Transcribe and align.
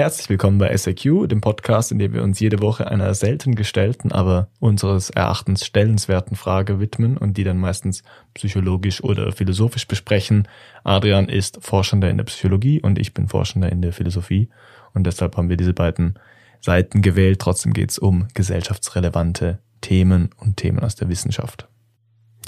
Herzlich 0.00 0.30
willkommen 0.30 0.56
bei 0.56 0.74
SAQ, 0.74 1.28
dem 1.28 1.42
Podcast, 1.42 1.92
in 1.92 1.98
dem 1.98 2.14
wir 2.14 2.22
uns 2.22 2.40
jede 2.40 2.62
Woche 2.62 2.90
einer 2.90 3.12
selten 3.12 3.54
gestellten, 3.54 4.12
aber 4.12 4.48
unseres 4.58 5.10
Erachtens 5.10 5.66
stellenswerten 5.66 6.38
Frage 6.38 6.80
widmen 6.80 7.18
und 7.18 7.36
die 7.36 7.44
dann 7.44 7.58
meistens 7.58 8.02
psychologisch 8.32 9.04
oder 9.04 9.30
philosophisch 9.32 9.86
besprechen. 9.86 10.48
Adrian 10.84 11.28
ist 11.28 11.58
Forschender 11.60 12.08
in 12.08 12.16
der 12.16 12.24
Psychologie 12.24 12.80
und 12.80 12.98
ich 12.98 13.12
bin 13.12 13.28
Forschender 13.28 13.70
in 13.70 13.82
der 13.82 13.92
Philosophie 13.92 14.48
und 14.94 15.06
deshalb 15.06 15.36
haben 15.36 15.50
wir 15.50 15.58
diese 15.58 15.74
beiden 15.74 16.18
Seiten 16.62 17.02
gewählt. 17.02 17.38
Trotzdem 17.38 17.74
geht 17.74 17.90
es 17.90 17.98
um 17.98 18.26
gesellschaftsrelevante 18.32 19.58
Themen 19.82 20.30
und 20.38 20.56
Themen 20.56 20.78
aus 20.78 20.96
der 20.96 21.10
Wissenschaft. 21.10 21.68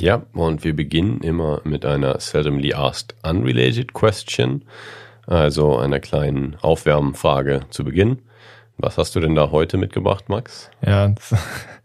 Ja, 0.01 0.25
und 0.33 0.65
wir 0.65 0.75
beginnen 0.75 1.21
immer 1.21 1.61
mit 1.65 1.85
einer 1.85 2.19
seldomly 2.19 2.73
asked 2.73 3.15
unrelated 3.23 3.93
question. 3.93 4.65
Also 5.27 5.79
einer 5.79 6.01
kleinen 6.01 6.57
Aufwärmfrage 6.61 7.63
zu 7.71 7.85
Beginn. 7.85 8.23
Was 8.79 8.99
hast 8.99 9.15
du 9.15 9.21
denn 9.21 9.35
da 9.35 9.51
heute 9.51 9.77
mitgebracht, 9.77 10.29
Max? 10.29 10.71
Ja, 10.85 11.09
das, 11.09 11.35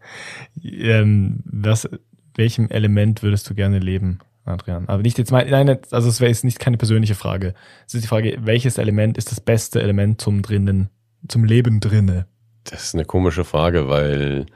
ähm, 0.62 1.40
was, 1.44 1.88
welchem 2.34 2.68
Element 2.70 3.22
würdest 3.22 3.48
du 3.48 3.54
gerne 3.54 3.78
leben, 3.78 4.18
Adrian? 4.44 4.88
Aber 4.88 5.02
nicht 5.02 5.18
jetzt 5.18 5.30
mein, 5.30 5.48
nein, 5.50 5.78
also 5.90 6.08
es 6.08 6.20
wäre 6.20 6.30
jetzt 6.30 6.44
nicht 6.44 6.58
keine 6.58 6.76
persönliche 6.76 7.14
Frage. 7.14 7.54
Es 7.86 7.94
ist 7.94 8.04
die 8.04 8.08
Frage, 8.08 8.38
welches 8.40 8.78
Element 8.78 9.18
ist 9.18 9.30
das 9.30 9.40
beste 9.40 9.82
Element 9.82 10.20
zum 10.20 10.42
drinnen, 10.42 10.88
zum 11.28 11.44
Leben 11.44 11.80
drinne? 11.80 12.26
Das 12.64 12.84
ist 12.84 12.94
eine 12.94 13.04
komische 13.04 13.44
Frage, 13.44 13.88
weil 13.88 14.46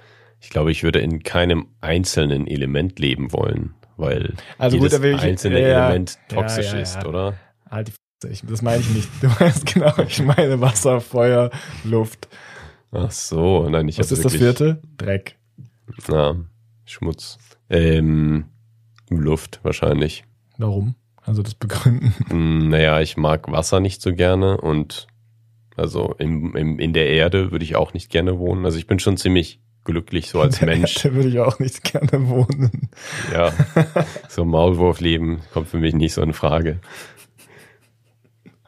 ich 0.41 0.51
glaube, 0.51 0.73
ich 0.73 0.83
würde 0.83 0.99
in 0.99 1.23
keinem 1.23 1.69
einzelnen 1.81 2.47
Element 2.47 2.99
leben 2.99 3.33
wollen, 3.33 3.75
weil 3.97 4.35
also 4.59 4.77
jedes 4.77 5.01
gut, 5.01 5.05
ich, 5.05 5.21
einzelne 5.21 5.61
ja, 5.61 5.87
Element 5.87 6.19
toxisch 6.29 6.73
ja, 6.73 6.77
ja, 6.77 6.83
ist, 6.83 7.07
oder? 7.07 7.35
Halt 7.71 7.89
die 7.89 7.93
ich, 8.25 8.43
das 8.47 8.63
meine 8.63 8.81
ich 8.81 8.91
nicht. 8.91 9.09
Du 9.21 9.29
meinst 9.39 9.67
genau, 9.67 9.93
ich 10.07 10.23
meine 10.23 10.61
Wasser, 10.61 11.01
Feuer, 11.01 11.51
Luft. 11.85 12.29
Ach 12.91 13.11
so, 13.11 13.69
nein, 13.69 13.89
ich 13.89 13.99
Was 13.99 14.13
ist 14.13 14.25
das 14.25 14.35
vierte? 14.35 14.83
Dreck. 14.99 15.39
Na, 16.09 16.37
Schmutz. 16.85 17.39
Ähm, 17.71 18.47
Luft 19.09 19.61
wahrscheinlich. 19.63 20.25
Warum? 20.59 20.95
Also 21.25 21.43
das 21.43 21.55
begründen? 21.55 22.15
Hm, 22.29 22.69
naja, 22.69 23.01
ich 23.01 23.17
mag 23.17 23.51
Wasser 23.51 23.81
nicht 23.81 24.03
so 24.03 24.13
gerne 24.13 24.61
und 24.61 25.07
also 25.77 26.15
im, 26.19 26.55
im, 26.57 26.79
in 26.79 26.93
der 26.93 27.09
Erde 27.09 27.51
würde 27.51 27.65
ich 27.65 27.77
auch 27.77 27.95
nicht 27.95 28.11
gerne 28.11 28.39
wohnen. 28.39 28.65
Also 28.65 28.79
ich 28.79 28.87
bin 28.87 28.99
schon 28.99 29.17
ziemlich 29.17 29.61
glücklich 29.85 30.29
so 30.29 30.41
als 30.41 30.61
Mensch. 30.61 30.95
Da 31.03 31.15
würde 31.15 31.29
ich 31.29 31.39
auch 31.39 31.59
nicht 31.59 31.85
gerne 31.85 32.29
wohnen. 32.29 32.91
Ja, 33.33 33.53
so 34.29 34.45
Maulwurfleben 34.45 35.41
kommt 35.53 35.69
für 35.69 35.79
mich 35.79 35.95
nicht 35.95 36.15
so 36.15 36.23
in 36.23 36.33
Frage. 36.33 36.81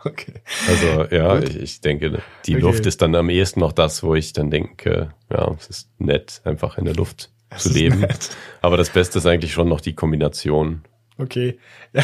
Okay. 0.05 0.35
Also 0.69 1.15
ja, 1.15 1.39
ich, 1.39 1.57
ich, 1.57 1.81
denke, 1.81 2.23
die 2.47 2.57
okay. 2.57 2.63
Luft 2.63 2.87
ist 2.87 3.01
dann 3.01 3.15
am 3.15 3.31
ehesten 3.31 3.61
noch 3.61 3.73
das, 3.73 4.03
wo 4.03 4.15
ich 4.15 4.33
dann 4.33 4.51
denke, 4.51 5.15
ja, 5.31 5.55
es 5.59 5.69
ist 5.69 5.89
nett, 5.99 6.43
einfach 6.45 6.77
in 6.77 6.85
der 6.85 6.95
Luft 6.95 7.31
es 7.51 7.65
zu 7.65 7.73
leben. 7.73 8.01
Nett. 8.01 8.31
Aber 8.61 8.77
das 8.77 8.91
Beste 8.91 9.19
ist 9.19 9.27
eigentlich 9.27 9.53
schon 9.53 9.69
noch 9.69 9.81
die 9.81 9.95
Kombination. 9.95 10.83
Okay. 11.17 11.59
Ja. 11.93 12.03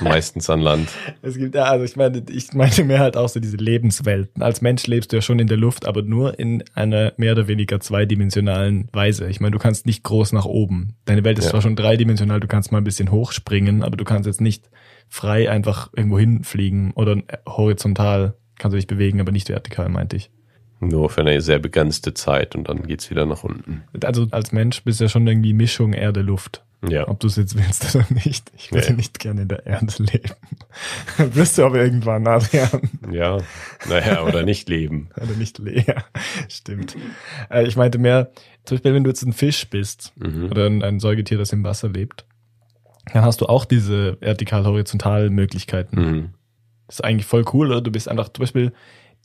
Meistens 0.00 0.48
an 0.48 0.62
Land. 0.62 0.88
Es 1.20 1.36
gibt 1.36 1.54
ja, 1.54 1.64
also 1.64 1.84
ich 1.84 1.94
meine, 1.94 2.22
ich 2.30 2.54
meinte 2.54 2.84
mehr 2.84 3.00
halt 3.00 3.16
auch 3.16 3.28
so 3.28 3.38
diese 3.38 3.58
Lebenswelten. 3.58 4.42
Als 4.42 4.62
Mensch 4.62 4.86
lebst 4.86 5.12
du 5.12 5.16
ja 5.16 5.22
schon 5.22 5.38
in 5.38 5.46
der 5.46 5.58
Luft, 5.58 5.86
aber 5.86 6.00
nur 6.00 6.38
in 6.38 6.64
einer 6.74 7.12
mehr 7.18 7.32
oder 7.32 7.48
weniger 7.48 7.80
zweidimensionalen 7.80 8.88
Weise. 8.92 9.28
Ich 9.28 9.40
meine, 9.40 9.52
du 9.52 9.58
kannst 9.58 9.84
nicht 9.84 10.02
groß 10.04 10.32
nach 10.32 10.46
oben. 10.46 10.94
Deine 11.04 11.22
Welt 11.22 11.38
ist 11.38 11.44
ja. 11.46 11.50
zwar 11.50 11.60
schon 11.60 11.76
dreidimensional, 11.76 12.40
du 12.40 12.46
kannst 12.46 12.72
mal 12.72 12.78
ein 12.78 12.84
bisschen 12.84 13.10
hochspringen, 13.10 13.82
aber 13.82 13.98
du 13.98 14.04
kannst 14.04 14.26
jetzt 14.26 14.40
nicht 14.40 14.70
frei 15.08 15.50
einfach 15.50 15.90
irgendwo 15.94 16.18
hinfliegen 16.18 16.92
oder 16.92 17.16
horizontal 17.46 18.34
kannst 18.58 18.74
du 18.74 18.76
dich 18.76 18.86
bewegen, 18.86 19.20
aber 19.20 19.32
nicht 19.32 19.48
vertikal, 19.48 19.88
meinte 19.88 20.16
ich. 20.16 20.30
Nur 20.80 21.08
für 21.08 21.22
eine 21.22 21.40
sehr 21.40 21.58
begrenzte 21.58 22.12
Zeit 22.14 22.54
und 22.54 22.68
dann 22.68 22.86
geht's 22.86 23.10
wieder 23.10 23.24
nach 23.24 23.44
unten. 23.44 23.84
Also 24.02 24.26
als 24.30 24.52
Mensch 24.52 24.82
bist 24.84 25.00
du 25.00 25.04
ja 25.04 25.08
schon 25.08 25.26
irgendwie 25.26 25.54
Mischung 25.54 25.94
Erde-Luft. 25.94 26.62
Ja. 26.86 27.08
Ob 27.08 27.20
du 27.20 27.26
es 27.26 27.36
jetzt 27.36 27.56
willst 27.56 27.96
oder 27.96 28.06
nicht. 28.10 28.52
Ich 28.56 28.70
würde 28.70 28.90
nee. 28.90 28.96
nicht 28.96 29.18
gerne 29.18 29.42
in 29.42 29.48
der 29.48 29.66
Erde 29.66 29.86
leben. 29.98 30.34
Wirst 31.34 31.56
du 31.56 31.64
aber 31.64 31.82
irgendwann, 31.82 32.26
Adrian. 32.26 32.90
Ja, 33.10 33.38
naja, 33.88 34.22
oder 34.22 34.42
nicht 34.42 34.68
leben. 34.68 35.08
oder 35.16 35.34
nicht 35.38 35.58
leben, 35.58 35.84
ja, 35.86 36.04
stimmt. 36.48 36.96
Äh, 37.50 37.66
ich 37.66 37.76
meinte 37.76 37.98
mehr, 37.98 38.30
zum 38.64 38.76
Beispiel, 38.76 38.94
wenn 38.94 39.04
du 39.04 39.10
jetzt 39.10 39.22
ein 39.22 39.32
Fisch 39.32 39.68
bist 39.68 40.12
mhm. 40.16 40.50
oder 40.50 40.66
ein 40.66 41.00
Säugetier, 41.00 41.38
das 41.38 41.52
im 41.52 41.64
Wasser 41.64 41.88
lebt, 41.88 42.26
dann 43.12 43.24
hast 43.24 43.40
du 43.40 43.46
auch 43.46 43.64
diese 43.64 44.20
vertikal-horizontal 44.20 45.30
Möglichkeiten. 45.30 46.00
Mhm. 46.00 46.30
Das 46.86 46.96
ist 46.96 47.04
eigentlich 47.04 47.26
voll 47.26 47.44
cool, 47.52 47.70
oder? 47.70 47.80
Du 47.80 47.90
bist 47.90 48.08
einfach, 48.08 48.28
zum 48.28 48.42
Beispiel, 48.42 48.72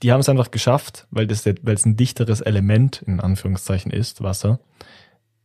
die 0.01 0.11
haben 0.11 0.19
es 0.19 0.29
einfach 0.29 0.51
geschafft, 0.51 1.07
weil 1.11 1.27
das, 1.27 1.45
weil 1.45 1.75
es 1.75 1.85
ein 1.85 1.95
dichteres 1.95 2.41
Element 2.41 3.03
in 3.05 3.19
Anführungszeichen 3.19 3.91
ist, 3.91 4.23
Wasser, 4.23 4.59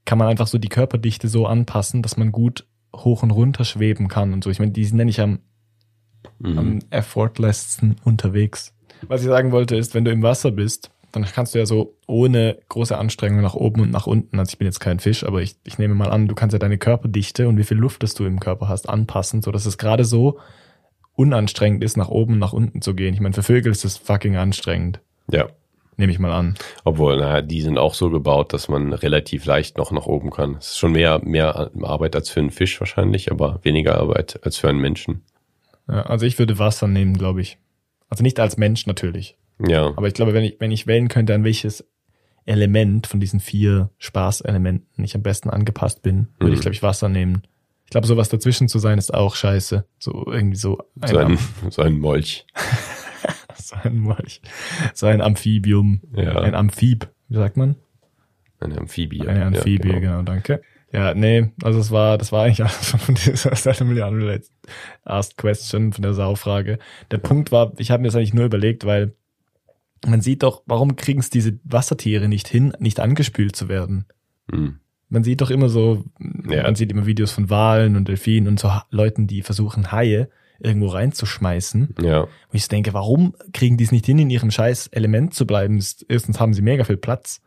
kann 0.05 0.19
man 0.19 0.29
einfach 0.29 0.47
so 0.47 0.59
die 0.59 0.69
Körperdichte 0.69 1.29
so 1.29 1.47
anpassen, 1.47 2.03
dass 2.03 2.17
man 2.17 2.33
gut 2.33 2.67
hoch 2.95 3.23
und 3.23 3.31
runter 3.31 3.65
schweben 3.65 4.09
kann 4.09 4.33
und 4.33 4.45
so. 4.45 4.51
Ich 4.51 4.59
meine, 4.59 4.73
die 4.73 4.85
sind 4.85 4.99
ja 4.99 5.05
nicht 5.05 5.21
am, 5.21 5.41
mhm. 6.39 6.59
am 6.59 6.79
effortlesssten 6.91 7.97
unterwegs. 8.05 8.73
Was 9.09 9.21
ich 9.21 9.27
sagen 9.27 9.53
wollte, 9.53 9.77
ist, 9.77 9.95
wenn 9.95 10.05
du 10.05 10.11
im 10.11 10.23
Wasser 10.23 10.51
bist, 10.51 10.91
dann 11.23 11.33
kannst 11.33 11.55
du 11.55 11.59
ja 11.59 11.67
so 11.67 11.97
ohne 12.07 12.59
große 12.69 12.97
Anstrengung 12.97 13.41
nach 13.41 13.55
oben 13.55 13.81
und 13.81 13.91
nach 13.91 14.07
unten, 14.07 14.39
also 14.39 14.51
ich 14.51 14.59
bin 14.59 14.67
jetzt 14.67 14.81
kein 14.81 15.01
Fisch, 15.01 15.25
aber 15.25 15.43
ich, 15.43 15.57
ich 15.65 15.79
nehme 15.79 15.95
mal 15.95 16.11
an, 16.11 16.29
du 16.29 16.35
kannst 16.35 16.53
ja 16.53 16.59
deine 16.59 16.79
Körperdichte 16.79 17.49
und 17.49 17.59
wie 17.59 17.65
viel 17.65 17.77
Luft 17.77 18.03
das 18.03 18.15
du 18.15 18.25
im 18.25 18.41
Körper 18.41 18.69
hast 18.69 18.89
anpassen, 18.89 19.43
so 19.43 19.51
dass 19.51 19.67
es 19.67 19.79
gerade 19.79 20.05
so 20.05 20.39
unanstrengend 21.15 21.83
ist, 21.83 21.97
nach 21.97 22.09
oben 22.09 22.35
und 22.35 22.39
nach 22.39 22.53
unten 22.53 22.83
zu 22.83 22.95
gehen. 22.95 23.15
Ich 23.15 23.21
meine, 23.21 23.35
für 23.35 23.43
Vögel 23.43 23.73
ist 23.73 23.85
das 23.85 23.97
fucking 23.97 24.37
anstrengend. 24.37 25.01
Ja. 25.31 25.47
Nehme 25.97 26.13
ich 26.13 26.19
mal 26.19 26.33
an. 26.33 26.57
Obwohl, 26.85 27.17
naja, 27.17 27.41
die 27.41 27.63
sind 27.63 27.79
auch 27.79 27.95
so 27.95 28.11
gebaut, 28.11 28.53
dass 28.53 28.69
man 28.69 28.93
relativ 28.93 29.47
leicht 29.47 29.79
noch 29.79 29.91
nach 29.91 30.05
oben 30.05 30.31
kann. 30.31 30.57
Es 30.59 30.73
ist 30.73 30.79
schon 30.79 30.93
mehr, 30.93 31.21
mehr 31.25 31.71
Arbeit 31.83 32.15
als 32.15 32.29
für 32.29 32.41
einen 32.41 32.51
Fisch 32.51 32.79
wahrscheinlich, 32.81 33.33
aber 33.33 33.61
weniger 33.63 33.99
Arbeit 33.99 34.41
als 34.45 34.59
für 34.59 34.69
einen 34.69 34.81
Menschen. 34.81 35.23
Ja, 35.89 36.03
also 36.03 36.27
ich 36.27 36.39
würde 36.39 36.59
Wasser 36.59 36.87
nehmen, 36.87 37.17
glaube 37.17 37.41
ich. 37.41 37.59
Also 38.11 38.23
nicht 38.23 38.39
als 38.39 38.59
Mensch 38.59 38.87
natürlich. 38.87 39.39
Ja. 39.59 39.87
Aber 39.97 40.07
ich 40.07 40.15
glaube, 40.15 40.35
wenn 40.35 40.45
ich, 40.45 40.57
wenn 40.61 40.71
ich 40.71 40.87
wählen 40.87 41.09
könnte, 41.09 41.35
an 41.35 41.45
welches 41.45 41.87
Element 42.45 43.07
von 43.07 43.21
diesen 43.21 43.41
vier 43.41 43.91
Spaßelementen 43.99 45.05
ich 45.05 45.15
am 45.15 45.23
besten 45.23 45.51
angepasst 45.51 46.03
bin, 46.03 46.29
würde 46.39 46.53
mhm. 46.53 46.55
ich, 46.55 46.61
glaube 46.61 46.75
ich, 46.75 46.83
Wasser 46.83 47.09
nehmen. 47.09 47.43
Ich 47.85 47.91
glaube, 47.91 48.07
sowas 48.07 48.29
dazwischen 48.29 48.69
zu 48.69 48.79
sein, 48.79 48.99
ist 48.99 49.15
auch 49.15 49.37
scheiße. 49.37 49.87
So 49.99 50.27
irgendwie 50.27 50.57
so 50.57 50.79
ein, 51.01 51.09
so 51.09 51.19
ein, 51.19 51.39
so 51.71 51.83
ein 51.83 51.99
Molch. 51.99 52.47
so 53.57 53.77
ein 53.83 53.99
Molch. 53.99 54.41
So 54.95 55.07
ein 55.07 55.21
Amphibium. 55.21 56.01
Ja. 56.15 56.41
Ein 56.41 56.55
Amphib, 56.55 57.09
wie 57.29 57.37
sagt 57.37 57.57
man? 57.57 57.77
Eine 58.61 58.79
Amphibie. 58.79 59.27
Eine 59.27 59.47
Amphibie, 59.47 59.89
ja, 59.89 59.99
genau. 59.99 60.19
genau, 60.19 60.23
danke. 60.23 60.63
Ja, 60.93 61.15
nee, 61.15 61.51
also 61.63 61.79
es 61.79 61.91
war, 61.91 62.17
das 62.17 62.33
war 62.33 62.45
eigentlich 62.45 62.63
alles 62.63 62.91
von 62.91 63.15
dieser 63.15 63.55
Seite 63.55 63.85
Milliarden 63.85 64.41
Asked 65.05 65.37
Question, 65.37 65.93
von 65.93 66.03
der 66.03 66.15
Saufrage. 66.15 66.79
Der 67.11 67.19
Punkt 67.19 67.53
war, 67.53 67.73
ich 67.79 67.91
habe 67.91 68.03
mir 68.03 68.09
das 68.09 68.17
eigentlich 68.17 68.35
nur 68.35 68.47
überlegt, 68.47 68.87
weil 68.87 69.15
man 70.07 70.21
sieht 70.21 70.43
doch, 70.43 70.63
warum 70.67 70.97
kriegen 70.97 71.21
es 71.21 71.31
diese 71.31 71.59
Wassertiere 71.65 72.29
nicht 72.29 72.49
hin, 72.49 72.73
nicht 72.79 73.01
angespült 73.01 73.57
zu 73.57 73.69
werden? 73.69 74.07
Hm. 74.51 74.81
Man 75.09 75.23
sieht 75.23 75.41
doch 75.41 75.51
immer 75.51 75.69
so, 75.69 76.05
ja. 76.49 76.65
man 76.65 76.75
sieht 76.75 76.91
immer 76.91 77.07
Videos 77.07 77.31
von 77.31 77.49
Walen 77.49 77.97
und 77.97 78.09
Delfinen 78.09 78.49
und 78.49 78.59
so 78.59 78.71
Leuten, 78.91 79.27
die 79.27 79.43
versuchen, 79.43 79.93
Haie 79.93 80.29
irgendwo 80.59 80.89
reinzuschmeißen. 80.89 81.95
Ja. 82.03 82.23
Und 82.23 82.31
ich 82.53 82.67
denke, 82.69 82.93
warum 82.95 83.35
kriegen 83.53 83.77
die 83.77 83.85
es 83.85 83.93
nicht 83.93 84.07
hin, 84.07 84.19
in 84.19 84.31
ihrem 84.31 84.51
scheiß 84.51 84.89
Element 84.89 85.35
zu 85.35 85.47
bleiben? 85.47 85.83
Erstens 86.09 86.41
haben 86.41 86.55
sie 86.55 86.63
mega 86.63 86.85
viel 86.85 86.97
Platz. 86.97 87.43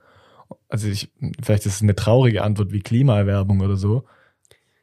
Also 0.70 0.88
ich, 0.88 1.12
vielleicht 1.42 1.66
ist 1.66 1.76
es 1.76 1.82
eine 1.82 1.96
traurige 1.96 2.44
Antwort 2.44 2.72
wie 2.72 2.82
Klimaerwerbung 2.82 3.62
oder 3.62 3.76
so. 3.76 4.06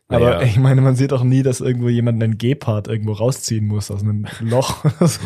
Aber 0.08 0.30
naja. 0.30 0.42
ich 0.42 0.56
meine, 0.56 0.82
man 0.82 0.94
sieht 0.94 1.12
auch 1.12 1.24
nie, 1.24 1.42
dass 1.42 1.60
irgendwo 1.60 1.88
jemand 1.88 2.22
einen 2.22 2.38
Gepard 2.38 2.86
irgendwo 2.86 3.12
rausziehen 3.12 3.66
muss 3.66 3.90
aus 3.90 4.02
einem 4.02 4.26
Loch 4.40 4.84
so. 5.00 5.20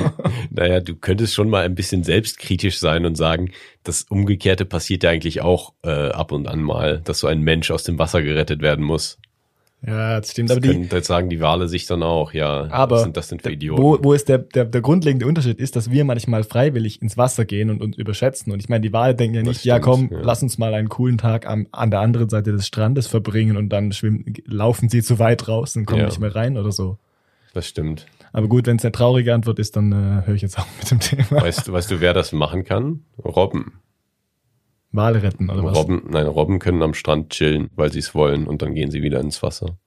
Naja, 0.50 0.80
du 0.80 0.96
könntest 0.96 1.34
schon 1.34 1.50
mal 1.50 1.64
ein 1.64 1.74
bisschen 1.74 2.02
selbstkritisch 2.02 2.78
sein 2.78 3.04
und 3.04 3.14
sagen, 3.14 3.50
das 3.82 4.04
Umgekehrte 4.04 4.64
passiert 4.64 5.02
ja 5.02 5.10
eigentlich 5.10 5.42
auch 5.42 5.74
äh, 5.82 6.10
ab 6.10 6.32
und 6.32 6.48
an 6.48 6.62
mal, 6.62 7.02
dass 7.04 7.18
so 7.18 7.26
ein 7.26 7.42
Mensch 7.42 7.70
aus 7.70 7.84
dem 7.84 7.98
Wasser 7.98 8.22
gerettet 8.22 8.62
werden 8.62 8.84
muss. 8.84 9.18
Ja, 9.86 10.20
das 10.20 10.32
stimmt. 10.32 10.50
Das 10.50 10.58
aber 10.58 10.66
die, 10.66 10.82
jetzt 10.82 11.06
sagen 11.06 11.30
die 11.30 11.40
Wale 11.40 11.66
sich 11.66 11.86
dann 11.86 12.02
auch, 12.02 12.34
ja, 12.34 12.68
aber 12.70 12.96
was 12.96 13.02
sind 13.04 13.16
das 13.16 13.28
denn 13.28 13.40
für 13.40 13.50
Idioten? 13.50 13.82
Wo, 13.82 13.98
wo 14.02 14.12
ist 14.12 14.28
der, 14.28 14.38
der, 14.38 14.66
der 14.66 14.80
grundlegende 14.82 15.26
Unterschied 15.26 15.58
ist, 15.58 15.74
dass 15.74 15.90
wir 15.90 16.04
manchmal 16.04 16.44
freiwillig 16.44 17.00
ins 17.00 17.16
Wasser 17.16 17.46
gehen 17.46 17.70
und 17.70 17.80
uns 17.80 17.96
überschätzen. 17.96 18.52
Und 18.52 18.60
ich 18.60 18.68
meine, 18.68 18.82
die 18.82 18.92
Wale 18.92 19.14
denken 19.14 19.36
ja 19.36 19.42
nicht, 19.42 19.60
stimmt, 19.60 19.64
ja 19.66 19.78
komm, 19.78 20.10
ja. 20.10 20.20
lass 20.20 20.42
uns 20.42 20.58
mal 20.58 20.74
einen 20.74 20.90
coolen 20.90 21.16
Tag 21.16 21.46
am, 21.46 21.66
an 21.72 21.90
der 21.90 22.00
anderen 22.00 22.28
Seite 22.28 22.52
des 22.52 22.66
Strandes 22.66 23.06
verbringen 23.06 23.56
und 23.56 23.70
dann 23.70 23.92
schwimmen, 23.92 24.34
laufen 24.44 24.90
sie 24.90 25.02
zu 25.02 25.18
weit 25.18 25.48
raus 25.48 25.76
und 25.76 25.86
kommen 25.86 26.00
ja. 26.00 26.06
nicht 26.06 26.20
mehr 26.20 26.34
rein 26.34 26.58
oder 26.58 26.72
so. 26.72 26.98
Das 27.54 27.66
stimmt. 27.66 28.06
Aber 28.32 28.48
gut, 28.48 28.66
wenn 28.66 28.76
es 28.76 28.84
eine 28.84 28.92
traurige 28.92 29.34
Antwort 29.34 29.58
ist, 29.58 29.76
dann 29.76 29.92
äh, 29.92 30.26
höre 30.26 30.34
ich 30.34 30.42
jetzt 30.42 30.58
auch 30.58 30.66
mit 30.78 30.90
dem 30.90 31.00
Thema. 31.00 31.42
Weißt 31.42 31.72
weißt 31.72 31.90
du, 31.90 32.00
wer 32.00 32.12
das 32.12 32.32
machen 32.32 32.64
kann? 32.64 33.02
Robben. 33.24 33.80
Wale 34.92 35.22
retten 35.22 35.50
oder 35.50 35.62
was? 35.64 35.76
Robben, 35.76 36.02
nein, 36.10 36.26
Robben 36.26 36.58
können 36.58 36.82
am 36.82 36.94
Strand 36.94 37.30
chillen, 37.30 37.70
weil 37.76 37.92
sie 37.92 38.00
es 38.00 38.14
wollen 38.14 38.46
und 38.46 38.62
dann 38.62 38.74
gehen 38.74 38.90
sie 38.90 39.02
wieder 39.02 39.20
ins 39.20 39.42
Wasser. 39.42 39.78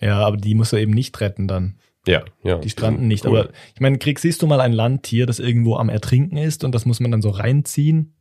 Ja, 0.00 0.20
aber 0.20 0.36
die 0.36 0.54
muss 0.54 0.72
er 0.72 0.80
eben 0.80 0.92
nicht 0.92 1.20
retten 1.20 1.48
dann. 1.48 1.78
Ja, 2.06 2.22
ja. 2.42 2.58
Die 2.58 2.70
stranden 2.70 3.08
nicht. 3.08 3.24
Cool. 3.24 3.38
Aber 3.38 3.50
ich 3.74 3.80
meine, 3.80 3.98
krieg, 3.98 4.18
siehst 4.18 4.42
du 4.42 4.46
mal 4.46 4.60
ein 4.60 4.72
Landtier, 4.72 5.26
das 5.26 5.38
irgendwo 5.38 5.76
am 5.76 5.88
Ertrinken 5.88 6.36
ist 6.36 6.62
und 6.64 6.74
das 6.74 6.84
muss 6.84 7.00
man 7.00 7.10
dann 7.10 7.22
so 7.22 7.30
reinziehen? 7.30 8.14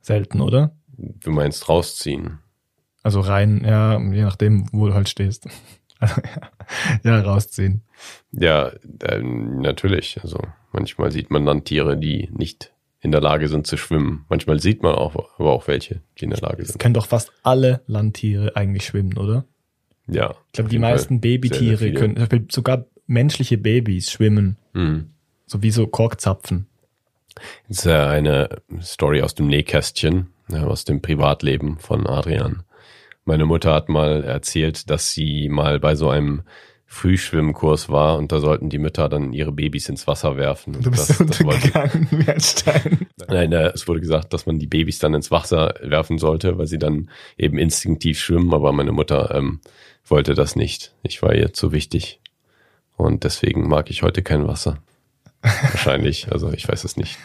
Selten, 0.00 0.40
oder? 0.40 0.74
Du 0.96 1.30
meinst 1.30 1.68
rausziehen. 1.68 2.38
Also 3.02 3.20
rein, 3.20 3.62
ja, 3.64 4.00
je 4.00 4.22
nachdem, 4.22 4.68
wo 4.72 4.86
du 4.86 4.94
halt 4.94 5.08
stehst. 5.08 5.46
ja, 7.04 7.20
rausziehen. 7.20 7.82
Ja, 8.32 8.72
äh, 9.02 9.20
natürlich. 9.20 10.18
Also 10.22 10.40
manchmal 10.72 11.12
sieht 11.12 11.30
man 11.30 11.44
dann 11.44 11.64
Tiere, 11.64 11.96
die 11.96 12.30
nicht 12.32 12.72
in 13.06 13.12
der 13.12 13.20
Lage 13.20 13.48
sind 13.48 13.66
zu 13.66 13.76
schwimmen. 13.76 14.26
Manchmal 14.28 14.58
sieht 14.60 14.82
man 14.82 14.94
auch, 14.94 15.14
aber 15.38 15.52
auch 15.52 15.68
welche, 15.68 16.02
die 16.18 16.24
in 16.24 16.30
der 16.30 16.40
Lage 16.40 16.64
sind. 16.64 16.70
Es 16.70 16.78
können 16.78 16.94
doch 16.94 17.06
fast 17.06 17.32
alle 17.44 17.82
Landtiere 17.86 18.56
eigentlich 18.56 18.84
schwimmen, 18.84 19.16
oder? 19.16 19.44
Ja. 20.08 20.34
Ich 20.48 20.52
glaube, 20.52 20.70
die 20.70 20.78
meisten 20.78 21.20
Babytiere 21.20 21.76
sehr, 21.76 21.92
sehr 21.92 21.94
können, 21.94 22.48
sogar 22.50 22.86
menschliche 23.06 23.58
Babys 23.58 24.10
schwimmen. 24.10 24.58
Mhm. 24.72 25.10
So 25.46 25.62
wie 25.62 25.70
so 25.70 25.86
Korkzapfen. 25.86 26.66
Das 27.68 27.78
ist 27.78 27.84
ja 27.84 28.08
eine 28.08 28.48
Story 28.80 29.22
aus 29.22 29.34
dem 29.34 29.46
Nähkästchen, 29.46 30.32
aus 30.52 30.84
dem 30.84 31.00
Privatleben 31.00 31.78
von 31.78 32.06
Adrian. 32.06 32.64
Meine 33.24 33.46
Mutter 33.46 33.72
hat 33.72 33.88
mal 33.88 34.24
erzählt, 34.24 34.90
dass 34.90 35.12
sie 35.12 35.48
mal 35.48 35.78
bei 35.78 35.94
so 35.94 36.08
einem 36.10 36.42
Frühschwimmkurs 36.88 37.88
war 37.88 38.16
und 38.16 38.30
da 38.30 38.38
sollten 38.38 38.70
die 38.70 38.78
Mütter 38.78 39.08
dann 39.08 39.32
ihre 39.32 39.50
Babys 39.50 39.88
ins 39.88 40.06
Wasser 40.06 40.36
werfen. 40.36 40.80
Du 40.80 40.90
bist 40.90 41.10
das, 41.10 41.20
untergegangen 41.20 42.06
wie 42.12 42.30
ein 42.30 42.40
Stein. 42.40 43.06
Nein, 43.28 43.52
es 43.52 43.88
wurde 43.88 44.00
gesagt, 44.00 44.32
dass 44.32 44.46
man 44.46 44.60
die 44.60 44.68
Babys 44.68 45.00
dann 45.00 45.12
ins 45.12 45.32
Wasser 45.32 45.74
werfen 45.82 46.18
sollte, 46.18 46.58
weil 46.58 46.68
sie 46.68 46.78
dann 46.78 47.10
eben 47.36 47.58
instinktiv 47.58 48.20
schwimmen, 48.20 48.54
aber 48.54 48.72
meine 48.72 48.92
Mutter 48.92 49.34
ähm, 49.34 49.60
wollte 50.06 50.34
das 50.34 50.54
nicht. 50.54 50.94
Ich 51.02 51.22
war 51.22 51.34
ihr 51.34 51.52
zu 51.52 51.72
wichtig. 51.72 52.20
Und 52.96 53.24
deswegen 53.24 53.68
mag 53.68 53.90
ich 53.90 54.02
heute 54.02 54.22
kein 54.22 54.46
Wasser. 54.46 54.78
Wahrscheinlich, 55.42 56.28
also 56.32 56.52
ich 56.52 56.68
weiß 56.68 56.84
es 56.84 56.96
nicht. 56.96 57.18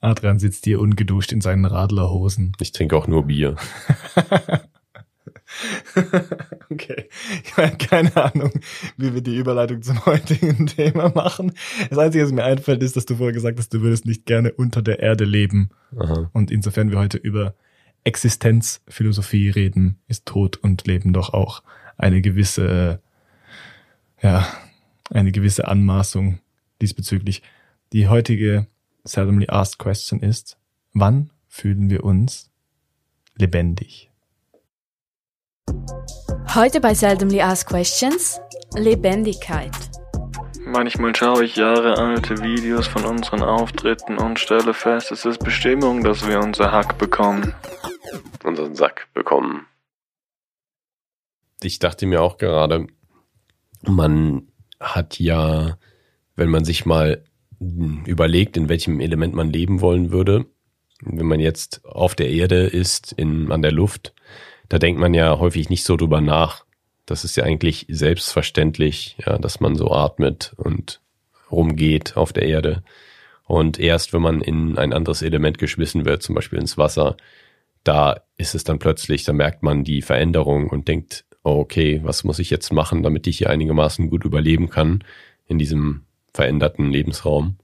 Adrian 0.00 0.38
sitzt 0.38 0.64
hier 0.64 0.80
ungeduscht 0.80 1.32
in 1.32 1.40
seinen 1.40 1.64
Radlerhosen. 1.64 2.52
Ich 2.60 2.72
trinke 2.72 2.96
auch 2.96 3.06
nur 3.06 3.26
Bier. 3.26 3.56
okay. 6.70 7.08
Ich 7.44 7.56
habe 7.56 7.76
keine 7.76 8.16
Ahnung, 8.16 8.52
wie 8.96 9.14
wir 9.14 9.20
die 9.20 9.36
Überleitung 9.36 9.82
zum 9.82 10.04
heutigen 10.06 10.66
Thema 10.66 11.10
machen. 11.10 11.52
Das 11.88 11.98
Einzige, 11.98 12.24
was 12.24 12.32
mir 12.32 12.44
einfällt, 12.44 12.82
ist, 12.82 12.96
dass 12.96 13.06
du 13.06 13.16
vorher 13.16 13.32
gesagt 13.32 13.58
hast, 13.58 13.72
du 13.72 13.80
würdest 13.80 14.06
nicht 14.06 14.26
gerne 14.26 14.52
unter 14.52 14.82
der 14.82 15.00
Erde 15.00 15.24
leben. 15.24 15.70
Aha. 15.96 16.30
Und 16.32 16.50
insofern 16.50 16.90
wir 16.90 16.98
heute 16.98 17.18
über 17.18 17.54
Existenzphilosophie 18.04 19.50
reden, 19.50 19.98
ist 20.06 20.26
Tod 20.26 20.56
und 20.58 20.86
Leben 20.86 21.12
doch 21.12 21.32
auch 21.32 21.62
eine 21.96 22.20
gewisse, 22.20 23.00
ja, 24.22 24.46
eine 25.10 25.32
gewisse 25.32 25.66
Anmaßung 25.66 26.40
diesbezüglich. 26.80 27.42
Die 27.92 28.08
heutige 28.08 28.66
seldomly 29.04 29.48
asked 29.48 29.78
question 29.78 30.20
ist, 30.20 30.58
wann 30.92 31.30
fühlen 31.48 31.90
wir 31.90 32.04
uns 32.04 32.50
lebendig? 33.36 34.10
Heute 36.56 36.80
bei 36.80 36.94
Seldomly 36.94 37.42
Asked 37.42 37.68
Questions 37.68 38.40
Lebendigkeit. 38.74 39.72
Manchmal 40.64 41.14
schaue 41.14 41.44
ich 41.44 41.56
jahrealte 41.56 42.42
Videos 42.42 42.86
von 42.86 43.04
unseren 43.04 43.42
Auftritten 43.42 44.16
und 44.16 44.38
stelle 44.38 44.72
fest, 44.72 45.12
es 45.12 45.26
ist 45.26 45.44
Bestimmung, 45.44 46.02
dass 46.02 46.26
wir 46.26 46.40
unser 46.40 46.72
Hack 46.72 46.96
bekommen. 46.96 47.54
Unseren 48.42 48.74
Sack 48.74 49.08
bekommen. 49.12 49.66
Ich 51.62 51.78
dachte 51.78 52.06
mir 52.06 52.22
auch 52.22 52.38
gerade, 52.38 52.86
man 53.82 54.48
hat 54.80 55.18
ja, 55.18 55.76
wenn 56.36 56.48
man 56.48 56.64
sich 56.64 56.86
mal 56.86 57.22
überlegt, 57.60 58.56
in 58.56 58.68
welchem 58.68 59.00
Element 59.00 59.34
man 59.34 59.50
leben 59.50 59.82
wollen 59.82 60.10
würde, 60.10 60.46
wenn 61.02 61.26
man 61.26 61.40
jetzt 61.40 61.84
auf 61.84 62.14
der 62.14 62.30
Erde 62.30 62.66
ist, 62.66 63.12
in, 63.12 63.52
an 63.52 63.62
der 63.62 63.72
Luft, 63.72 64.14
da 64.68 64.78
denkt 64.78 65.00
man 65.00 65.14
ja 65.14 65.38
häufig 65.38 65.70
nicht 65.70 65.84
so 65.84 65.96
drüber 65.96 66.20
nach. 66.20 66.64
Das 67.04 67.24
ist 67.24 67.36
ja 67.36 67.44
eigentlich 67.44 67.86
selbstverständlich, 67.88 69.16
ja, 69.24 69.38
dass 69.38 69.60
man 69.60 69.76
so 69.76 69.92
atmet 69.92 70.54
und 70.56 71.00
rumgeht 71.50 72.16
auf 72.16 72.32
der 72.32 72.44
Erde. 72.44 72.82
Und 73.44 73.78
erst 73.78 74.12
wenn 74.12 74.22
man 74.22 74.40
in 74.40 74.76
ein 74.76 74.92
anderes 74.92 75.22
Element 75.22 75.58
geschmissen 75.58 76.04
wird, 76.04 76.22
zum 76.22 76.34
Beispiel 76.34 76.58
ins 76.58 76.76
Wasser, 76.76 77.16
da 77.84 78.22
ist 78.36 78.56
es 78.56 78.64
dann 78.64 78.80
plötzlich, 78.80 79.24
da 79.24 79.32
merkt 79.32 79.62
man 79.62 79.84
die 79.84 80.02
Veränderung 80.02 80.68
und 80.68 80.88
denkt, 80.88 81.24
oh, 81.44 81.60
okay, 81.60 82.00
was 82.02 82.24
muss 82.24 82.40
ich 82.40 82.50
jetzt 82.50 82.72
machen, 82.72 83.04
damit 83.04 83.28
ich 83.28 83.38
hier 83.38 83.50
einigermaßen 83.50 84.10
gut 84.10 84.24
überleben 84.24 84.68
kann 84.68 85.04
in 85.46 85.58
diesem 85.58 86.02
veränderten 86.34 86.90
Lebensraum. 86.90 87.56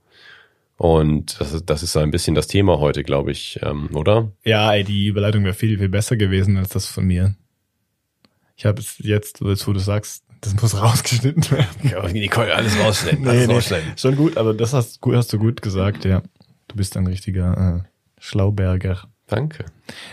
Und 0.77 1.39
das 1.39 1.53
ist, 1.53 1.69
das 1.69 1.83
ist 1.83 1.93
so 1.93 1.99
ein 1.99 2.11
bisschen 2.11 2.35
das 2.35 2.47
Thema 2.47 2.79
heute, 2.79 3.03
glaube 3.03 3.31
ich, 3.31 3.59
ähm, 3.61 3.89
oder? 3.93 4.31
Ja, 4.43 4.73
ey, 4.73 4.83
die 4.83 5.07
Überleitung 5.07 5.43
wäre 5.43 5.53
viel, 5.53 5.77
viel 5.77 5.89
besser 5.89 6.17
gewesen 6.17 6.57
als 6.57 6.69
das 6.69 6.87
von 6.87 7.05
mir. 7.05 7.35
Ich 8.55 8.65
habe 8.65 8.81
es 8.81 8.97
jetzt, 8.99 9.41
jetzt, 9.41 9.67
wo 9.67 9.73
du 9.73 9.79
sagst, 9.79 10.23
das 10.41 10.59
muss 10.61 10.77
rausgeschnitten 10.81 11.49
werden. 11.51 11.89
Ja, 11.89 12.07
Nicole, 12.07 12.53
alles 12.53 12.77
rausschneiden. 12.79 13.27
Alles 13.27 13.47
nee, 13.47 13.53
rausschneiden. 13.53 13.89
Nee, 13.89 13.97
schon 13.97 14.15
gut, 14.15 14.37
aber 14.37 14.53
das 14.53 14.73
hast, 14.73 14.99
hast 15.05 15.33
du 15.33 15.39
gut 15.39 15.61
gesagt, 15.61 16.05
ja. 16.05 16.21
Du 16.67 16.75
bist 16.75 16.97
ein 16.97 17.07
richtiger 17.07 17.83
äh, 17.83 17.87
Schlauberger. 18.19 19.03
Danke. 19.27 19.65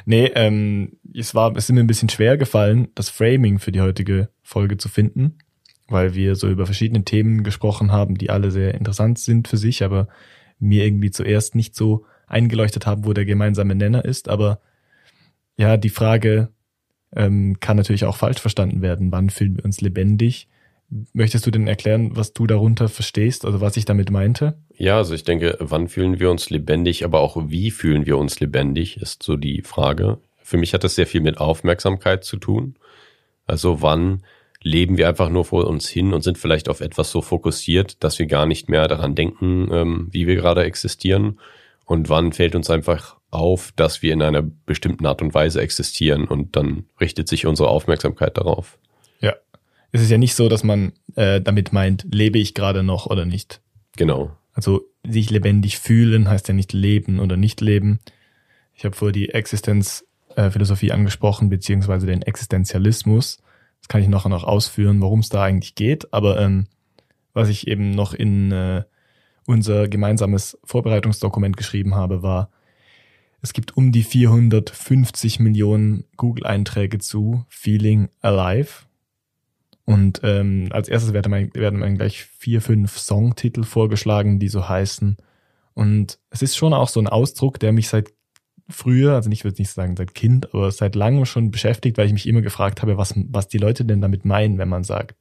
Nee, 0.04 0.26
ähm, 0.34 0.98
es 1.14 1.34
war, 1.34 1.54
es 1.56 1.64
ist 1.64 1.74
mir 1.74 1.80
ein 1.80 1.86
bisschen 1.86 2.08
schwer 2.08 2.36
gefallen, 2.36 2.88
das 2.94 3.08
Framing 3.08 3.58
für 3.58 3.72
die 3.72 3.80
heutige 3.80 4.28
Folge 4.42 4.76
zu 4.76 4.88
finden, 4.88 5.38
weil 5.88 6.14
wir 6.14 6.36
so 6.36 6.48
über 6.48 6.66
verschiedene 6.66 7.04
Themen 7.04 7.42
gesprochen 7.42 7.92
haben, 7.92 8.16
die 8.16 8.30
alle 8.30 8.50
sehr 8.50 8.74
interessant 8.74 9.18
sind 9.18 9.48
für 9.48 9.56
sich, 9.56 9.82
aber 9.82 10.08
mir 10.60 10.84
irgendwie 10.84 11.10
zuerst 11.10 11.54
nicht 11.54 11.74
so 11.74 12.04
eingeleuchtet 12.26 12.86
haben, 12.86 13.04
wo 13.04 13.12
der 13.12 13.24
gemeinsame 13.24 13.74
Nenner 13.74 14.04
ist. 14.04 14.28
Aber 14.28 14.60
ja, 15.56 15.76
die 15.76 15.90
Frage 15.90 16.50
ähm, 17.14 17.58
kann 17.60 17.76
natürlich 17.76 18.04
auch 18.04 18.16
falsch 18.16 18.40
verstanden 18.40 18.82
werden. 18.82 19.10
Wann 19.12 19.30
fühlen 19.30 19.56
wir 19.56 19.64
uns 19.64 19.80
lebendig? 19.80 20.48
Möchtest 21.12 21.46
du 21.46 21.50
denn 21.50 21.68
erklären, 21.68 22.16
was 22.16 22.32
du 22.32 22.46
darunter 22.46 22.88
verstehst, 22.88 23.44
also 23.44 23.60
was 23.60 23.76
ich 23.76 23.84
damit 23.84 24.10
meinte? 24.10 24.58
Ja, 24.76 24.96
also 24.96 25.14
ich 25.14 25.22
denke, 25.22 25.56
wann 25.60 25.86
fühlen 25.88 26.18
wir 26.18 26.30
uns 26.30 26.50
lebendig, 26.50 27.04
aber 27.04 27.20
auch 27.20 27.36
wie 27.48 27.70
fühlen 27.70 28.06
wir 28.06 28.18
uns 28.18 28.40
lebendig, 28.40 29.00
ist 29.00 29.22
so 29.22 29.36
die 29.36 29.62
Frage. 29.62 30.18
Für 30.42 30.56
mich 30.56 30.74
hat 30.74 30.82
das 30.82 30.96
sehr 30.96 31.06
viel 31.06 31.20
mit 31.20 31.38
Aufmerksamkeit 31.38 32.24
zu 32.24 32.38
tun. 32.38 32.74
Also 33.46 33.82
wann 33.82 34.22
leben 34.62 34.98
wir 34.98 35.08
einfach 35.08 35.30
nur 35.30 35.44
vor 35.44 35.66
uns 35.66 35.88
hin 35.88 36.12
und 36.12 36.22
sind 36.22 36.38
vielleicht 36.38 36.68
auf 36.68 36.80
etwas 36.80 37.10
so 37.10 37.22
fokussiert, 37.22 38.02
dass 38.04 38.18
wir 38.18 38.26
gar 38.26 38.46
nicht 38.46 38.68
mehr 38.68 38.88
daran 38.88 39.14
denken, 39.14 39.68
ähm, 39.72 40.08
wie 40.10 40.26
wir 40.26 40.36
gerade 40.36 40.64
existieren. 40.64 41.38
Und 41.86 42.08
wann 42.08 42.32
fällt 42.32 42.54
uns 42.54 42.70
einfach 42.70 43.16
auf, 43.30 43.72
dass 43.76 44.02
wir 44.02 44.12
in 44.12 44.22
einer 44.22 44.42
bestimmten 44.42 45.06
Art 45.06 45.22
und 45.22 45.34
Weise 45.34 45.60
existieren 45.60 46.24
und 46.24 46.56
dann 46.56 46.84
richtet 47.00 47.28
sich 47.28 47.46
unsere 47.46 47.68
Aufmerksamkeit 47.68 48.36
darauf. 48.36 48.78
Ja. 49.20 49.34
Es 49.92 50.02
ist 50.02 50.10
ja 50.10 50.18
nicht 50.18 50.34
so, 50.34 50.48
dass 50.48 50.62
man 50.62 50.92
äh, 51.16 51.40
damit 51.40 51.72
meint, 51.72 52.06
lebe 52.10 52.38
ich 52.38 52.54
gerade 52.54 52.82
noch 52.82 53.06
oder 53.06 53.24
nicht. 53.24 53.60
Genau. 53.96 54.30
Also 54.52 54.82
sich 55.04 55.30
lebendig 55.30 55.78
fühlen 55.78 56.28
heißt 56.28 56.48
ja 56.48 56.54
nicht 56.54 56.72
leben 56.72 57.18
oder 57.18 57.36
nicht 57.36 57.60
leben. 57.60 58.00
Ich 58.74 58.84
habe 58.84 58.94
vorher 58.94 59.12
die 59.12 59.30
Existenzphilosophie 59.30 60.92
angesprochen, 60.92 61.48
beziehungsweise 61.48 62.06
den 62.06 62.22
Existenzialismus. 62.22 63.38
Das 63.80 63.88
kann 63.88 64.02
ich 64.02 64.08
nachher 64.08 64.28
noch 64.28 64.44
ausführen, 64.44 65.00
worum 65.00 65.20
es 65.20 65.28
da 65.28 65.42
eigentlich 65.42 65.74
geht. 65.74 66.12
Aber 66.12 66.40
ähm, 66.40 66.66
was 67.32 67.48
ich 67.48 67.66
eben 67.68 67.90
noch 67.90 68.14
in 68.14 68.52
äh, 68.52 68.84
unser 69.46 69.88
gemeinsames 69.88 70.58
Vorbereitungsdokument 70.64 71.56
geschrieben 71.56 71.94
habe, 71.94 72.22
war, 72.22 72.50
es 73.42 73.52
gibt 73.52 73.76
um 73.76 73.90
die 73.90 74.02
450 74.02 75.40
Millionen 75.40 76.04
Google-Einträge 76.16 76.98
zu 76.98 77.44
Feeling 77.48 78.10
Alive. 78.20 78.84
Und 79.86 80.20
ähm, 80.22 80.68
als 80.70 80.88
erstes 80.88 81.12
werden 81.12 81.30
mir, 81.30 81.50
werden 81.54 81.80
mir 81.80 81.92
gleich 81.94 82.24
vier, 82.24 82.60
fünf 82.60 82.98
Songtitel 82.98 83.64
vorgeschlagen, 83.64 84.38
die 84.38 84.48
so 84.48 84.68
heißen. 84.68 85.16
Und 85.74 86.18
es 86.28 86.42
ist 86.42 86.56
schon 86.56 86.74
auch 86.74 86.88
so 86.88 87.00
ein 87.00 87.08
Ausdruck, 87.08 87.58
der 87.58 87.72
mich 87.72 87.88
seit 87.88 88.12
früher, 88.70 89.14
also 89.14 89.30
ich 89.30 89.44
würde 89.44 89.60
nicht 89.60 89.70
sagen 89.70 89.96
seit 89.96 90.14
Kind, 90.14 90.54
aber 90.54 90.70
seit 90.70 90.94
langem 90.94 91.26
schon 91.26 91.50
beschäftigt, 91.50 91.98
weil 91.98 92.06
ich 92.06 92.12
mich 92.12 92.26
immer 92.26 92.42
gefragt 92.42 92.82
habe, 92.82 92.96
was, 92.96 93.14
was 93.30 93.48
die 93.48 93.58
Leute 93.58 93.84
denn 93.84 94.00
damit 94.00 94.24
meinen, 94.24 94.58
wenn 94.58 94.68
man 94.68 94.84
sagt, 94.84 95.14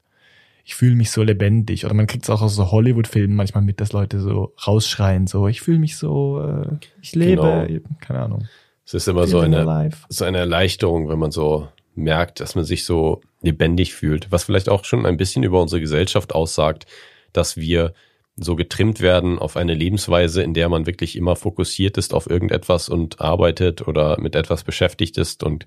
ich 0.64 0.76
fühle 0.76 0.96
mich 0.96 1.12
so 1.12 1.24
lebendig. 1.24 1.86
Oder 1.86 1.96
man 1.96 2.08
kriegt 2.08 2.24
es 2.26 2.30
auch 2.30 2.42
aus 2.42 2.56
so 2.56 2.72
Hollywood-Filmen 2.72 3.36
manchmal 3.36 3.64
mit, 3.64 3.82
dass 3.82 3.92
Leute 3.92 4.20
so 4.20 4.54
rausschreien, 4.66 5.28
so 5.28 5.48
ich 5.48 5.62
fühle 5.62 5.80
mich 5.80 5.98
so, 5.98 6.42
äh, 6.42 6.86
ich 7.02 7.16
lebe, 7.16 7.66
genau. 7.68 7.80
keine 8.00 8.20
Ahnung. 8.20 8.48
Es 8.86 8.94
ist 8.94 9.08
immer 9.08 9.28
so 9.28 9.40
eine, 9.40 9.92
so 10.10 10.26
eine 10.26 10.40
Erleichterung, 10.40 11.10
wenn 11.10 11.20
man 11.20 11.32
so 11.32 11.68
merkt, 11.96 12.40
dass 12.40 12.56
man 12.56 12.66
sich 12.66 12.86
so 12.86 13.22
lebendig 13.42 13.94
fühlt, 13.94 14.32
was 14.32 14.44
vielleicht 14.44 14.70
auch 14.70 14.86
schon 14.86 15.06
ein 15.06 15.18
bisschen 15.18 15.44
über 15.44 15.62
unsere 15.62 15.82
Gesellschaft 15.82 16.34
aussagt, 16.34 16.88
dass 17.34 17.58
wir 17.58 17.94
so 18.42 18.56
getrimmt 18.56 19.02
werden 19.02 19.40
auf 19.40 19.58
eine 19.58 19.74
Lebensweise, 19.74 20.42
in 20.42 20.54
der 20.54 20.70
man 20.70 20.86
wirklich 20.86 21.16
immer 21.16 21.36
fokussiert 21.36 21.98
ist 21.98 22.14
auf 22.14 22.30
irgendetwas 22.30 22.90
und 22.90 23.22
arbeitet 23.22 23.88
oder 23.88 24.20
mit 24.20 24.36
etwas 24.36 24.64
beschäftigt 24.64 25.18
ist 25.18 25.44
und 25.44 25.66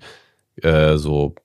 äh, 0.61 0.97
so 0.97 1.35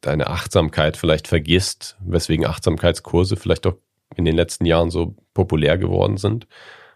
deine 0.00 0.28
Achtsamkeit 0.28 0.96
vielleicht 0.96 1.28
vergisst, 1.28 1.96
weswegen 2.00 2.46
Achtsamkeitskurse 2.46 3.36
vielleicht 3.36 3.66
auch 3.66 3.76
in 4.16 4.24
den 4.24 4.36
letzten 4.36 4.66
Jahren 4.66 4.90
so 4.90 5.16
populär 5.34 5.78
geworden 5.78 6.16
sind, 6.16 6.46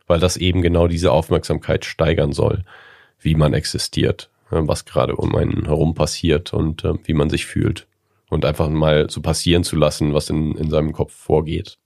weil 0.07 0.21
das 0.21 0.37
eben 0.37 0.63
genau 0.63 0.87
diese 0.89 1.13
Aufmerksamkeit 1.13 1.85
steigern 1.85 2.33
soll, 2.33 2.65
wie 3.19 3.35
man 3.35 3.55
existiert, 3.55 4.31
äh, 4.51 4.61
was 4.61 4.85
gerade 4.85 5.17
um 5.17 5.35
einen 5.35 5.67
herum 5.67 5.95
passiert 5.95 6.53
und 6.53 6.85
äh, 6.85 6.95
wie 7.05 7.15
man 7.15 7.31
sich 7.31 7.47
fühlt. 7.47 7.87
Und 8.31 8.45
einfach 8.45 8.69
mal 8.69 9.09
so 9.09 9.23
passieren 9.23 9.65
zu 9.65 9.75
lassen, 9.75 10.13
was 10.13 10.29
in, 10.29 10.55
in 10.57 10.69
seinem 10.69 10.93
Kopf 10.93 11.15
vorgeht. 11.15 11.79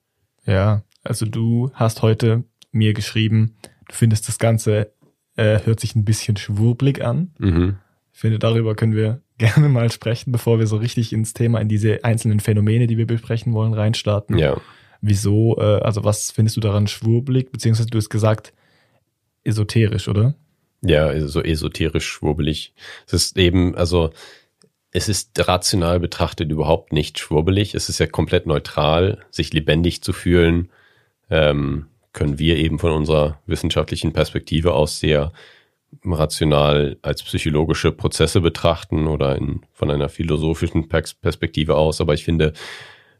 Ja, 0.45 0.83
also 1.03 1.27
du 1.27 1.71
hast 1.75 2.03
heute 2.03 2.45
mir 2.71 2.95
geschrieben, 2.95 3.57
du 3.89 3.95
findest 3.95 4.29
das 4.29 4.39
Ganze 4.39 4.93
äh, 5.37 5.61
hört 5.65 5.81
sich 5.81 5.95
ein 5.95 6.05
bisschen 6.05 6.37
schwurblig 6.37 7.05
an. 7.05 7.33
Mhm. 7.39 7.77
Ich 8.13 8.21
finde, 8.21 8.39
darüber 8.39 8.75
können 8.75 8.95
wir 8.95 9.23
gerne 9.39 9.69
mal 9.69 9.91
sprechen, 9.91 10.33
bevor 10.33 10.59
wir 10.59 10.67
so 10.67 10.77
richtig 10.77 11.13
ins 11.13 11.33
Thema, 11.33 11.61
in 11.61 11.69
diese 11.69 12.05
einzelnen 12.05 12.41
Phänomene, 12.41 12.87
die 12.87 12.99
wir 12.99 13.07
besprechen 13.07 13.53
wollen, 13.53 13.75
reinstarten. 13.75 14.39
Ja. 14.39 14.61
Wieso, 15.01 15.57
äh, 15.59 15.81
also 15.81 16.05
was 16.05 16.31
findest 16.31 16.57
du 16.57 16.61
daran 16.61 16.87
schwurbelig, 16.87 17.51
beziehungsweise 17.51 17.89
du 17.89 17.99
hast 17.99 18.11
gesagt, 18.11 18.53
esoterisch, 19.43 20.09
oder? 20.09 20.35
Ja, 20.83 21.27
so 21.27 21.43
esoterisch 21.43 22.07
schwurbelig. 22.07 22.75
Es 23.07 23.13
ist 23.13 23.39
eben, 23.39 23.75
also 23.75 24.11
es 24.93 25.09
ist 25.09 25.49
rational 25.49 25.99
betrachtet 26.01 26.51
überhaupt 26.51 26.93
nicht 26.93 27.19
schwurbelig. 27.19 27.75
Es 27.75 27.89
ist 27.89 27.99
ja 27.99 28.07
komplett 28.07 28.47
neutral, 28.47 29.25
sich 29.31 29.53
lebendig 29.53 30.03
zu 30.03 30.13
fühlen. 30.13 30.71
Ähm, 31.33 31.87
können 32.13 32.39
wir 32.39 32.59
eben 32.59 32.79
von 32.79 32.93
unserer 32.93 33.41
wissenschaftlichen 33.47 34.13
Perspektive 34.13 34.75
aus 34.75 35.01
sehr 35.01 35.33
rational 36.05 36.99
als 37.01 37.23
psychologische 37.23 37.91
Prozesse 37.91 38.43
betrachten 38.43 39.07
oder 39.07 39.37
in, 39.37 39.63
von 39.73 39.91
einer 39.91 40.11
philosophischen 40.11 40.89
Perspektive 40.89 41.77
aus. 41.77 42.03
Aber 42.03 42.13
ich 42.13 42.25
finde, 42.25 42.53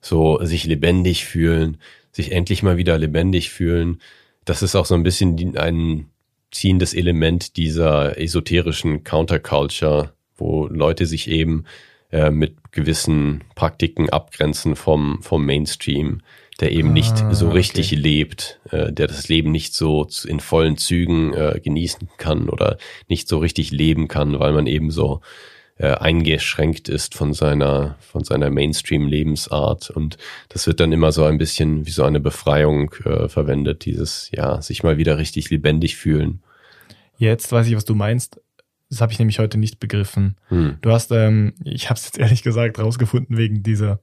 so 0.03 0.45
sich 0.45 0.65
lebendig 0.65 1.25
fühlen, 1.25 1.79
sich 2.11 2.33
endlich 2.33 2.63
mal 2.63 2.77
wieder 2.77 2.99
lebendig 2.99 3.51
fühlen, 3.51 4.01
das 4.45 4.63
ist 4.63 4.77
auch 4.77 4.85
so 4.87 4.95
ein 4.95 5.05
bisschen 5.05 5.57
ein 5.57 6.11
ziehendes 6.51 6.93
Element 6.93 7.57
dieser 7.57 8.19
esoterischen 8.19 9.05
Counterculture, 9.05 10.13
wo 10.37 10.67
Leute 10.67 11.07
sich 11.07 11.29
eben 11.29 11.65
äh, 12.11 12.31
mit 12.31 12.73
gewissen 12.73 13.45
Praktiken 13.55 14.11
abgrenzen 14.11 14.77
vom, 14.77 15.23
vom 15.23 15.47
Mainstream, 15.47 16.21
der 16.63 16.73
eben 16.73 16.91
ah, 16.91 16.93
nicht 16.93 17.17
so 17.33 17.51
richtig 17.51 17.89
okay. 17.89 17.97
lebt, 17.97 18.61
äh, 18.71 18.93
der 18.93 19.09
das 19.09 19.29
Leben 19.29 19.51
nicht 19.51 19.75
so 19.75 20.07
in 20.27 20.39
vollen 20.39 20.77
Zügen 20.77 21.35
äh, 21.35 21.61
genießen 21.63 22.09
kann 22.19 22.49
oder 22.49 22.79
nicht 23.09 23.29
so 23.29 23.39
richtig 23.39 23.73
leben 23.73 24.07
kann, 24.07 24.39
weil 24.39 24.53
man 24.53 24.69
eben 24.69 24.93
so 24.93 25.21
äh, 25.77 25.89
eingeschränkt 25.89 26.89
ist 26.89 27.17
von 27.17 27.33
seiner, 27.33 27.97
von 27.99 28.23
seiner 28.23 28.49
Mainstream-Lebensart. 28.49 29.91
Und 29.91 30.19
das 30.51 30.69
wird 30.69 30.79
dann 30.79 30.93
immer 30.93 31.11
so 31.11 31.25
ein 31.25 31.37
bisschen 31.37 31.85
wie 31.85 31.91
so 31.91 32.05
eine 32.05 32.21
Befreiung 32.21 32.95
äh, 33.05 33.29
verwendet, 33.29 33.85
dieses, 33.85 34.31
ja, 34.33 34.63
sich 34.63 34.85
mal 34.85 34.99
wieder 34.99 35.19
richtig 35.19 35.51
lebendig 35.51 35.97
fühlen. 35.97 36.43
Jetzt 37.19 37.51
weiß 37.51 37.67
ich, 37.67 37.75
was 37.75 37.85
du 37.85 37.97
meinst. 37.97 38.41
Das 38.89 39.01
habe 39.01 39.13
ich 39.13 39.19
nämlich 39.19 39.41
heute 39.41 39.59
nicht 39.59 39.81
begriffen. 39.81 40.37
Hm. 40.49 40.77
Du 40.81 40.93
hast, 40.93 41.11
ähm, 41.11 41.55
ich 41.65 41.91
habe 41.91 41.99
es 41.99 42.05
jetzt 42.05 42.19
ehrlich 42.19 42.45
gesagt 42.45 42.79
rausgefunden 42.79 43.37
wegen 43.37 43.65
dieser 43.65 44.01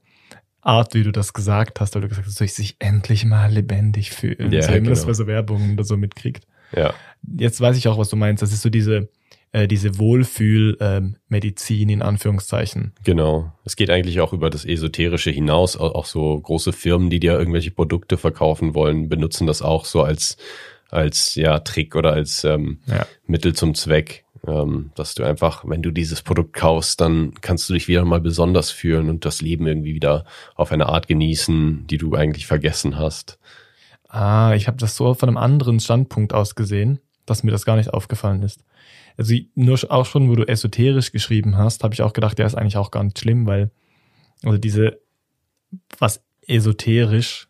Art, 0.62 0.94
wie 0.94 1.02
du 1.02 1.12
das 1.12 1.32
gesagt 1.32 1.80
hast, 1.80 1.94
weil 1.94 2.02
du 2.02 2.08
gesagt 2.08 2.26
hast, 2.26 2.36
soll 2.36 2.44
ich 2.46 2.54
sich 2.54 2.76
endlich 2.78 3.24
mal 3.24 3.50
lebendig 3.50 4.10
fühlen. 4.10 4.52
Ja, 4.52 4.62
so, 4.62 4.72
genau. 4.72 4.90
das 4.90 5.06
bei 5.06 5.14
so 5.14 5.26
Werbung 5.26 5.72
oder 5.74 5.84
so 5.84 5.96
mitkriegt. 5.96 6.46
Ja. 6.76 6.94
Jetzt 7.36 7.60
weiß 7.60 7.76
ich 7.76 7.88
auch, 7.88 7.98
was 7.98 8.10
du 8.10 8.16
meinst. 8.16 8.42
Das 8.42 8.52
ist 8.52 8.62
so 8.62 8.70
diese, 8.70 9.08
äh, 9.52 9.66
diese 9.66 9.98
Wohlfühlmedizin 9.98 11.88
ähm, 11.88 11.94
in 11.94 12.02
Anführungszeichen. 12.02 12.92
Genau. 13.04 13.52
Es 13.64 13.76
geht 13.76 13.90
eigentlich 13.90 14.20
auch 14.20 14.32
über 14.32 14.50
das 14.50 14.64
Esoterische 14.64 15.30
hinaus. 15.30 15.76
Auch 15.76 16.04
so 16.04 16.38
große 16.38 16.72
Firmen, 16.72 17.10
die 17.10 17.20
dir 17.20 17.38
irgendwelche 17.38 17.70
Produkte 17.70 18.16
verkaufen 18.16 18.74
wollen, 18.74 19.08
benutzen 19.08 19.46
das 19.46 19.62
auch 19.62 19.84
so 19.84 20.02
als, 20.02 20.36
als 20.90 21.34
ja, 21.34 21.58
Trick 21.60 21.96
oder 21.96 22.12
als 22.12 22.44
ähm, 22.44 22.80
ja. 22.86 23.06
Mittel 23.26 23.54
zum 23.54 23.74
Zweck 23.74 24.24
ähm, 24.46 24.90
dass 24.94 25.14
du 25.14 25.24
einfach, 25.24 25.64
wenn 25.66 25.82
du 25.82 25.90
dieses 25.90 26.22
Produkt 26.22 26.54
kaufst, 26.54 27.00
dann 27.00 27.34
kannst 27.40 27.68
du 27.68 27.74
dich 27.74 27.88
wieder 27.88 28.04
mal 28.04 28.20
besonders 28.20 28.70
fühlen 28.70 29.08
und 29.10 29.24
das 29.24 29.42
Leben 29.42 29.66
irgendwie 29.66 29.94
wieder 29.94 30.24
auf 30.54 30.72
eine 30.72 30.86
Art 30.86 31.08
genießen, 31.08 31.86
die 31.86 31.98
du 31.98 32.14
eigentlich 32.14 32.46
vergessen 32.46 32.98
hast. 32.98 33.38
Ah, 34.08 34.54
ich 34.54 34.66
habe 34.66 34.78
das 34.78 34.96
so 34.96 35.14
von 35.14 35.28
einem 35.28 35.38
anderen 35.38 35.78
Standpunkt 35.78 36.32
aus 36.32 36.54
gesehen, 36.54 37.00
dass 37.26 37.42
mir 37.42 37.52
das 37.52 37.64
gar 37.64 37.76
nicht 37.76 37.92
aufgefallen 37.92 38.42
ist. 38.42 38.64
Also 39.16 39.34
nur 39.54 39.78
auch 39.90 40.06
schon, 40.06 40.30
wo 40.30 40.34
du 40.34 40.48
esoterisch 40.48 41.12
geschrieben 41.12 41.56
hast, 41.56 41.84
habe 41.84 41.94
ich 41.94 42.02
auch 42.02 42.12
gedacht, 42.12 42.38
der 42.38 42.46
ist 42.46 42.54
eigentlich 42.54 42.76
auch 42.76 42.90
gar 42.90 43.04
nicht 43.04 43.18
schlimm, 43.18 43.46
weil 43.46 43.70
also 44.42 44.58
diese 44.58 44.98
was 45.98 46.22
esoterisch 46.46 47.48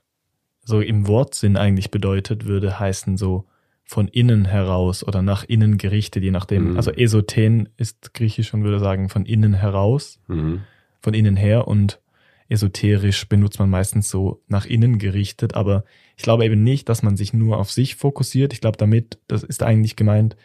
so 0.64 0.80
im 0.80 1.06
Wortsinn 1.06 1.56
eigentlich 1.56 1.90
bedeutet, 1.90 2.44
würde 2.44 2.78
heißen 2.78 3.16
so 3.16 3.46
von 3.90 4.06
innen 4.06 4.44
heraus 4.44 5.02
oder 5.02 5.20
nach 5.20 5.42
innen 5.42 5.76
gerichtet, 5.76 6.22
je 6.22 6.30
nachdem. 6.30 6.70
Mhm. 6.70 6.76
Also 6.76 6.92
Esoten 6.92 7.70
ist 7.76 8.14
griechisch 8.14 8.54
und 8.54 8.62
würde 8.62 8.78
sagen 8.78 9.08
von 9.08 9.26
innen 9.26 9.52
heraus, 9.52 10.20
mhm. 10.28 10.60
von 11.02 11.12
innen 11.12 11.34
her 11.34 11.66
und 11.66 12.00
esoterisch 12.48 13.28
benutzt 13.28 13.58
man 13.58 13.68
meistens 13.68 14.08
so 14.08 14.44
nach 14.46 14.64
innen 14.64 15.00
gerichtet, 15.00 15.54
aber 15.54 15.82
ich 16.16 16.22
glaube 16.22 16.44
eben 16.44 16.62
nicht, 16.62 16.88
dass 16.88 17.02
man 17.02 17.16
sich 17.16 17.32
nur 17.32 17.58
auf 17.58 17.72
sich 17.72 17.96
fokussiert. 17.96 18.52
Ich 18.52 18.60
glaube 18.60 18.78
damit, 18.78 19.18
das 19.26 19.42
ist 19.42 19.64
eigentlich 19.64 19.96
gemeint, 19.96 20.36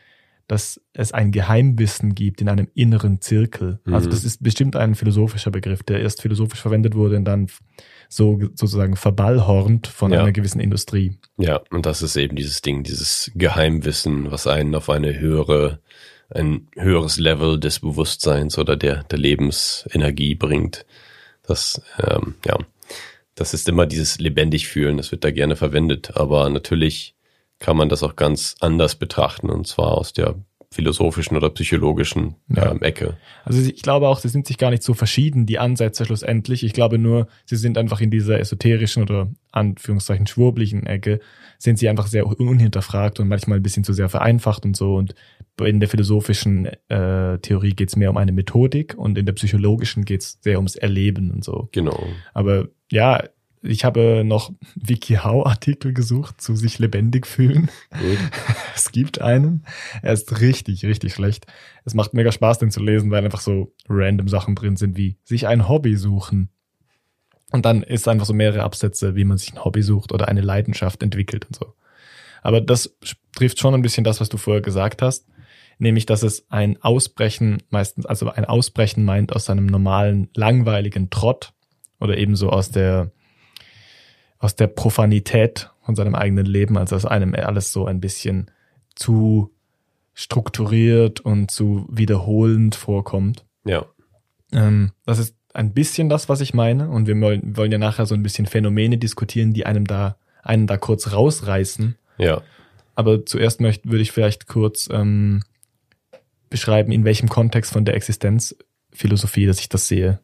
dass 0.48 0.80
es 0.94 1.12
ein 1.12 1.32
Geheimwissen 1.32 2.14
gibt 2.14 2.40
in 2.40 2.50
einem 2.50 2.68
inneren 2.76 3.20
Zirkel. 3.20 3.80
Also 3.86 3.90
mhm. 3.90 3.94
Also 3.96 4.10
das 4.10 4.24
ist 4.24 4.44
bestimmt 4.44 4.76
ein 4.76 4.96
philosophischer 4.96 5.52
Begriff, 5.52 5.82
der 5.84 6.02
erst 6.02 6.22
philosophisch 6.22 6.62
verwendet 6.62 6.96
wurde 6.96 7.18
und 7.18 7.26
dann 7.26 7.48
so 8.10 8.40
sozusagen 8.54 8.96
verballhornt 8.96 9.88
von 9.88 10.12
ja. 10.12 10.20
einer 10.22 10.32
gewissen 10.32 10.60
Industrie. 10.60 11.18
Ja, 11.38 11.62
und 11.72 11.86
das 11.86 12.04
ist 12.04 12.16
eben 12.16 12.36
dieses 12.36 12.62
Ding, 12.62 12.84
dieses 12.84 13.32
Geheimwissen, 13.34 14.32
was 14.32 14.46
einen 14.46 14.76
auf 14.76 14.90
eine 14.90 15.20
höhere, 15.20 15.80
ein 16.30 16.68
höheres 16.76 17.18
Level 17.18 17.60
des 17.60 17.80
Bewusstseins 17.80 18.60
oder 18.60 18.76
der, 18.76 19.04
der 19.04 19.18
Lebensenergie 19.18 20.36
bringt. 20.36 20.86
Das, 21.42 21.82
ähm, 22.00 22.36
ja, 22.46 22.58
das 23.34 23.54
ist 23.54 23.68
immer 23.68 23.88
dieses 23.88 24.20
lebendig 24.20 24.68
fühlen, 24.68 24.98
das 24.98 25.12
wird 25.12 25.24
da 25.24 25.32
gerne 25.32 25.56
verwendet, 25.56 26.16
aber 26.16 26.50
natürlich 26.50 27.16
kann 27.60 27.78
man 27.78 27.90
das 27.90 28.04
auch 28.04 28.16
ganz 28.16 28.56
anders 28.60 28.96
betrachten 28.96 29.50
und 29.50 29.68
zwar 29.68 29.98
aus 29.98 30.14
der 30.14 30.36
philosophischen 30.76 31.38
oder 31.38 31.50
psychologischen 31.52 32.36
ja. 32.50 32.72
ähm, 32.72 32.82
Ecke. 32.82 33.18
Also 33.46 33.62
ich 33.62 33.82
glaube 33.82 34.10
auch, 34.10 34.20
sie 34.20 34.28
sind 34.28 34.46
sich 34.46 34.58
gar 34.58 34.72
nicht 34.72 34.84
so 34.84 34.94
verschieden, 34.94 35.46
die 35.46 35.58
Ansätze 35.58 36.06
schlussendlich. 36.06 36.64
Ich 36.64 36.74
glaube 36.74 36.98
nur, 36.98 37.28
sie 37.46 37.56
sind 37.56 37.78
einfach 37.78 38.02
in 38.02 38.12
dieser 38.12 38.40
esoterischen 38.40 39.02
oder 39.02 39.32
Anführungszeichen 39.52 40.28
schwurblichen 40.28 40.86
Ecke, 40.86 41.22
sind 41.60 41.80
sie 41.80 41.88
einfach 41.88 42.08
sehr 42.08 42.28
unhinterfragt 42.28 43.22
und 43.22 43.30
manchmal 43.30 43.60
ein 43.60 43.64
bisschen 43.64 43.86
zu 43.86 43.94
sehr 43.94 44.10
vereinfacht 44.10 44.66
und 44.66 44.76
so. 44.76 44.96
Und 44.96 45.16
in 45.64 45.80
der 45.80 45.88
philosophischen 45.88 46.66
äh, 46.90 47.40
Theorie 47.40 47.72
geht 47.72 47.90
es 47.90 47.96
mehr 47.96 48.10
um 48.10 48.18
eine 48.18 48.34
Methodik 48.34 48.96
und 48.98 49.18
in 49.18 49.26
der 49.26 49.34
psychologischen 49.34 50.04
geht 50.04 50.22
es 50.22 50.40
sehr 50.42 50.58
ums 50.58 50.76
Erleben 50.76 51.32
und 51.32 51.46
so. 51.46 51.70
Genau. 51.72 52.04
Aber 52.34 52.68
ja, 52.92 53.24
ich 53.66 53.84
habe 53.84 54.24
noch 54.26 54.52
WikiHow-Artikel 54.76 55.94
gesucht 55.94 56.40
zu 56.40 56.56
sich 56.56 56.80
lebendig 56.80 57.28
fühlen. 57.28 57.70
Gut. 57.92 58.20
Es 58.76 58.92
gibt 58.92 59.22
einen. 59.22 59.66
Er 60.02 60.14
ist 60.14 60.42
richtig, 60.42 60.86
richtig 60.86 61.14
schlecht. 61.14 61.48
Es 61.86 61.94
macht 61.94 62.14
mega 62.14 62.32
Spaß, 62.32 62.60
den 62.60 62.72
zu 62.72 62.82
lesen, 62.84 63.10
weil 63.10 63.24
einfach 63.24 63.40
so 63.40 63.74
random 63.88 64.28
Sachen 64.28 64.54
drin 64.54 64.76
sind 64.76 64.98
wie 64.98 65.18
sich 65.24 65.48
ein 65.48 65.70
Hobby 65.70 65.96
suchen. 65.96 66.50
Und 67.52 67.66
dann 67.66 67.84
ist 67.84 68.08
einfach 68.08 68.26
so 68.26 68.34
mehrere 68.34 68.64
Absätze, 68.64 69.16
wie 69.16 69.24
man 69.24 69.38
sich 69.38 69.54
ein 69.54 69.64
Hobby 69.64 69.82
sucht 69.82 70.12
oder 70.12 70.28
eine 70.28 70.42
Leidenschaft 70.42 71.02
entwickelt 71.02 71.46
und 71.46 71.56
so. 71.56 71.74
Aber 72.42 72.62
das 72.62 72.98
trifft 73.36 73.60
schon 73.60 73.74
ein 73.74 73.82
bisschen 73.82 74.04
das, 74.04 74.20
was 74.20 74.30
du 74.30 74.38
vorher 74.38 74.62
gesagt 74.62 75.02
hast. 75.02 75.26
Nämlich, 75.78 76.06
dass 76.06 76.22
es 76.22 76.46
ein 76.50 76.82
Ausbrechen 76.82 77.64
meistens, 77.70 78.06
also 78.06 78.30
ein 78.30 78.46
Ausbrechen 78.46 79.04
meint 79.04 79.34
aus 79.34 79.46
seinem 79.46 79.66
normalen, 79.66 80.30
langweiligen 80.36 81.10
Trott 81.10 81.54
oder 82.00 82.18
ebenso 82.18 82.50
aus 82.50 82.70
der, 82.72 83.12
aus 84.40 84.56
der 84.56 84.68
Profanität 84.68 85.72
von 85.82 85.96
seinem 85.96 86.16
eigenen 86.16 86.46
Leben, 86.46 86.78
also 86.78 86.96
dass 86.96 87.06
einem 87.06 87.34
alles 87.36 87.72
so 87.72 87.86
ein 87.86 88.00
bisschen 88.00 88.52
zu 88.96 89.52
strukturiert 90.14 91.20
und 91.20 91.52
zu 91.52 91.88
wiederholend 91.92 92.76
vorkommt. 92.76 93.46
Ja. 93.66 93.86
Ähm, 94.52 94.92
das 95.06 95.20
ist 95.20 95.36
ein 95.54 95.74
bisschen 95.74 96.10
das, 96.10 96.30
was 96.30 96.42
ich 96.42 96.54
meine. 96.54 96.90
Und 96.90 97.08
wir 97.08 97.20
wollen, 97.20 97.58
wollen 97.58 97.72
ja 97.72 97.78
nachher 97.78 98.06
so 98.06 98.16
ein 98.16 98.24
bisschen 98.24 98.46
Phänomene 98.46 98.98
diskutieren, 98.98 99.54
die 99.54 99.66
einem 99.66 99.86
da, 99.86 100.18
einen 100.44 100.68
da 100.68 100.78
kurz 100.78 101.12
rausreißen. 101.12 101.96
Ja. 102.18 102.42
Aber 102.96 103.26
zuerst 103.26 103.62
möchte, 103.62 103.90
würde 103.90 104.02
ich 104.02 104.12
vielleicht 104.12 104.48
kurz 104.48 104.90
ähm, 104.92 105.44
beschreiben, 106.50 106.92
in 106.92 107.04
welchem 107.04 107.28
Kontext 107.28 107.74
von 107.74 107.84
der 107.84 107.96
Existenzphilosophie, 107.96 109.46
dass 109.46 109.60
ich 109.60 109.70
das 109.70 109.88
sehe. 109.88 110.20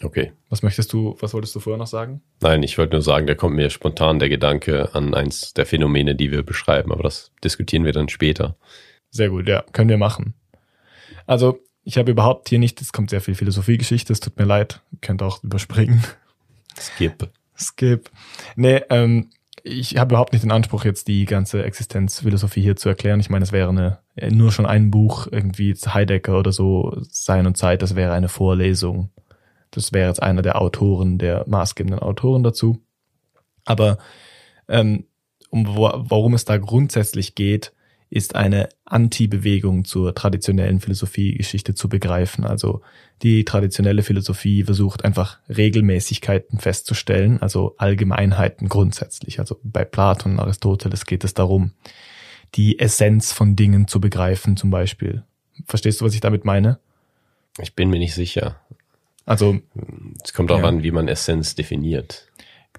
Okay. 0.00 0.32
Was 0.48 0.62
möchtest 0.62 0.92
du, 0.92 1.16
was 1.20 1.34
wolltest 1.34 1.54
du 1.54 1.60
vorher 1.60 1.78
noch 1.78 1.86
sagen? 1.86 2.22
Nein, 2.40 2.62
ich 2.62 2.78
wollte 2.78 2.94
nur 2.94 3.02
sagen, 3.02 3.26
da 3.26 3.34
kommt 3.34 3.56
mir 3.56 3.70
spontan 3.70 4.18
der 4.18 4.28
Gedanke 4.28 4.94
an 4.94 5.14
eins 5.14 5.52
der 5.54 5.66
Phänomene, 5.66 6.14
die 6.14 6.30
wir 6.30 6.42
beschreiben, 6.42 6.92
aber 6.92 7.02
das 7.02 7.30
diskutieren 7.44 7.84
wir 7.84 7.92
dann 7.92 8.08
später. 8.08 8.56
Sehr 9.10 9.28
gut, 9.28 9.48
ja, 9.48 9.64
können 9.72 9.90
wir 9.90 9.98
machen. 9.98 10.34
Also, 11.26 11.60
ich 11.84 11.98
habe 11.98 12.10
überhaupt 12.10 12.48
hier 12.48 12.58
nicht, 12.58 12.80
es 12.80 12.92
kommt 12.92 13.10
sehr 13.10 13.20
viel 13.20 13.34
Philosophiegeschichte, 13.34 14.12
es 14.12 14.20
tut 14.20 14.38
mir 14.38 14.44
leid, 14.44 14.80
ihr 14.92 14.98
könnt 15.00 15.22
auch 15.22 15.42
überspringen. 15.44 16.02
Skip. 16.78 17.28
Skip. 17.54 18.10
Nee, 18.56 18.82
ähm, 18.88 19.30
ich 19.64 19.96
habe 19.96 20.14
überhaupt 20.14 20.32
nicht 20.32 20.42
den 20.42 20.50
Anspruch, 20.50 20.84
jetzt 20.84 21.06
die 21.08 21.24
ganze 21.24 21.62
Existenzphilosophie 21.62 22.62
hier 22.62 22.76
zu 22.76 22.88
erklären. 22.88 23.20
Ich 23.20 23.30
meine, 23.30 23.44
es 23.44 23.52
wäre 23.52 23.68
eine, 23.68 23.98
nur 24.30 24.50
schon 24.50 24.66
ein 24.66 24.90
Buch, 24.90 25.28
irgendwie 25.30 25.74
Heidegger 25.74 26.38
oder 26.38 26.52
so, 26.52 26.96
Sein 27.08 27.46
und 27.46 27.56
Zeit, 27.56 27.82
das 27.82 27.94
wäre 27.94 28.12
eine 28.12 28.28
Vorlesung. 28.28 29.10
Das 29.72 29.92
wäre 29.92 30.08
jetzt 30.08 30.22
einer 30.22 30.42
der 30.42 30.60
Autoren, 30.60 31.18
der 31.18 31.44
maßgebenden 31.48 32.00
Autoren 32.00 32.44
dazu. 32.44 32.78
Aber 33.64 33.98
ähm, 34.68 35.06
um 35.50 35.66
wo, 35.66 35.90
worum 35.96 36.34
es 36.34 36.44
da 36.44 36.56
grundsätzlich 36.58 37.34
geht, 37.34 37.72
ist 38.10 38.34
eine 38.34 38.68
Anti-Bewegung 38.84 39.86
zur 39.86 40.14
traditionellen 40.14 40.80
Philosophiegeschichte 40.80 41.74
zu 41.74 41.88
begreifen. 41.88 42.44
Also 42.44 42.82
die 43.22 43.44
traditionelle 43.46 44.02
Philosophie 44.02 44.64
versucht 44.64 45.02
einfach 45.02 45.38
Regelmäßigkeiten 45.48 46.58
festzustellen, 46.58 47.40
also 47.40 47.74
Allgemeinheiten 47.78 48.68
grundsätzlich. 48.68 49.38
Also 49.38 49.58
bei 49.62 49.86
Platon 49.86 50.32
und 50.32 50.40
Aristoteles 50.40 51.06
geht 51.06 51.24
es 51.24 51.32
darum, 51.32 51.72
die 52.54 52.78
Essenz 52.78 53.32
von 53.32 53.56
Dingen 53.56 53.88
zu 53.88 53.98
begreifen 53.98 54.58
zum 54.58 54.68
Beispiel. 54.68 55.24
Verstehst 55.64 56.00
du, 56.00 56.04
was 56.04 56.14
ich 56.14 56.20
damit 56.20 56.44
meine? 56.44 56.80
Ich 57.62 57.74
bin 57.74 57.88
mir 57.88 57.98
nicht 57.98 58.14
sicher. 58.14 58.60
Also 59.24 59.58
es 60.24 60.32
kommt 60.32 60.50
auch 60.50 60.58
ja. 60.58 60.64
an, 60.64 60.82
wie 60.82 60.90
man 60.90 61.08
Essenz 61.08 61.54
definiert 61.54 62.28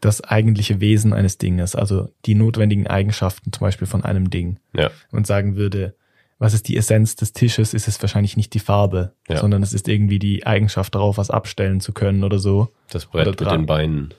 das 0.01 0.21
eigentliche 0.21 0.81
Wesen 0.81 1.13
eines 1.13 1.37
Dinges, 1.37 1.75
also 1.75 2.09
die 2.25 2.35
notwendigen 2.35 2.87
Eigenschaften 2.87 3.53
zum 3.53 3.61
Beispiel 3.61 3.87
von 3.87 4.03
einem 4.03 4.29
Ding. 4.29 4.59
Ja. 4.75 4.91
Und 5.11 5.25
sagen 5.25 5.55
würde, 5.55 5.95
was 6.39 6.53
ist 6.53 6.67
die 6.67 6.75
Essenz 6.75 7.15
des 7.15 7.31
Tisches, 7.31 7.73
ist 7.73 7.87
es 7.87 8.01
wahrscheinlich 8.01 8.35
nicht 8.35 8.53
die 8.53 8.59
Farbe, 8.59 9.13
Ja. 9.29 9.37
sondern 9.37 9.63
es 9.63 9.71
ist 9.71 9.87
irgendwie 9.87 10.19
die 10.19 10.45
Eigenschaft 10.45 10.95
darauf, 10.95 11.17
was 11.17 11.29
abstellen 11.29 11.79
zu 11.79 11.93
können 11.93 12.23
oder 12.25 12.37
so. 12.39 12.69
Das 12.89 13.05
Brett 13.05 13.39
mit 13.39 13.49
den 13.49 13.65
Beinen. 13.65 14.13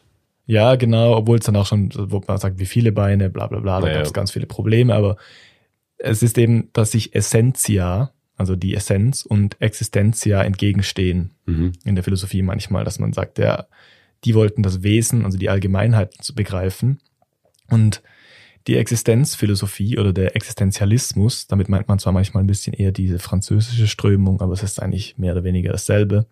Ja, 0.47 0.77
genau, 0.77 1.17
obwohl 1.17 1.39
es 1.39 1.45
dann 1.45 1.57
auch 1.57 1.67
schon, 1.67 1.91
wo 1.95 2.23
man 2.27 2.39
sagt, 2.39 2.59
wie 2.59 2.67
viele 2.67 2.93
Beine, 2.93 3.29
bla 3.29 3.47
bla 3.47 3.61
bla, 3.61 3.81
da 3.81 3.87
Naja. 3.87 3.99
gab 3.99 4.07
es 4.07 4.13
ganz 4.15 4.31
viele 4.31 4.47
Probleme, 4.47 4.95
aber 4.95 5.17
es 5.99 6.23
ist 6.23 6.39
eben, 6.39 6.71
dass 6.73 6.93
sich 6.93 7.15
Essentia, 7.15 8.13
also 8.37 8.57
die 8.57 8.75
Essenz 8.75 9.23
und 9.23 9.61
Existentia 9.61 10.43
entgegenstehen 10.43 11.31
Mhm. 11.47 11.73
in 11.85 11.95
der 11.95 12.05
Philosophie 12.05 12.43
manchmal, 12.43 12.85
dass 12.85 12.99
man 12.99 13.13
sagt, 13.13 13.39
ja, 13.39 13.67
die 14.25 14.35
wollten 14.35 14.63
das 14.63 14.83
Wesen, 14.83 15.25
also 15.25 15.37
die 15.39 15.51
Allgemeinheiten 15.51 16.21
zu 16.23 16.35
begreifen. 16.35 17.01
Und 17.69 18.03
die 18.67 18.77
Existenzphilosophie 18.77 19.99
oder 19.99 20.13
der 20.15 20.35
Existenzialismus, 20.37 21.47
damit 21.47 21.69
meint 21.69 21.87
man 21.89 21.99
zwar 21.99 22.15
manchmal 22.15 22.43
ein 22.43 22.47
bisschen 22.47 22.73
eher 22.73 22.93
diese 22.93 23.19
französische 23.19 23.87
Strömung, 23.87 24.41
aber 24.41 24.55
es 24.55 24.63
ist 24.63 24.81
eigentlich 24.81 25.19
mehr 25.19 25.33
oder 25.33 25.45
weniger 25.45 25.71
dasselbe. 25.73 26.27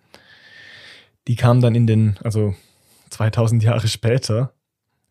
Die 1.28 1.36
kam 1.36 1.60
dann 1.60 1.74
in 1.74 1.86
den, 1.86 2.16
also 2.24 2.54
2000 3.10 3.62
Jahre 3.62 3.86
später, 3.86 4.54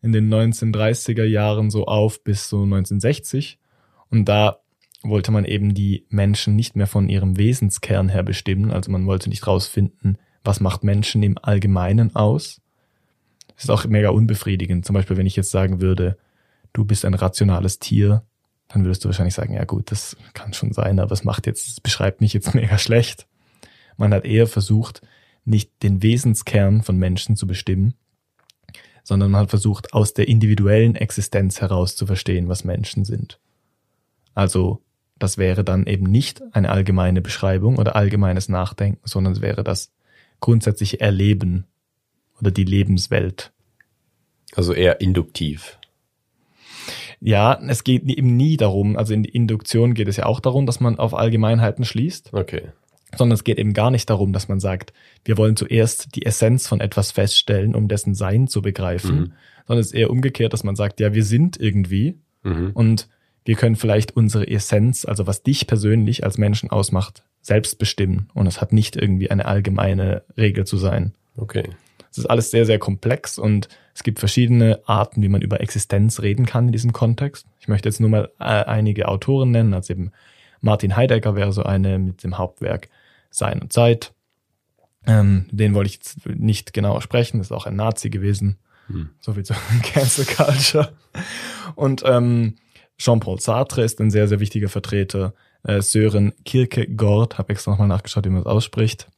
in 0.02 0.12
den 0.12 0.28
1930er 0.28 1.24
Jahren 1.24 1.70
so 1.70 1.86
auf 1.86 2.24
bis 2.24 2.48
so 2.48 2.64
1960. 2.64 3.60
Und 4.10 4.24
da 4.24 4.58
wollte 5.02 5.32
man 5.32 5.44
eben 5.44 5.74
die 5.74 6.06
Menschen 6.08 6.56
nicht 6.56 6.76
mehr 6.76 6.86
von 6.86 7.08
ihrem 7.08 7.36
Wesenskern 7.36 8.08
her 8.08 8.22
bestimmen. 8.22 8.70
Also 8.70 8.90
man 8.90 9.06
wollte 9.06 9.28
nicht 9.28 9.46
rausfinden, 9.46 10.18
was 10.44 10.60
macht 10.60 10.84
Menschen 10.84 11.22
im 11.22 11.38
Allgemeinen 11.40 12.14
aus. 12.14 12.60
Das 13.54 13.64
ist 13.64 13.70
auch 13.70 13.84
mega 13.86 14.10
unbefriedigend. 14.10 14.84
Zum 14.84 14.94
Beispiel, 14.94 15.16
wenn 15.16 15.26
ich 15.26 15.36
jetzt 15.36 15.50
sagen 15.50 15.80
würde, 15.80 16.16
du 16.72 16.84
bist 16.84 17.04
ein 17.04 17.14
rationales 17.14 17.78
Tier, 17.78 18.22
dann 18.68 18.84
würdest 18.84 19.04
du 19.04 19.08
wahrscheinlich 19.08 19.34
sagen, 19.34 19.54
ja 19.54 19.64
gut, 19.64 19.90
das 19.90 20.16
kann 20.34 20.52
schon 20.52 20.72
sein, 20.72 20.98
aber 20.98 21.12
es 21.12 21.24
macht 21.24 21.46
jetzt, 21.46 21.68
es 21.68 21.80
beschreibt 21.80 22.20
mich 22.20 22.32
jetzt 22.32 22.54
mega 22.54 22.78
schlecht. 22.78 23.26
Man 23.96 24.14
hat 24.14 24.24
eher 24.24 24.46
versucht, 24.46 25.02
nicht 25.44 25.82
den 25.82 26.02
Wesenskern 26.02 26.82
von 26.82 26.96
Menschen 26.96 27.36
zu 27.36 27.46
bestimmen, 27.46 27.94
sondern 29.02 29.30
man 29.30 29.42
hat 29.42 29.50
versucht, 29.50 29.92
aus 29.92 30.14
der 30.14 30.28
individuellen 30.28 30.94
Existenz 30.94 31.60
heraus 31.60 31.96
zu 31.96 32.06
verstehen, 32.06 32.48
was 32.48 32.64
Menschen 32.64 33.04
sind. 33.04 33.40
Also, 34.34 34.82
das 35.22 35.38
wäre 35.38 35.64
dann 35.64 35.86
eben 35.86 36.04
nicht 36.06 36.42
eine 36.52 36.70
allgemeine 36.70 37.20
Beschreibung 37.20 37.76
oder 37.78 37.94
allgemeines 37.96 38.48
Nachdenken, 38.48 39.00
sondern 39.04 39.32
es 39.34 39.40
wäre 39.40 39.62
das 39.64 39.92
grundsätzliche 40.40 41.00
Erleben 41.00 41.66
oder 42.40 42.50
die 42.50 42.64
Lebenswelt. 42.64 43.52
Also 44.54 44.72
eher 44.72 45.00
induktiv. 45.00 45.78
Ja, 47.20 47.60
es 47.68 47.84
geht 47.84 48.02
eben 48.04 48.36
nie 48.36 48.56
darum, 48.56 48.96
also 48.96 49.14
in 49.14 49.22
die 49.22 49.28
Induktion 49.30 49.94
geht 49.94 50.08
es 50.08 50.16
ja 50.16 50.26
auch 50.26 50.40
darum, 50.40 50.66
dass 50.66 50.80
man 50.80 50.98
auf 50.98 51.14
Allgemeinheiten 51.14 51.84
schließt, 51.84 52.32
Okay. 52.34 52.62
sondern 53.16 53.34
es 53.34 53.44
geht 53.44 53.58
eben 53.58 53.72
gar 53.74 53.90
nicht 53.92 54.10
darum, 54.10 54.32
dass 54.32 54.48
man 54.48 54.58
sagt, 54.58 54.92
wir 55.24 55.38
wollen 55.38 55.54
zuerst 55.56 56.16
die 56.16 56.26
Essenz 56.26 56.66
von 56.66 56.80
etwas 56.80 57.12
feststellen, 57.12 57.76
um 57.76 57.86
dessen 57.86 58.14
Sein 58.14 58.48
zu 58.48 58.60
begreifen, 58.60 59.16
Mhm. 59.16 59.32
sondern 59.68 59.80
es 59.80 59.86
ist 59.88 59.94
eher 59.94 60.10
umgekehrt, 60.10 60.52
dass 60.52 60.64
man 60.64 60.74
sagt, 60.74 60.98
ja, 60.98 61.14
wir 61.14 61.24
sind 61.24 61.58
irgendwie 61.60 62.18
Mhm. 62.42 62.70
und 62.74 63.08
wir 63.44 63.56
können 63.56 63.76
vielleicht 63.76 64.16
unsere 64.16 64.48
Essenz, 64.48 65.04
also 65.04 65.26
was 65.26 65.42
dich 65.42 65.66
persönlich 65.66 66.24
als 66.24 66.38
Menschen 66.38 66.70
ausmacht, 66.70 67.24
selbst 67.40 67.78
bestimmen 67.78 68.28
und 68.34 68.46
es 68.46 68.60
hat 68.60 68.72
nicht 68.72 68.96
irgendwie 68.96 69.30
eine 69.30 69.46
allgemeine 69.46 70.22
Regel 70.36 70.64
zu 70.64 70.76
sein. 70.76 71.12
Okay. 71.36 71.68
Es 72.10 72.18
ist 72.18 72.26
alles 72.26 72.50
sehr, 72.50 72.66
sehr 72.66 72.78
komplex 72.78 73.38
und 73.38 73.68
es 73.94 74.02
gibt 74.02 74.18
verschiedene 74.18 74.80
Arten, 74.86 75.22
wie 75.22 75.28
man 75.28 75.40
über 75.40 75.60
Existenz 75.60 76.20
reden 76.20 76.46
kann 76.46 76.66
in 76.66 76.72
diesem 76.72 76.92
Kontext. 76.92 77.46
Ich 77.58 77.68
möchte 77.68 77.88
jetzt 77.88 78.00
nur 78.00 78.10
mal 78.10 78.30
äh, 78.38 78.44
einige 78.44 79.08
Autoren 79.08 79.50
nennen, 79.50 79.74
also 79.74 79.92
eben 79.92 80.12
Martin 80.60 80.94
Heidegger 80.94 81.34
wäre 81.34 81.52
so 81.52 81.64
eine 81.64 81.98
mit 81.98 82.22
dem 82.22 82.38
Hauptwerk 82.38 82.88
Sein 83.30 83.60
und 83.60 83.72
Zeit. 83.72 84.12
Ähm, 85.06 85.46
den 85.50 85.74
wollte 85.74 85.88
ich 85.88 85.94
jetzt 85.94 86.26
nicht 86.26 86.72
genauer 86.72 87.02
sprechen, 87.02 87.40
ist 87.40 87.50
auch 87.50 87.66
ein 87.66 87.76
Nazi 87.76 88.10
gewesen. 88.10 88.58
Hm. 88.86 89.10
So 89.18 89.32
viel 89.32 89.42
zu 89.42 89.54
Cancel 89.82 90.24
Culture. 90.24 90.92
Und 91.74 92.02
ähm, 92.06 92.56
Jean-Paul 93.02 93.40
Sartre 93.40 93.82
ist 93.82 94.00
ein 94.00 94.12
sehr, 94.12 94.28
sehr 94.28 94.38
wichtiger 94.38 94.68
Vertreter. 94.68 95.34
Äh, 95.64 95.82
Sören 95.82 96.32
Kierkegaard, 96.44 97.36
habe 97.36 97.52
extra 97.52 97.72
nochmal 97.72 97.88
nachgeschaut, 97.88 98.24
wie 98.24 98.30
man 98.30 98.44
das 98.44 98.52
ausspricht, 98.52 99.08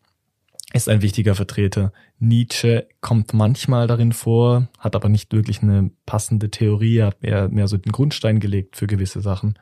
ist 0.72 0.88
ein 0.88 1.02
wichtiger 1.02 1.34
Vertreter. 1.34 1.92
Nietzsche 2.18 2.88
kommt 3.02 3.34
manchmal 3.34 3.86
darin 3.86 4.12
vor, 4.12 4.68
hat 4.78 4.96
aber 4.96 5.10
nicht 5.10 5.32
wirklich 5.34 5.62
eine 5.62 5.90
passende 6.06 6.50
Theorie, 6.50 7.02
hat 7.02 7.22
mehr, 7.22 7.48
mehr 7.48 7.68
so 7.68 7.76
den 7.76 7.92
Grundstein 7.92 8.40
gelegt 8.40 8.76
für 8.76 8.86
gewisse 8.86 9.20
Sachen. 9.20 9.58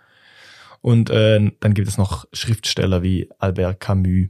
Und 0.81 1.11
äh, 1.11 1.51
dann 1.59 1.75
gibt 1.75 1.89
es 1.89 1.99
noch 1.99 2.25
Schriftsteller 2.33 3.03
wie 3.03 3.29
Albert 3.39 3.81
Camus, 3.81 4.29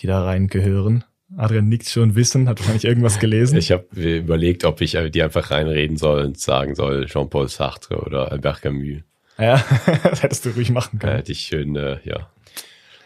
die 0.00 0.06
da 0.06 0.24
reingehören. 0.24 1.04
Adrian 1.36 1.68
nickt 1.68 1.88
schon 1.88 2.16
wissen, 2.16 2.48
hat 2.48 2.58
wahrscheinlich 2.58 2.84
irgendwas 2.84 3.18
gelesen. 3.20 3.56
Ich 3.56 3.70
habe 3.70 3.86
überlegt, 3.94 4.64
ob 4.64 4.80
ich 4.80 4.96
die 5.12 5.22
einfach 5.22 5.50
reinreden 5.50 5.96
soll 5.96 6.24
und 6.24 6.38
sagen 6.38 6.74
soll, 6.74 7.06
Jean-Paul 7.06 7.48
Sartre 7.48 8.00
oder 8.00 8.32
Albert 8.32 8.62
Camus. 8.62 9.02
Ja, 9.38 9.64
das 10.02 10.22
hättest 10.22 10.44
du 10.44 10.50
ruhig 10.50 10.70
machen 10.70 10.98
können. 10.98 11.16
hätte 11.16 11.32
ich 11.32 11.40
schön, 11.40 11.76
äh, 11.76 11.98
ja. 12.04 12.30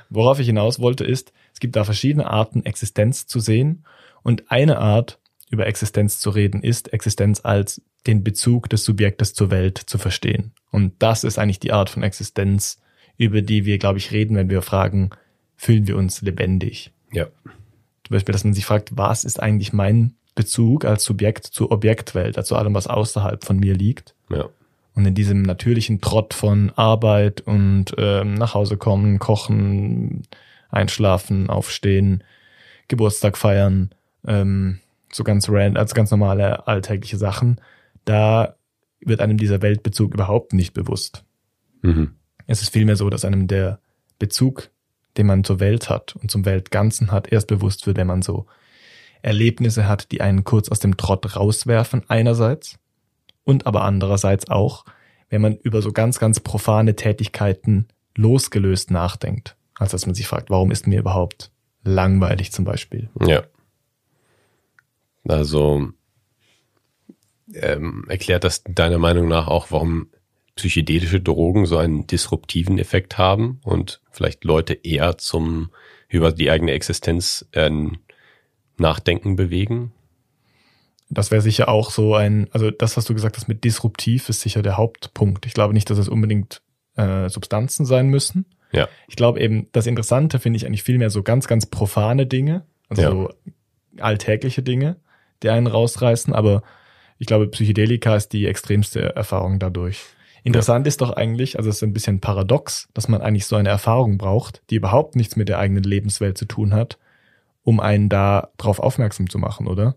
Worauf 0.09 0.39
ich 0.39 0.47
hinaus 0.47 0.79
wollte, 0.79 1.05
ist, 1.05 1.33
es 1.53 1.61
gibt 1.61 1.77
da 1.77 1.85
verschiedene 1.85 2.27
Arten, 2.27 2.65
Existenz 2.65 3.27
zu 3.27 3.41
sehen. 3.41 3.85
Und 4.23 4.51
eine 4.51 4.79
Art, 4.79 5.19
über 5.51 5.67
Existenz 5.67 6.19
zu 6.19 6.31
reden, 6.31 6.63
ist, 6.63 6.93
Existenz 6.93 7.41
als 7.45 7.83
den 8.07 8.25
Bezug 8.25 8.69
des 8.69 8.85
Subjektes 8.85 9.35
zur 9.35 9.51
Welt 9.51 9.79
zu 9.79 9.99
verstehen. 9.99 10.53
Und 10.71 10.95
das 10.99 11.25
ist 11.25 11.39
eigentlich 11.39 11.61
die 11.61 11.73
Art 11.73 11.91
von 11.91 12.03
Existenz, 12.03 12.81
über 13.17 13.43
die 13.43 13.65
wir, 13.65 13.79
glaube 13.79 13.99
ich, 13.99 14.13
reden, 14.13 14.37
wenn 14.37 14.51
wir 14.51 14.63
fragen, 14.63 15.11
fühlen 15.57 15.87
wir 15.87 15.97
uns 15.97 16.23
lebendig? 16.23 16.93
Ja. 17.13 17.27
Zum 18.05 18.15
Beispiel, 18.17 18.33
dass 18.33 18.45
man 18.45 18.55
sich 18.55 18.67
fragt, 18.67 18.97
was 18.97 19.25
ist 19.25 19.41
eigentlich 19.41 19.73
mein 19.73 20.15
Bezug 20.35 20.85
als 20.85 21.05
Subjekt 21.05 21.47
zur 21.47 21.71
Objektwelt, 21.71 22.39
also 22.39 22.57
allem, 22.57 22.75
was 22.75 22.87
außerhalb 22.87 23.45
von 23.45 23.59
mir 23.59 23.75
liegt? 23.75 24.15
Ja. 24.31 24.49
Und 24.95 25.07
in 25.07 25.15
diesem 25.15 25.43
natürlichen 25.43 26.01
Trott 26.01 26.35
von 26.35 26.71
Arbeit 26.77 27.41
und 27.41 27.95
ähm, 27.97 28.35
nach 28.35 28.55
Hause 28.55 28.77
kommen, 28.77 29.19
kochen, 29.19 30.23
einschlafen, 30.71 31.49
aufstehen, 31.49 32.25
Geburtstag 32.89 33.39
feiern, 33.39 33.91
ähm, 34.27 34.81
so 35.11 35.25
ganz 35.25 35.49
random, 35.49 35.81
als 35.81 35.95
ganz 35.95 36.11
normale 36.11 36.67
alltägliche 36.67 37.17
Sachen, 37.17 37.61
da 38.05 38.57
wird 39.01 39.21
einem 39.21 39.37
dieser 39.39 39.63
Weltbezug 39.63 40.15
überhaupt 40.15 40.53
nicht 40.53 40.75
bewusst. 40.75 41.25
Mhm. 41.83 42.15
Es 42.47 42.63
ist 42.63 42.73
vielmehr 42.73 42.97
so, 42.97 43.11
dass 43.11 43.25
einem 43.25 43.47
der 43.47 43.79
Bezug, 44.19 44.71
den 45.17 45.27
man 45.27 45.45
zur 45.45 45.61
Welt 45.61 45.89
hat 45.89 46.17
und 46.17 46.31
zum 46.31 46.45
Weltganzen 46.45 47.11
hat, 47.11 47.31
erst 47.31 47.47
bewusst 47.47 47.87
wird, 47.87 47.97
wenn 47.97 48.07
man 48.07 48.23
so 48.23 48.47
Erlebnisse 49.23 49.87
hat, 49.87 50.11
die 50.13 50.21
einen 50.21 50.45
kurz 50.45 50.69
aus 50.69 50.81
dem 50.81 50.97
Trott 50.97 51.37
rauswerfen, 51.37 52.03
einerseits, 52.09 52.79
und 53.45 53.67
aber 53.67 53.83
andererseits 53.83 54.49
auch, 54.49 54.85
wenn 55.29 55.43
man 55.43 55.57
über 55.57 55.83
so 55.83 55.93
ganz, 55.93 56.19
ganz 56.19 56.41
profane 56.41 56.97
Tätigkeiten 56.97 57.89
losgelöst 58.17 58.91
nachdenkt, 58.91 59.57
als 59.79 59.93
dass 59.93 60.07
man 60.07 60.15
sich 60.15 60.27
fragt, 60.27 60.51
warum 60.51 60.71
ist 60.71 60.87
mir 60.87 61.01
überhaupt 61.01 61.51
langweilig 61.85 62.53
zum 62.53 62.65
Beispiel. 62.65 63.09
Ja. 63.27 63.43
Also 65.27 65.89
ähm, 67.55 68.05
erklärt 68.09 68.45
das 68.45 68.63
deiner 68.65 68.99
Meinung 68.99 69.29
nach 69.29 69.49
auch, 69.49 69.71
warum 69.71 70.09
psychedelische 70.57 71.21
Drogen 71.21 71.67
so 71.67 71.79
einen 71.79 72.07
disruptiven 72.07 72.79
Effekt 72.79 73.19
haben 73.19 73.61
und 73.65 74.01
vielleicht 74.11 74.45
Leute 74.45 74.75
eher 74.75 75.17
zum 75.19 75.71
über 76.09 76.31
die 76.31 76.51
eigene 76.51 76.73
Existenz 76.73 77.47
äh, 77.53 77.71
Nachdenken 78.77 79.37
bewegen? 79.37 79.93
Das 81.15 81.31
wäre 81.31 81.43
sicher 81.43 81.69
auch 81.69 81.91
so 81.91 82.15
ein, 82.15 82.49
also 82.53 82.71
das, 82.71 82.97
was 82.97 83.05
du 83.05 83.15
gesagt 83.15 83.37
hast 83.37 83.49
mit 83.49 83.65
disruptiv, 83.65 84.29
ist 84.29 84.41
sicher 84.41 84.63
der 84.63 84.77
Hauptpunkt. 84.77 85.47
Ich 85.47 85.55
glaube 85.55 85.75
nicht, 85.75 85.89
dass 85.91 85.99
es 85.99 86.09
unbedingt 86.09 86.63
äh, 86.97 87.29
Substanzen 87.29 87.85
sein 87.87 88.09
müssen. 88.09 88.47
Ja. 88.73 88.89
Ich 89.07 89.17
glaube 89.17 89.41
eben, 89.41 89.69
das 89.73 89.87
Interessante 89.87 90.39
finde 90.39 90.57
ich 90.57 90.67
eigentlich 90.67 90.83
vielmehr 90.83 91.11
so 91.11 91.23
ganz, 91.23 91.47
ganz 91.47 91.67
profane 91.67 92.27
Dinge, 92.27 92.67
also 92.89 93.03
Ja. 93.03 93.11
so 93.11 93.31
alltägliche 93.99 94.63
Dinge, 94.63 94.97
die 95.43 95.51
einen 95.51 95.67
rausreißen, 95.67 96.33
aber 96.33 96.63
ich 97.19 97.27
glaube, 97.27 97.47
Psychedelika 97.49 98.17
ist 98.17 98.33
die 98.33 98.47
extremste 98.47 99.15
Erfahrung 99.15 99.59
dadurch. 99.59 100.01
Interessant 100.45 100.87
ist 100.87 101.01
doch 101.03 101.11
eigentlich, 101.11 101.57
also 101.59 101.71
es 101.71 101.77
ist 101.77 101.83
ein 101.83 101.93
bisschen 101.93 102.21
paradox, 102.21 102.89
dass 102.95 103.07
man 103.07 103.21
eigentlich 103.21 103.47
so 103.47 103.55
eine 103.55 103.69
Erfahrung 103.69 104.19
braucht, 104.19 104.63
die 104.71 104.77
überhaupt 104.77 105.15
nichts 105.15 105.37
mit 105.37 105.49
der 105.49 105.59
eigenen 105.59 105.85
Lebenswelt 105.85 106.37
zu 106.37 106.47
tun 106.47 106.75
hat, 106.75 106.99
um 107.63 107.79
einen 107.79 108.09
da 108.09 108.49
drauf 108.57 108.81
aufmerksam 108.81 109.31
zu 109.31 109.39
machen, 109.39 109.69
oder? 109.69 109.95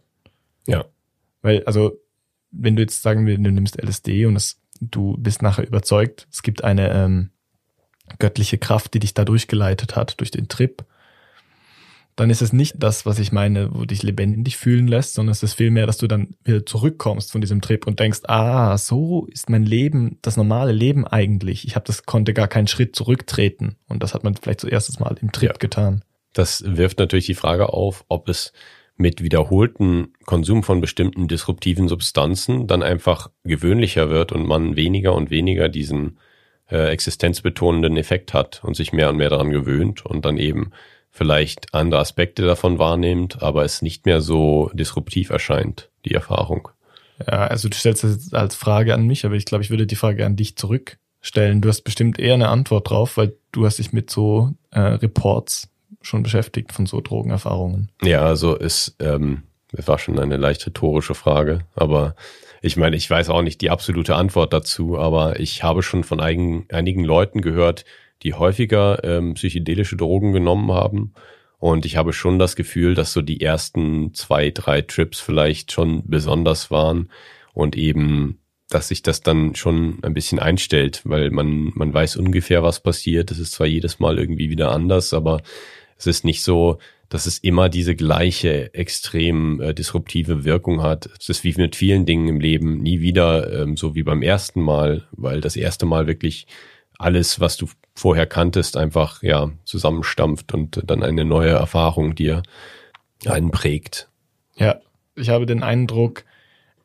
Ja. 0.67 0.85
Weil, 1.45 1.63
also, 1.65 2.01
wenn 2.49 2.75
du 2.75 2.81
jetzt 2.81 3.03
sagen 3.03 3.27
wir, 3.27 3.37
du 3.37 3.51
nimmst 3.51 3.79
LSD 3.79 4.25
und 4.25 4.35
es, 4.35 4.59
du 4.81 5.15
bist 5.19 5.43
nachher 5.43 5.67
überzeugt, 5.67 6.27
es 6.31 6.41
gibt 6.41 6.63
eine 6.63 6.91
ähm, 6.91 7.29
göttliche 8.17 8.57
Kraft, 8.57 8.95
die 8.95 8.99
dich 8.99 9.13
da 9.13 9.25
durchgeleitet 9.25 9.95
hat, 9.95 10.19
durch 10.19 10.31
den 10.31 10.47
Trip, 10.47 10.83
dann 12.15 12.31
ist 12.31 12.41
es 12.41 12.51
nicht 12.51 12.75
das, 12.79 13.05
was 13.05 13.19
ich 13.19 13.31
meine, 13.31 13.75
wo 13.75 13.85
dich 13.85 14.01
lebendig 14.01 14.57
fühlen 14.57 14.87
lässt, 14.87 15.13
sondern 15.13 15.33
es 15.33 15.43
ist 15.43 15.53
vielmehr, 15.53 15.85
dass 15.85 15.99
du 15.99 16.07
dann 16.07 16.35
wieder 16.43 16.65
zurückkommst 16.65 17.31
von 17.31 17.41
diesem 17.41 17.61
Trip 17.61 17.85
und 17.85 17.99
denkst, 17.99 18.21
ah, 18.23 18.75
so 18.79 19.27
ist 19.27 19.47
mein 19.47 19.65
Leben, 19.65 20.17
das 20.23 20.37
normale 20.37 20.71
Leben 20.71 21.05
eigentlich. 21.05 21.67
Ich 21.67 21.75
habe 21.75 21.85
das 21.85 22.07
konnte 22.07 22.33
gar 22.33 22.47
keinen 22.47 22.67
Schritt 22.67 22.95
zurücktreten 22.95 23.75
und 23.87 24.01
das 24.01 24.15
hat 24.15 24.23
man 24.23 24.33
vielleicht 24.35 24.61
zuerstes 24.61 24.99
Mal 24.99 25.15
im 25.21 25.31
Trip 25.31 25.51
Ja. 25.51 25.57
getan. 25.59 26.03
Das 26.33 26.63
wirft 26.65 26.97
natürlich 26.97 27.27
die 27.27 27.35
Frage 27.35 27.71
auf, 27.71 28.03
ob 28.07 28.29
es 28.29 28.51
mit 28.97 29.21
wiederholten 29.21 30.13
Konsum 30.25 30.63
von 30.63 30.81
bestimmten 30.81 31.27
disruptiven 31.27 31.87
Substanzen 31.87 32.67
dann 32.67 32.81
einfach 32.81 33.29
gewöhnlicher 33.43 34.09
wird 34.09 34.31
und 34.31 34.47
man 34.47 34.75
weniger 34.75 35.13
und 35.13 35.29
weniger 35.29 35.67
diesen 35.69 36.17
äh, 36.71 36.89
existenzbetonenden 36.89 37.97
Effekt 37.97 38.33
hat 38.33 38.63
und 38.63 38.75
sich 38.75 38.93
mehr 38.93 39.09
und 39.09 39.17
mehr 39.17 39.29
daran 39.29 39.51
gewöhnt 39.51 40.05
und 40.05 40.25
dann 40.25 40.37
eben 40.37 40.71
vielleicht 41.11 41.73
andere 41.73 41.99
Aspekte 41.99 42.43
davon 42.43 42.79
wahrnimmt, 42.79 43.41
aber 43.41 43.63
es 43.63 43.81
nicht 43.81 44.05
mehr 44.05 44.21
so 44.21 44.69
disruptiv 44.73 45.29
erscheint, 45.29 45.89
die 46.05 46.13
Erfahrung. 46.13 46.69
Ja, 47.19 47.47
also 47.47 47.69
du 47.69 47.75
stellst 47.75 48.03
das 48.03 48.11
jetzt 48.11 48.33
als 48.33 48.55
Frage 48.55 48.93
an 48.93 49.07
mich, 49.07 49.25
aber 49.25 49.35
ich 49.35 49.45
glaube, 49.45 49.63
ich 49.63 49.69
würde 49.69 49.87
die 49.87 49.95
Frage 49.95 50.25
an 50.25 50.35
dich 50.35 50.57
zurückstellen. 50.57 51.61
Du 51.61 51.69
hast 51.69 51.83
bestimmt 51.83 52.19
eher 52.19 52.33
eine 52.33 52.49
Antwort 52.49 52.89
drauf, 52.89 53.15
weil 53.17 53.35
du 53.51 53.65
hast 53.65 53.79
dich 53.79 53.93
mit 53.93 54.09
so 54.09 54.53
äh, 54.71 54.79
Reports 54.79 55.69
schon 56.05 56.23
beschäftigt 56.23 56.71
von 56.71 56.85
so 56.85 57.01
Drogenerfahrungen. 57.01 57.89
Ja, 58.01 58.21
also 58.21 58.57
es, 58.57 58.95
ähm, 58.99 59.43
war 59.71 59.99
schon 59.99 60.19
eine 60.19 60.37
leicht 60.37 60.65
rhetorische 60.65 61.15
Frage, 61.15 61.61
aber 61.75 62.15
ich 62.61 62.77
meine, 62.77 62.95
ich 62.95 63.09
weiß 63.09 63.29
auch 63.29 63.41
nicht 63.41 63.61
die 63.61 63.69
absolute 63.69 64.15
Antwort 64.15 64.53
dazu, 64.53 64.97
aber 64.97 65.39
ich 65.39 65.63
habe 65.63 65.83
schon 65.83 66.03
von 66.03 66.19
einigen, 66.19 66.65
einigen 66.71 67.03
Leuten 67.03 67.41
gehört, 67.41 67.85
die 68.23 68.33
häufiger 68.33 69.03
ähm, 69.03 69.33
psychedelische 69.33 69.97
Drogen 69.97 70.31
genommen 70.31 70.71
haben. 70.71 71.13
Und 71.59 71.85
ich 71.85 71.95
habe 71.95 72.13
schon 72.13 72.39
das 72.39 72.55
Gefühl, 72.55 72.95
dass 72.95 73.13
so 73.13 73.21
die 73.21 73.41
ersten 73.41 74.13
zwei, 74.13 74.51
drei 74.51 74.81
Trips 74.81 75.19
vielleicht 75.19 75.71
schon 75.71 76.03
besonders 76.05 76.71
waren 76.71 77.09
und 77.53 77.75
eben, 77.75 78.39
dass 78.69 78.87
sich 78.87 79.03
das 79.03 79.21
dann 79.21 79.55
schon 79.55 79.99
ein 80.03 80.13
bisschen 80.13 80.39
einstellt, 80.39 81.01
weil 81.05 81.31
man, 81.31 81.71
man 81.75 81.93
weiß 81.93 82.17
ungefähr, 82.17 82.63
was 82.63 82.81
passiert. 82.81 83.31
Es 83.31 83.39
ist 83.39 83.53
zwar 83.53 83.67
jedes 83.67 83.99
Mal 83.99 84.17
irgendwie 84.17 84.49
wieder 84.49 84.71
anders, 84.71 85.13
aber 85.13 85.41
es 85.97 86.07
ist 86.07 86.25
nicht 86.25 86.43
so, 86.43 86.79
dass 87.09 87.25
es 87.25 87.37
immer 87.37 87.69
diese 87.69 87.95
gleiche 87.95 88.73
extrem 88.73 89.61
äh, 89.61 89.73
disruptive 89.73 90.43
Wirkung 90.43 90.81
hat. 90.81 91.09
Es 91.19 91.29
ist 91.29 91.43
wie 91.43 91.53
mit 91.55 91.75
vielen 91.75 92.05
Dingen 92.05 92.27
im 92.27 92.39
Leben 92.39 92.77
nie 92.81 92.99
wieder 92.99 93.61
ähm, 93.61 93.77
so 93.77 93.95
wie 93.95 94.03
beim 94.03 94.21
ersten 94.21 94.61
Mal, 94.61 95.07
weil 95.11 95.41
das 95.41 95.55
erste 95.55 95.85
Mal 95.85 96.07
wirklich 96.07 96.47
alles, 96.97 97.39
was 97.39 97.57
du 97.57 97.67
vorher 97.93 98.25
kanntest, 98.25 98.77
einfach 98.77 99.21
ja 99.21 99.51
zusammenstampft 99.65 100.53
und 100.53 100.81
dann 100.85 101.03
eine 101.03 101.25
neue 101.25 101.51
Erfahrung 101.51 102.15
dir 102.15 102.43
einen 103.25 103.51
prägt. 103.51 104.09
Ja, 104.55 104.79
ich 105.15 105.29
habe 105.29 105.45
den 105.45 105.63
Eindruck, 105.63 106.25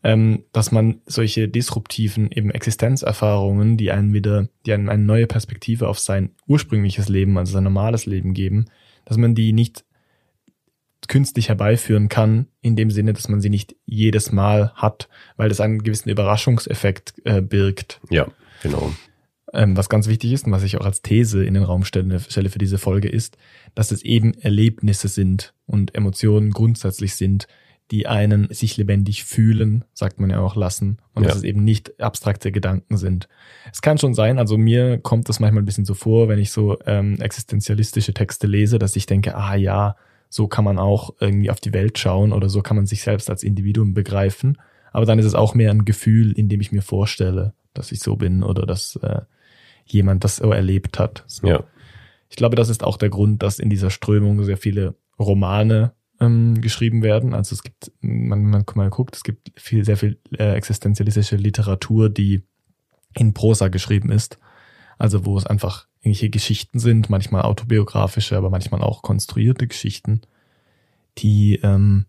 ähm, 0.03 0.45
dass 0.53 0.73
man 0.73 1.01
solche 1.07 1.49
disruptiven 1.49 2.31
eben 2.31 2.51
Existenzerfahrungen, 2.51 3.77
die 3.77 3.91
einen 3.91 4.13
wieder, 4.13 4.49
die 4.67 4.73
einem 4.73 4.89
eine 4.89 5.03
neue 5.03 5.27
Perspektive 5.27 5.89
auf 5.89 5.99
sein 5.99 6.31
ursprüngliches 6.47 7.09
Leben, 7.09 7.37
also 7.39 7.53
sein 7.53 7.65
normales 7.65 8.07
Leben 8.07 8.33
geben, 8.33 8.67
dass 9.11 9.19
man 9.19 9.35
die 9.35 9.53
nicht 9.53 9.85
künstlich 11.09 11.49
herbeiführen 11.49 12.09
kann, 12.09 12.47
in 12.61 12.77
dem 12.77 12.93
Sinne, 12.93 13.13
dass 13.13 13.29
man 13.29 13.41
sie 13.41 13.51
nicht 13.51 13.75
jedes 13.85 14.31
Mal 14.31 14.73
hat, 14.77 15.09
weil 15.37 15.49
das 15.49 15.61
einen 15.61 15.83
gewissen 15.83 16.11
Überraschungseffekt 16.11 17.15
äh, 17.25 17.43
birgt. 17.43 18.01
Ja, 18.09 18.29
genau. 18.63 18.93
Ähm, 19.53 19.77
was 19.77 19.89
ganz 19.89 20.07
wichtig 20.07 20.33
ist 20.33 20.47
und 20.47 20.53
was 20.53 20.63
ich 20.63 20.77
auch 20.77 20.85
als 20.85 21.03
These 21.03 21.45
in 21.45 21.55
den 21.55 21.65
Raum 21.65 21.85
stelle, 21.85 22.21
stelle 22.21 22.51
für 22.51 22.61
diese 22.61 22.79
Folge 22.79 23.09
ist, 23.09 23.37
dass 23.75 23.91
es 23.91 24.03
eben 24.03 24.33
Erlebnisse 24.35 25.09
sind 25.09 25.55
und 25.67 25.97
Emotionen 25.97 26.53
grundsätzlich 26.53 27.17
sind, 27.17 27.49
die 27.91 28.07
einen 28.07 28.49
sich 28.51 28.77
lebendig 28.77 29.25
fühlen, 29.25 29.85
sagt 29.93 30.21
man 30.21 30.31
ja 30.31 30.41
auch 30.41 30.55
lassen, 30.57 30.99
und 31.15 31.23
Ja. 31.25 31.29
dass 31.29 31.39
es 31.39 31.43
eben 31.45 31.65
nicht 31.65 32.01
abstrakte 32.01 32.53
Gedanken 32.53 32.97
sind. 32.97 33.29
Es 33.73 33.83
kann 33.83 33.99
schon 33.99 34.15
sein, 34.15 34.39
also 34.39 34.57
mir 34.57 34.99
kommt 34.99 35.29
das 35.29 35.41
manchmal 35.41 35.63
ein 35.63 35.67
bisschen 35.67 35.85
so 35.85 35.95
vor, 35.95 36.29
wenn 36.29 36.39
ich 36.39 36.53
so 36.53 36.79
ähm, 36.87 37.21
existenzialistische 37.21 38.15
Texte 38.15 38.47
lese, 38.47 38.79
dass 38.79 38.95
ich 38.97 39.07
denke, 39.07 39.35
ah 39.37 39.55
ja, 39.57 39.97
so 40.29 40.47
kann 40.47 40.65
man 40.65 40.79
auch 40.79 41.15
irgendwie 41.19 41.51
auf 41.51 41.59
die 41.61 41.73
Welt 41.73 41.99
schauen 41.99 42.33
oder 42.33 42.49
so 42.49 42.63
kann 42.63 42.77
man 42.77 42.87
sich 42.87 43.03
selbst 43.03 43.29
als 43.29 43.43
Individuum 43.43 43.95
begreifen. 43.95 44.59
Aber 44.93 45.05
dann 45.07 45.19
ist 45.19 45.27
es 45.27 45.35
auch 45.35 45.55
mehr 45.55 45.71
ein 45.73 45.85
Gefühl, 45.85 46.33
in 46.33 46.49
dem 46.49 46.61
ich 46.61 46.71
mir 46.73 46.83
vorstelle, 46.83 47.55
dass 47.75 47.91
ich 47.93 48.01
so 48.01 48.15
bin 48.17 48.43
oder 48.45 48.67
dass 48.67 48.97
äh, 49.03 49.23
jemand 49.87 50.23
das 50.23 50.37
so 50.37 50.53
erlebt 50.53 50.99
hat. 51.01 51.25
So. 51.27 51.47
Ja, 51.49 51.65
Ich 52.29 52.37
glaube, 52.37 52.55
das 52.55 52.69
ist 52.69 52.85
auch 52.85 52.97
der 52.97 53.09
Grund, 53.09 53.43
dass 53.43 53.59
in 53.59 53.71
dieser 53.71 53.91
Strömung 53.91 54.45
sehr 54.45 54.57
viele 54.57 54.95
Romane 55.19 55.93
ähm, 56.21 56.61
geschrieben 56.61 57.03
werden. 57.03 57.35
Also 57.35 57.55
es 57.55 57.63
gibt, 57.63 57.93
man, 58.01 58.45
man, 58.45 58.65
man 58.75 58.91
guckt, 58.91 59.17
es 59.17 59.25
gibt 59.25 59.53
viel, 59.57 59.85
sehr 59.85 59.97
viel 59.97 60.19
äh, 60.37 60.55
existenzialistische 60.55 61.37
Literatur, 61.37 62.09
die 62.09 62.43
in 63.15 63.35
Prosa 63.35 63.69
geschrieben 63.69 64.11
ist. 64.11 64.39
Also 64.99 65.25
wo 65.25 65.37
es 65.37 65.47
einfach 65.47 65.87
irgendwelche 66.03 66.31
Geschichten 66.31 66.79
sind, 66.79 67.11
manchmal 67.11 67.43
autobiografische, 67.43 68.37
aber 68.37 68.51
manchmal 68.51 68.83
auch 68.83 69.03
konstruierte 69.03 69.67
Geschichten, 69.67 70.21
die 71.19 71.59
ähm, 71.63 72.07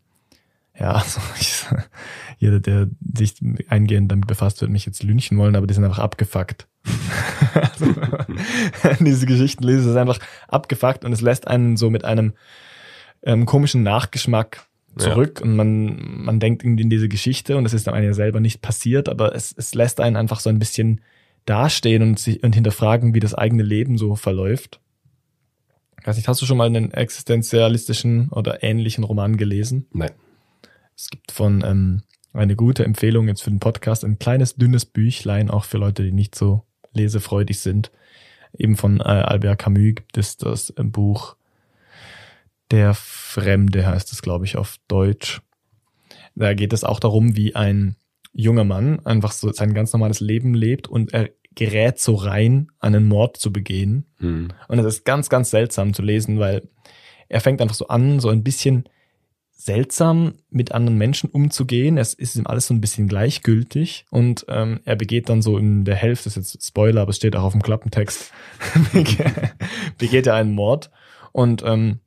ja, 0.78 0.92
also 0.94 1.22
ich, 1.40 1.66
jeder, 2.38 2.60
der 2.60 2.90
sich 3.14 3.36
eingehend 3.70 4.12
damit 4.12 4.28
befasst, 4.28 4.62
wird 4.62 4.72
mich 4.72 4.86
jetzt 4.86 5.04
lynchen 5.04 5.38
wollen, 5.38 5.56
aber 5.56 5.68
die 5.68 5.74
sind 5.74 5.84
einfach 5.84 6.00
abgefuckt. 6.00 6.68
also, 7.54 7.86
diese 9.00 9.26
Geschichten 9.26 9.64
lese, 9.64 9.90
ist 9.90 9.96
einfach 9.96 10.20
abgefuckt 10.48 11.06
und 11.06 11.14
es 11.14 11.22
lässt 11.22 11.48
einen 11.48 11.78
so 11.78 11.90
mit 11.90 12.04
einem 12.04 12.34
ähm, 13.24 13.46
komischen 13.46 13.84
Nachgeschmack 13.84 14.68
zurück 14.98 15.40
und 15.42 15.56
man, 15.56 16.24
man 16.24 16.40
denkt 16.40 16.64
irgendwie 16.64 16.84
in 16.84 16.90
diese 16.90 17.08
Geschichte 17.08 17.58
und 17.58 17.66
es 17.66 17.74
ist 17.74 17.88
einem 17.88 18.06
ja 18.06 18.14
selber 18.14 18.40
nicht 18.40 18.62
passiert, 18.62 19.08
aber 19.08 19.34
es, 19.36 19.54
es 19.58 19.74
lässt 19.74 20.02
einen 20.02 20.18
einfach 20.18 20.40
so 20.40 20.50
ein 20.50 20.60
bisschen 20.60 21.02
dastehen 21.46 22.04
und 22.04 22.20
sich 22.20 22.44
und 22.44 22.54
hinterfragen, 22.54 23.14
wie 23.14 23.20
das 23.20 23.34
eigene 23.34 23.64
Leben 23.64 23.98
so 23.98 24.16
verläuft. 24.16 24.80
Ich 26.00 26.08
weiß 26.08 26.18
nicht, 26.18 26.28
hast 26.28 26.42
du 26.42 26.46
schon 26.46 26.58
mal 26.58 26.68
einen 26.68 26.92
existenzialistischen 26.92 28.30
oder 28.30 28.64
ähnlichen 28.64 29.04
Roman 29.04 29.38
gelesen? 29.38 29.88
nein. 29.94 30.12
Es 30.98 31.10
gibt 31.10 31.32
von 31.32 31.64
ähm, 31.66 32.04
eine 32.34 32.56
gute 32.56 32.86
Empfehlung 32.86 33.28
jetzt 33.28 33.42
für 33.42 33.50
den 33.50 33.60
Podcast, 33.60 34.06
ein 34.06 34.20
kleines, 34.20 34.56
dünnes 34.56 34.86
Büchlein, 34.86 35.50
auch 35.50 35.66
für 35.66 35.78
Leute, 35.78 36.04
die 36.04 36.12
nicht 36.12 36.36
so 36.36 36.64
lesefreudig 36.94 37.60
sind. 37.60 37.92
Eben 38.56 38.76
von 38.76 39.00
äh, 39.00 39.04
Albert 39.04 39.60
Camus 39.60 39.96
gibt 39.96 40.18
es 40.18 40.38
das 40.38 40.70
äh, 40.72 40.84
Buch 40.84 41.38
Der 42.72 42.94
Fremde, 42.94 43.86
heißt 43.86 44.12
es, 44.12 44.22
glaube 44.22 44.46
ich, 44.46 44.58
auf 44.58 44.78
Deutsch. 44.88 45.42
Da 46.36 46.54
geht 46.54 46.74
es 46.74 46.84
auch 46.84 47.00
darum, 47.00 47.36
wie 47.36 47.56
ein 47.56 47.96
junger 48.34 48.64
Mann 48.64 49.06
einfach 49.06 49.34
so 49.34 49.52
sein 49.52 49.74
ganz 49.74 49.92
normales 49.94 50.22
Leben 50.22 50.54
lebt 50.54 50.88
und 50.88 51.14
er 51.14 51.30
gerät 51.54 52.00
so 52.00 52.16
rein, 52.16 52.72
einen 52.80 53.08
Mord 53.08 53.38
zu 53.38 53.52
begehen. 53.52 54.06
Hm. 54.18 54.50
Und 54.68 54.80
es 54.80 54.86
ist 54.86 55.06
ganz, 55.06 55.30
ganz 55.30 55.50
seltsam 55.50 55.94
zu 55.94 56.02
lesen, 56.02 56.40
weil 56.40 56.70
er 57.28 57.42
fängt 57.42 57.62
einfach 57.62 57.76
so 57.76 57.88
an, 57.88 58.20
so 58.20 58.30
ein 58.30 58.44
bisschen 58.44 58.86
seltsam 59.52 60.34
mit 60.50 60.72
anderen 60.72 60.98
Menschen 60.98 61.30
umzugehen. 61.30 61.98
Es 61.98 62.14
ist 62.14 62.36
ihm 62.36 62.48
alles 62.48 62.68
so 62.68 62.74
ein 62.74 62.82
bisschen 62.82 63.08
gleichgültig 63.08 64.06
und 64.10 64.46
ähm, 64.48 64.80
er 64.86 64.96
begeht 64.96 65.30
dann 65.30 65.42
so 65.42 65.58
in 65.58 65.86
der 65.86 65.96
Hälfte, 65.96 66.26
das 66.26 66.38
ist 66.38 66.54
jetzt 66.54 66.68
Spoiler, 66.68 67.02
aber 67.02 67.12
es 67.12 67.18
steht 67.18 67.36
auch 67.36 67.44
auf 67.44 67.52
dem 67.52 67.62
Klappentext, 67.62 68.32
begeht 69.98 70.26
er 70.26 70.36
einen 70.36 70.54
Mord 70.54 70.90
und 71.32 71.64
ähm, 71.66 72.00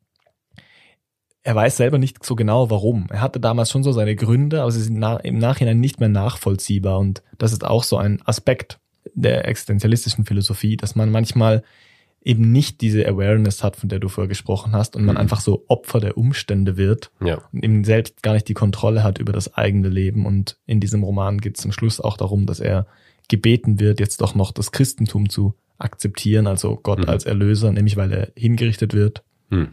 er 1.45 1.55
weiß 1.55 1.77
selber 1.77 1.99
nicht 1.99 2.25
so 2.25 2.35
genau 2.35 2.71
warum. 2.71 3.07
Er 3.11 3.21
hatte 3.21 3.39
damals 3.39 3.71
schon 3.71 3.83
so 3.85 3.93
seine 3.93 4.17
Gründe, 4.17 4.63
aber 4.63 4.71
sie 4.73 4.81
sind 4.83 4.99
na 4.99 5.17
im 5.19 5.39
Nachhinein 5.39 5.79
nicht 5.79 6.01
mehr 6.01 6.09
nachvollziehbar 6.09 6.99
und 6.99 7.23
das 7.39 7.53
ist 7.53 7.65
auch 7.65 7.85
so 7.85 7.97
ein 7.99 8.21
Aspekt 8.25 8.79
der 9.15 9.47
existenzialistischen 9.47 10.25
Philosophie, 10.25 10.77
dass 10.77 10.97
man 10.97 11.11
manchmal 11.11 11.63
eben 12.27 12.51
nicht 12.53 12.81
diese 12.81 13.07
Awareness 13.07 13.63
hat, 13.63 13.77
von 13.77 13.91
der 13.91 13.99
du 13.99 14.09
vorher 14.09 14.29
gesprochen 14.29 14.73
hast, 14.73 14.97
und 14.97 15.05
man 15.05 15.17
Mhm. 15.17 15.21
einfach 15.21 15.41
so 15.41 15.65
Opfer 15.69 16.01
der 16.01 16.17
Umstände 16.17 16.79
wird 16.79 17.11
Ja. 17.23 17.43
und 17.53 17.63
eben 17.63 17.85
selbst 17.85 18.23
gar 18.23 18.33
nicht 18.33 18.49
die 18.49 18.55
Kontrolle 18.55 19.03
hat 19.05 19.19
über 19.19 19.35
das 19.35 19.53
eigene 19.55 19.91
Leben. 19.91 20.25
Und 20.25 20.57
in 20.65 20.81
diesem 20.81 21.03
Roman 21.03 21.39
geht 21.39 21.57
es 21.57 21.63
zum 21.63 21.71
Schluss 21.73 22.01
auch 22.01 22.17
darum, 22.17 22.47
dass 22.47 22.61
er 22.61 22.87
gebeten 23.29 23.79
wird, 23.79 24.01
jetzt 24.01 24.23
doch 24.23 24.35
noch 24.35 24.53
das 24.53 24.73
Christentum 24.73 25.29
zu 25.29 25.53
akzeptieren, 25.77 26.47
also 26.47 26.81
Gott 26.83 27.01
Mhm. 27.01 27.09
als 27.11 27.25
Erlöser, 27.27 27.71
nämlich 27.73 27.99
weil 27.99 28.11
er 28.11 28.29
hingerichtet 28.35 28.95
wird. 28.95 29.23
Hm. 29.51 29.69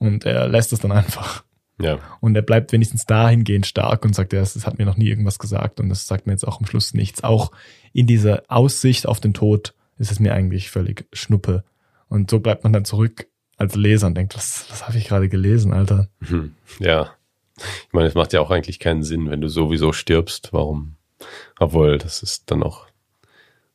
Und 0.00 0.24
er 0.24 0.48
lässt 0.48 0.72
es 0.72 0.80
dann 0.80 0.90
einfach. 0.90 1.44
Ja. 1.80 1.98
Und 2.20 2.34
er 2.34 2.42
bleibt 2.42 2.72
wenigstens 2.72 3.06
dahingehend 3.06 3.66
stark 3.66 4.04
und 4.04 4.14
sagt, 4.14 4.32
ja, 4.32 4.40
es 4.40 4.66
hat 4.66 4.78
mir 4.78 4.86
noch 4.86 4.96
nie 4.96 5.08
irgendwas 5.08 5.38
gesagt 5.38 5.80
und 5.80 5.88
das 5.88 6.06
sagt 6.06 6.26
mir 6.26 6.32
jetzt 6.32 6.46
auch 6.46 6.58
am 6.58 6.66
Schluss 6.66 6.94
nichts. 6.94 7.22
Auch 7.22 7.52
in 7.92 8.06
dieser 8.06 8.42
Aussicht 8.48 9.06
auf 9.06 9.20
den 9.20 9.34
Tod 9.34 9.74
ist 9.98 10.10
es 10.10 10.20
mir 10.20 10.34
eigentlich 10.34 10.70
völlig 10.70 11.06
schnuppe. 11.12 11.64
Und 12.08 12.30
so 12.30 12.40
bleibt 12.40 12.64
man 12.64 12.72
dann 12.72 12.84
zurück 12.84 13.28
als 13.56 13.76
Leser 13.76 14.06
und 14.06 14.14
denkt, 14.16 14.34
was, 14.36 14.66
was 14.70 14.88
habe 14.88 14.98
ich 14.98 15.06
gerade 15.06 15.28
gelesen, 15.28 15.72
Alter? 15.72 16.08
Hm. 16.26 16.54
Ja. 16.78 17.10
Ich 17.56 17.92
meine, 17.92 18.08
es 18.08 18.14
macht 18.14 18.32
ja 18.32 18.40
auch 18.40 18.50
eigentlich 18.50 18.78
keinen 18.78 19.02
Sinn, 19.02 19.30
wenn 19.30 19.42
du 19.42 19.48
sowieso 19.48 19.92
stirbst. 19.92 20.52
Warum? 20.52 20.96
Obwohl, 21.58 21.98
das 21.98 22.22
ist 22.22 22.50
dann 22.50 22.62
auch, 22.62 22.86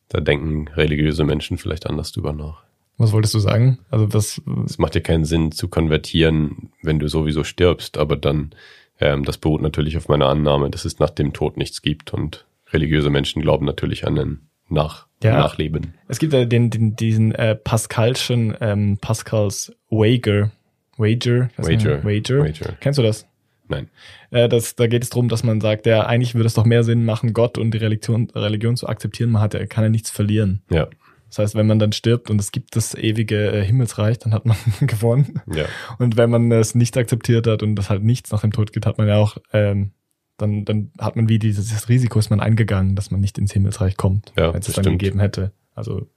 da 0.09 0.19
denken 0.21 0.67
religiöse 0.69 1.23
Menschen 1.23 1.57
vielleicht 1.57 1.85
anders 1.85 2.11
drüber 2.11 2.33
nach. 2.33 2.64
Was 2.97 3.11
wolltest 3.11 3.33
du 3.33 3.39
sagen? 3.39 3.79
Also 3.89 4.05
das, 4.05 4.41
Es 4.65 4.77
macht 4.77 4.95
ja 4.95 5.01
keinen 5.01 5.25
Sinn 5.25 5.51
zu 5.51 5.67
konvertieren, 5.67 6.69
wenn 6.81 6.99
du 6.99 7.07
sowieso 7.07 7.43
stirbst, 7.43 7.97
aber 7.97 8.15
dann, 8.15 8.51
ähm, 8.99 9.23
das 9.25 9.37
beruht 9.37 9.61
natürlich 9.61 9.97
auf 9.97 10.07
meiner 10.07 10.27
Annahme, 10.27 10.69
dass 10.69 10.85
es 10.85 10.99
nach 10.99 11.09
dem 11.09 11.33
Tod 11.33 11.57
nichts 11.57 11.81
gibt 11.81 12.13
und 12.13 12.45
religiöse 12.71 13.09
Menschen 13.09 13.41
glauben 13.41 13.65
natürlich 13.65 14.07
an 14.07 14.17
ein 14.17 14.39
Nach 14.69 15.07
Ja. 15.21 15.37
Nachleben. 15.39 15.93
es 16.07 16.19
gibt 16.19 16.33
ja 16.33 16.45
den, 16.45 16.69
den, 16.69 16.95
diesen 16.95 17.33
äh, 17.33 17.55
Pascalschen, 17.55 18.55
ähm, 18.61 18.97
Pascals 18.99 19.73
Wager, 19.89 20.51
Wager, 20.97 21.49
Wager. 21.57 22.03
Wager. 22.03 22.39
Wager. 22.39 22.73
Kennst 22.79 22.97
du 22.99 23.03
das? 23.03 23.27
Nein. 23.67 23.89
Äh, 24.31 24.47
das, 24.47 24.75
da 24.75 24.87
geht 24.87 25.03
es 25.03 25.09
darum, 25.09 25.27
dass 25.27 25.43
man 25.43 25.59
sagt, 25.59 25.85
ja, 25.85 26.05
eigentlich 26.05 26.33
würde 26.35 26.47
es 26.47 26.53
doch 26.53 26.65
mehr 26.65 26.83
Sinn 26.83 27.03
machen, 27.03 27.33
Gott 27.33 27.57
und 27.57 27.71
die 27.71 27.77
Religion, 27.79 28.29
Religion 28.33 28.77
zu 28.77 28.87
akzeptieren. 28.87 29.31
Man 29.31 29.41
hat, 29.41 29.53
ja- 29.53 29.65
kann 29.65 29.83
ja 29.83 29.89
nichts 29.89 30.09
verlieren. 30.11 30.61
Ja. 30.69 30.87
Das 31.35 31.39
heißt, 31.39 31.55
wenn 31.55 31.67
man 31.67 31.79
dann 31.79 31.91
stirbt 31.91 32.29
und 32.29 32.39
es 32.39 32.53
gibt 32.53 32.77
das 32.77 32.95
ewige 32.95 33.51
äh, 33.51 33.61
Himmelsreich, 33.65 34.19
dann 34.19 34.33
hat 34.33 34.45
man 34.45 34.55
gewonnen. 34.81 35.41
Ja. 35.53 35.65
Und 35.99 36.15
wenn 36.15 36.29
man 36.29 36.49
es 36.51 36.75
nicht 36.75 36.95
akzeptiert 36.97 37.45
hat 37.45 37.61
und 37.61 37.75
das 37.75 37.89
halt 37.89 38.03
nichts 38.03 38.31
nach 38.31 38.39
dem 38.41 38.51
Tod 38.53 38.71
geht, 38.71 38.85
hat 38.85 38.97
man 38.97 39.07
ja 39.09 39.17
auch, 39.17 39.37
ähm, 39.51 39.91
dann, 40.37 40.63
dann 40.63 40.91
hat 40.97 41.17
man 41.17 41.27
wie 41.27 41.37
dieses, 41.39 41.89
Risiko 41.89 42.19
ist 42.19 42.29
man 42.29 42.39
eingegangen, 42.39 42.95
dass 42.95 43.11
man 43.11 43.19
nicht 43.19 43.37
ins 43.37 43.51
Himmelsreich 43.51 43.97
kommt, 43.97 44.31
Ja, 44.37 44.53
wenn 44.53 44.61
es 44.61 44.67
dann 44.67 44.83
stimmt. 44.85 44.99
gegeben 44.99 45.19
hätte. 45.19 45.51
Also 45.73 46.07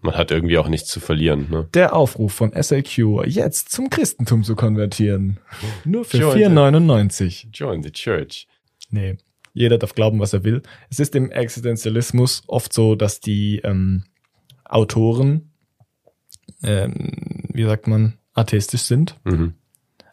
Man 0.00 0.14
hat 0.14 0.30
irgendwie 0.30 0.56
auch 0.56 0.68
nichts 0.68 0.88
zu 0.88 1.00
verlieren, 1.00 1.48
ne? 1.50 1.68
der 1.74 1.94
Aufruf 1.94 2.32
von 2.32 2.52
SLQ, 2.54 3.24
jetzt 3.26 3.70
zum 3.70 3.90
Christentum 3.90 4.44
zu 4.44 4.54
konvertieren. 4.56 5.40
Nur 5.84 6.06
für 6.06 6.16
Join 6.18 6.38
the- 6.38 6.44
4,99. 6.44 7.46
Join 7.52 7.82
the 7.82 7.90
church. 7.90 8.46
Nee, 8.90 9.18
jeder 9.52 9.76
darf 9.76 9.94
glauben, 9.94 10.18
was 10.20 10.32
er 10.32 10.42
will. 10.44 10.62
Es 10.88 11.00
ist 11.00 11.14
im 11.14 11.30
Existenzialismus 11.30 12.42
oft 12.46 12.72
so, 12.72 12.94
dass 12.94 13.20
die 13.20 13.58
ähm, 13.64 14.04
Autoren, 14.72 15.52
ähm, 16.62 17.48
wie 17.52 17.64
sagt 17.64 17.86
man, 17.86 18.14
atheistisch 18.34 18.82
sind. 18.82 19.18
Mhm. 19.24 19.54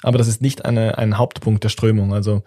Aber 0.02 0.18
das 0.18 0.28
ist 0.28 0.42
nicht 0.42 0.66
eine, 0.66 0.98
ein 0.98 1.18
Hauptpunkt 1.18 1.64
der 1.64 1.70
Strömung. 1.70 2.14
Also 2.14 2.44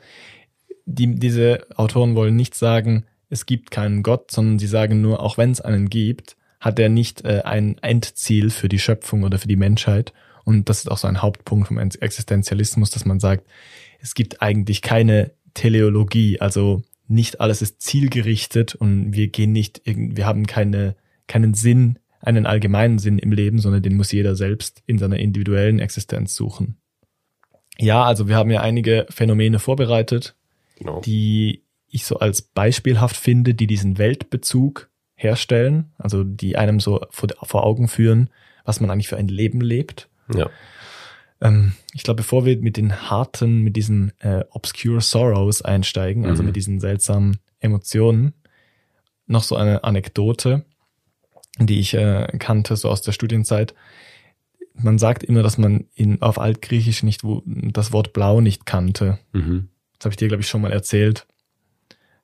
die, 0.85 1.14
diese 1.14 1.66
Autoren 1.77 2.14
wollen 2.14 2.37
nicht 2.37 2.55
sagen, 2.55 3.05
es 3.29 3.46
gibt 3.46 3.70
keinen 3.70 4.03
Gott, 4.03 4.31
sondern 4.31 4.59
sie 4.59 4.66
sagen 4.66 5.01
nur, 5.01 5.20
auch 5.20 5.38
wenn 5.38 5.51
es 5.51 5.61
einen 5.61 5.88
gibt, 5.88 6.37
hat 6.61 6.79
er 6.79 6.88
nicht 6.88 7.25
äh, 7.25 7.42
ein 7.44 7.79
Endziel 7.79 8.51
für 8.51 8.68
die 8.68 8.79
Schöpfung 8.79 9.22
oder 9.22 9.38
für 9.38 9.48
die 9.48 9.57
Menschheit. 9.57 10.12
Und 10.44 10.68
das 10.68 10.79
ist 10.79 10.88
auch 10.88 10.98
so 10.98 11.09
ein 11.09 11.22
Hauptpunkt 11.22 11.68
vom 11.68 11.79
Existenzialismus, 11.79 12.90
dass 12.90 13.05
man 13.05 13.20
sagt, 13.20 13.46
es 14.01 14.14
gibt 14.14 14.42
eigentlich 14.42 14.83
keine 14.83 15.33
Teleologie, 15.55 16.40
also 16.40 16.83
nicht 17.09 17.40
alles 17.40 17.62
ist 17.62 17.83
zielgerichtet 17.83 18.75
und 18.75 19.12
wir 19.12 19.29
gehen 19.29 19.53
nicht, 19.53 19.83
wir 19.85 20.27
haben 20.27 20.46
keine, 20.46 20.96
keinen 21.27 21.55
Sinn, 21.55 21.98
einen 22.23 22.47
allgemeinen 22.47 22.99
Sinn 22.99 23.19
im 23.19 23.33
Leben, 23.33 23.59
sondern 23.59 23.83
den 23.83 23.97
muss 23.97 24.13
jeder 24.13 24.35
selbst 24.37 24.83
in 24.87 24.99
seiner 24.99 25.19
individuellen 25.19 25.79
Existenz 25.81 26.35
suchen. 26.35 26.79
Ja, 27.79 28.05
also 28.05 28.29
wir 28.29 28.37
haben 28.37 28.51
ja 28.51 28.61
einige 28.61 29.07
Phänomene 29.11 29.59
vorbereitet, 29.59 30.35
Genau. 30.79 31.01
die 31.01 31.65
ich 31.89 32.05
so 32.07 32.19
als 32.19 32.41
beispielhaft 32.43 33.17
finde, 33.17 33.55
die 33.55 33.67
diesen 33.67 33.99
Weltbezug 33.99 34.89
herstellen, 35.15 35.93
also 35.99 36.25
die 36.25 36.57
einem 36.57 36.81
so 36.81 37.01
vor, 37.11 37.29
vor 37.43 37.65
Augen 37.65 37.87
führen, 37.89 38.31
was 38.65 38.81
man 38.81 38.91
eigentlich 38.91 39.09
für 39.09 39.17
ein 39.19 39.29
Leben 39.29 39.61
lebt. 39.61 40.09
ja. 40.35 40.49
Ähm, 41.41 41.73
ich 41.93 42.05
glaube, 42.05 42.19
bevor 42.19 42.47
wir 42.47 42.57
mit 42.59 42.77
den 42.77 43.11
harten, 43.11 43.63
mit 43.63 43.75
diesen 43.77 44.13
äh, 44.21 44.45
obscure 44.51 45.01
sorrows 45.01 45.61
einsteigen, 45.61 46.25
also 46.25 46.43
Mhm. 46.43 46.47
mit 46.47 46.57
diesen 46.57 46.79
seltsamen 46.79 47.39
Emotionen, 47.59 48.33
noch 49.27 49.43
so 49.43 49.57
eine 49.57 49.83
Anekdote, 49.83 50.65
die 51.59 51.81
ich 51.81 51.95
äh, 51.95 52.27
kannte, 52.38 52.77
so 52.77 52.88
aus 52.88 53.03
der 53.03 53.12
Studienzeit. 53.12 53.75
Man 54.75 54.99
sagt 54.99 55.23
immer, 55.23 55.43
dass 55.43 55.59
man 55.59 55.87
in, 55.95 56.23
auf 56.23 56.38
Altgriechisch 56.38 57.03
nicht 57.03 57.25
wo, 57.25 57.43
das 57.45 57.93
Wort 57.93 58.12
blau 58.12 58.41
nicht 58.41 58.65
kannte. 58.65 59.19
Mhm. 59.33 59.69
Das 59.99 60.07
habe 60.07 60.12
ich 60.12 60.17
dir, 60.17 60.29
glaube 60.29 60.43
ich, 60.43 60.49
schon 60.49 60.62
mal 60.62 60.73
erzählt. 60.73 61.27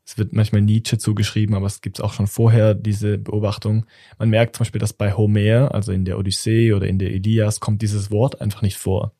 Es 0.05 0.17
wird 0.17 0.33
manchmal 0.33 0.63
Nietzsche 0.63 0.97
zugeschrieben, 0.97 1.55
aber 1.55 1.67
es 1.67 1.83
gibt 1.83 2.01
auch 2.03 2.15
schon 2.15 2.27
vorher 2.27 2.75
diese 2.75 3.19
Beobachtung. 3.19 3.85
Man 4.19 4.31
merkt 4.31 4.57
zum 4.57 4.63
Beispiel, 4.63 4.81
dass 4.81 4.95
bei 4.95 5.13
Homer, 5.13 5.75
also 5.75 5.93
in 5.93 6.07
der 6.07 6.19
Odyssee 6.19 6.73
oder 6.73 6.87
in 6.87 6.99
der 6.99 7.13
Ilias, 7.13 7.61
kommt 7.61 7.83
dieses 7.83 8.11
Wort 8.11 8.41
einfach 8.41 8.63
nicht 8.63 8.79
vor. 8.79 9.13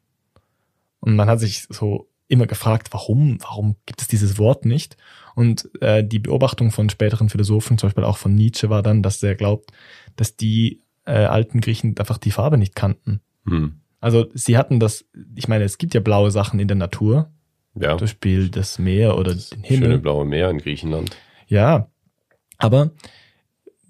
Und 1.01 1.15
man 1.15 1.29
hat 1.29 1.41
sich 1.41 1.67
so 1.69 2.09
immer 2.27 2.47
gefragt, 2.47 2.89
warum, 2.93 3.39
warum 3.43 3.77
gibt 3.85 4.01
es 4.01 4.09
dieses 4.09 4.39
Wort 4.39 4.65
nicht? 4.65 4.97
Und 5.39 5.71
äh, 5.81 6.03
die 6.03 6.19
Beobachtung 6.19 6.73
von 6.73 6.91
späteren 6.91 7.29
Philosophen, 7.29 7.79
zum 7.79 7.89
Beispiel 7.89 8.03
auch 8.03 8.17
von 8.17 8.35
Nietzsche, 8.35 8.71
war 8.71 8.83
dann, 8.83 9.05
dass 9.05 9.23
er 9.23 9.37
glaubt, 9.37 9.71
dass 10.17 10.35
die 10.37 10.81
äh, 11.07 11.13
alten 11.13 11.61
Griechen 11.61 11.97
einfach 11.97 12.19
die 12.19 12.33
Farbe 12.33 12.59
nicht 12.59 12.75
kannten. 12.75 13.21
Hm. 13.47 13.75
Also 14.01 14.27
sie 14.35 14.57
hatten 14.59 14.81
das, 14.81 15.05
ich 15.37 15.47
meine, 15.47 15.63
es 15.63 15.79
gibt 15.79 15.95
ja 15.95 16.01
blaue 16.01 16.33
Sachen 16.33 16.59
in 16.59 16.67
der 16.67 16.77
Natur, 16.77 17.31
Ja. 17.79 17.91
zum 17.91 18.01
Beispiel 18.07 18.49
das 18.49 18.81
Meer 18.81 19.17
oder 19.17 19.33
den 19.35 19.41
Schöne 19.41 19.67
Himmel. 19.67 19.99
blaue 19.99 20.25
Meer 20.25 20.51
in 20.51 20.59
Griechenland. 20.59 21.17
Ja, 21.47 21.89
aber 22.59 22.91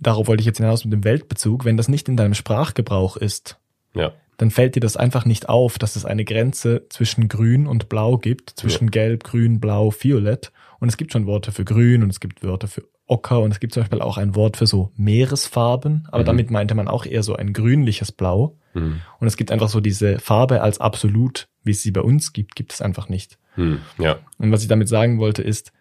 darauf 0.01 0.27
wollte 0.29 0.43
ich 0.43 0.47
jetzt 0.47 0.59
hinaus 0.59 0.85
mit 0.85 0.93
dem 0.93 1.05
Weltbezug. 1.05 1.65
Wenn 1.65 1.79
das 1.79 1.89
nicht 1.89 2.09
in 2.11 2.17
deinem 2.19 2.35
Sprachgebrauch 2.35 3.17
ist, 3.17 3.59
Ja. 3.95 4.13
dann 4.37 4.51
fällt 4.51 4.77
dir 4.77 4.81
das 4.81 4.99
einfach 4.99 5.25
nicht 5.25 5.49
auf, 5.49 5.79
dass 5.79 5.97
es 5.97 6.05
eine 6.05 6.25
Grenze 6.27 6.87
zwischen 6.91 7.29
Grün 7.29 7.67
und 7.67 7.89
Blau 7.89 8.19
gibt, 8.19 8.51
zwischen 8.51 8.91
Gelb, 8.91 9.25
Grün, 9.25 9.61
Blau, 9.61 9.93
Violett. 9.99 10.53
Und 10.81 10.89
es 10.89 10.97
gibt 10.97 11.13
schon 11.13 11.27
Worte 11.27 11.53
für 11.53 11.65
Grün 11.65 12.03
und 12.03 12.11
es 12.11 12.21
gibt 12.21 12.43
Wörter 12.43 12.69
für 12.69 12.85
Ocker 13.07 13.41
und 13.41 13.51
es 13.51 13.59
gibt 13.61 13.73
zum 13.73 13.83
Beispiel 13.83 14.01
auch 14.01 14.19
ein 14.19 14.35
Wort 14.35 14.57
für 14.57 14.67
so 14.67 14.93
Meeresfarben, 14.97 16.07
aber 16.11 16.23
Mhm. 16.23 16.27
damit 16.27 16.51
meinte 16.51 16.75
man 16.75 16.89
auch 16.89 17.07
eher 17.07 17.23
so 17.23 17.35
ein 17.35 17.53
grünliches 17.53 18.13
Blau. 18.13 18.57
Hm. 18.75 19.01
Und 19.19 19.27
es 19.27 19.37
gibt 19.37 19.51
einfach 19.51 19.69
so 19.69 19.81
diese 19.81 20.19
Farbe 20.19 20.61
als 20.61 20.79
absolut, 20.79 21.49
wie 21.65 21.71
es 21.71 21.83
sie 21.83 21.91
bei 21.91 22.03
uns 22.03 22.33
gibt, 22.33 22.55
gibt 22.55 22.73
es 22.73 22.83
einfach 22.83 23.09
nicht. 23.09 23.39
Hm. 23.55 23.81
Ja. 23.99 24.19
Und 24.39 24.53
was 24.53 24.63
ich 24.63 24.69
damit 24.69 24.89
sagen 24.89 25.19
wollte, 25.19 25.43
ist, 25.43 25.73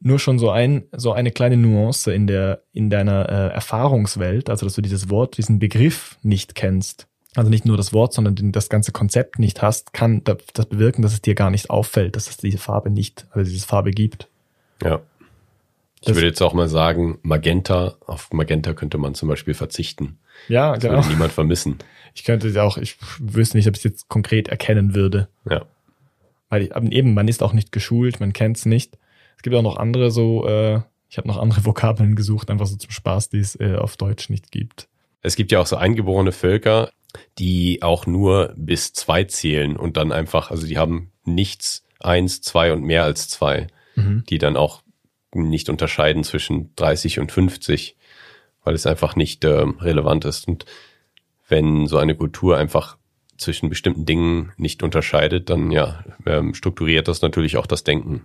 nur 0.00 0.18
schon 0.18 0.38
so 0.38 0.50
ein, 0.50 0.84
so 0.92 1.12
eine 1.12 1.30
kleine 1.30 1.56
Nuance 1.56 2.12
in 2.12 2.26
der, 2.26 2.62
in 2.72 2.90
deiner 2.90 3.28
äh, 3.28 3.54
Erfahrungswelt, 3.54 4.50
also 4.50 4.66
dass 4.66 4.74
du 4.74 4.82
dieses 4.82 5.08
Wort, 5.08 5.38
diesen 5.38 5.58
Begriff 5.58 6.18
nicht 6.22 6.54
kennst, 6.54 7.08
also 7.36 7.50
nicht 7.50 7.64
nur 7.64 7.76
das 7.76 7.92
Wort, 7.92 8.12
sondern 8.12 8.52
das 8.52 8.68
ganze 8.68 8.92
Konzept 8.92 9.38
nicht 9.38 9.62
hast, 9.62 9.92
kann 9.92 10.22
da- 10.24 10.36
das 10.54 10.66
bewirken, 10.66 11.02
dass 11.02 11.12
es 11.12 11.22
dir 11.22 11.34
gar 11.34 11.50
nicht 11.50 11.70
auffällt, 11.70 12.16
dass 12.16 12.28
es 12.28 12.36
diese 12.38 12.58
Farbe 12.58 12.90
nicht, 12.90 13.26
also 13.30 13.50
diese 13.50 13.66
Farbe 13.66 13.90
gibt. 13.90 14.28
Ja. 14.82 15.00
Ich 16.00 16.08
Das- 16.08 16.16
würde 16.16 16.26
jetzt 16.28 16.42
auch 16.42 16.52
mal 16.54 16.68
sagen, 16.68 17.18
Magenta, 17.22 17.94
auf 18.06 18.32
Magenta 18.32 18.74
könnte 18.74 18.98
man 18.98 19.14
zum 19.14 19.28
Beispiel 19.28 19.54
verzichten. 19.54 20.18
Ja, 20.48 20.72
Das 20.74 20.80
genau. 20.82 20.94
würde 20.96 21.08
niemand 21.08 21.32
vermissen. 21.32 21.78
Ich 22.14 22.24
könnte 22.24 22.48
es 22.48 22.56
auch, 22.56 22.76
ich 22.78 22.96
wüsste 23.18 23.56
nicht, 23.56 23.66
ob 23.68 23.74
ich 23.74 23.80
es 23.80 23.84
jetzt 23.84 24.08
konkret 24.08 24.48
erkennen 24.48 24.94
würde. 24.94 25.28
Ja. 25.48 25.64
Weil 26.48 26.62
ich, 26.62 26.70
eben, 26.92 27.14
man 27.14 27.28
ist 27.28 27.42
auch 27.42 27.52
nicht 27.52 27.72
geschult, 27.72 28.20
man 28.20 28.32
kennt 28.32 28.56
es 28.58 28.66
nicht. 28.66 28.96
Es 29.36 29.42
gibt 29.42 29.56
auch 29.56 29.62
noch 29.62 29.76
andere 29.78 30.10
so, 30.10 30.46
äh, 30.46 30.80
ich 31.08 31.18
habe 31.18 31.28
noch 31.28 31.38
andere 31.38 31.60
Vokabeln 31.64 32.14
gesucht, 32.14 32.50
einfach 32.50 32.66
so 32.66 32.76
zum 32.76 32.90
Spaß, 32.90 33.30
die 33.30 33.38
es 33.40 33.58
äh, 33.58 33.74
auf 33.76 33.96
Deutsch 33.96 34.30
nicht 34.30 34.50
gibt. 34.52 34.88
Es 35.22 35.34
gibt 35.34 35.50
ja 35.50 35.60
auch 35.60 35.66
so 35.66 35.76
eingeborene 35.76 36.30
Völker, 36.32 36.90
die 37.38 37.82
auch 37.82 38.06
nur 38.06 38.54
bis 38.56 38.92
zwei 38.92 39.24
zählen 39.24 39.76
und 39.76 39.96
dann 39.96 40.12
einfach, 40.12 40.50
also 40.50 40.66
die 40.66 40.78
haben 40.78 41.12
nichts, 41.24 41.84
eins, 42.00 42.40
zwei 42.40 42.72
und 42.72 42.82
mehr 42.82 43.04
als 43.04 43.28
zwei, 43.28 43.68
Mhm. 43.96 44.24
die 44.28 44.36
dann 44.36 44.56
auch 44.56 44.82
nicht 45.34 45.68
unterscheiden 45.70 46.22
zwischen 46.22 46.74
30 46.76 47.18
und 47.18 47.32
50, 47.32 47.96
weil 48.62 48.74
es 48.74 48.86
einfach 48.86 49.16
nicht 49.16 49.44
ähm, 49.44 49.78
relevant 49.80 50.24
ist. 50.26 50.46
Und 50.48 50.66
wenn 51.48 51.86
so 51.86 51.96
eine 51.98 52.14
Kultur 52.14 52.58
einfach 52.58 52.98
zwischen 53.38 53.68
bestimmten 53.68 54.04
Dingen 54.04 54.52
nicht 54.56 54.82
unterscheidet, 54.82 55.50
dann 55.50 55.70
ja, 55.70 56.04
ähm, 56.26 56.54
strukturiert 56.54 57.08
das 57.08 57.22
natürlich 57.22 57.56
auch 57.56 57.66
das 57.66 57.84
Denken. 57.84 58.22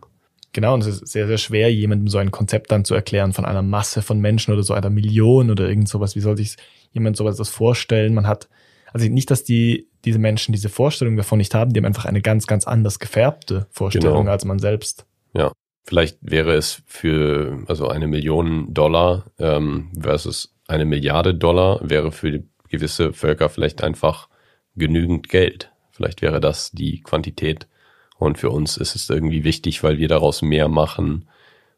Genau, 0.54 0.74
und 0.74 0.82
es 0.82 0.88
ist 0.88 1.08
sehr, 1.08 1.28
sehr 1.28 1.38
schwer, 1.38 1.74
jemandem 1.74 2.10
so 2.10 2.18
ein 2.18 2.32
Konzept 2.32 2.72
dann 2.72 2.84
zu 2.84 2.94
erklären 2.94 3.32
von 3.32 3.46
einer 3.46 3.62
Masse 3.62 4.02
von 4.02 4.20
Menschen 4.20 4.54
oder 4.54 4.64
so 4.64 4.74
einer 4.74 4.90
Million 4.90 5.50
oder 5.50 5.68
irgend 5.70 5.88
sowas. 5.88 6.16
Wie 6.16 6.20
soll 6.20 6.36
sich 6.36 6.58
jemand 6.92 7.16
sowas 7.16 7.38
das 7.38 7.50
vorstellen? 7.50 8.14
Man 8.14 8.28
hat, 8.28 8.50
also 8.94 9.08
nicht, 9.08 9.32
dass 9.32 9.44
die, 9.44 9.88
diese 10.06 10.20
Menschen 10.20 10.52
diese 10.54 10.70
Vorstellung 10.70 11.16
davon 11.18 11.38
nicht 11.38 11.54
haben, 11.54 11.72
die 11.74 11.80
haben 11.80 11.86
einfach 11.86 12.06
eine 12.06 12.22
ganz, 12.22 12.48
ganz 12.48 12.68
anders 12.68 13.00
gefärbte 13.00 13.68
Vorstellung 13.72 14.20
Genau. 14.20 14.32
als 14.32 14.46
man 14.46 14.60
selbst. 14.60 15.06
Ja, 15.34 15.52
vielleicht 15.84 16.18
wäre 16.22 16.54
es 16.54 16.82
für 16.86 17.64
also 17.68 17.88
eine 17.88 18.08
Million 18.08 18.74
Dollar 18.74 19.26
ähm, 19.40 19.92
versus 20.00 20.56
eine 20.68 20.86
Milliarde 20.86 21.36
Dollar 21.36 21.80
wäre 21.84 22.12
für 22.12 22.44
gewisse 22.70 23.14
Völker 23.14 23.50
vielleicht 23.50 23.84
einfach 23.84 24.30
genügend 24.76 25.30
Geld. 25.30 25.72
Vielleicht 25.92 26.22
wäre 26.22 26.40
das 26.40 26.72
die 26.72 27.02
Quantität. 27.02 27.68
Und 28.18 28.38
für 28.38 28.50
uns 28.50 28.78
ist 28.78 28.96
es 28.96 29.10
irgendwie 29.10 29.44
wichtig, 29.44 29.84
weil 29.84 29.98
wir 29.98 30.08
daraus 30.08 30.42
mehr 30.42 30.70
machen 30.70 31.28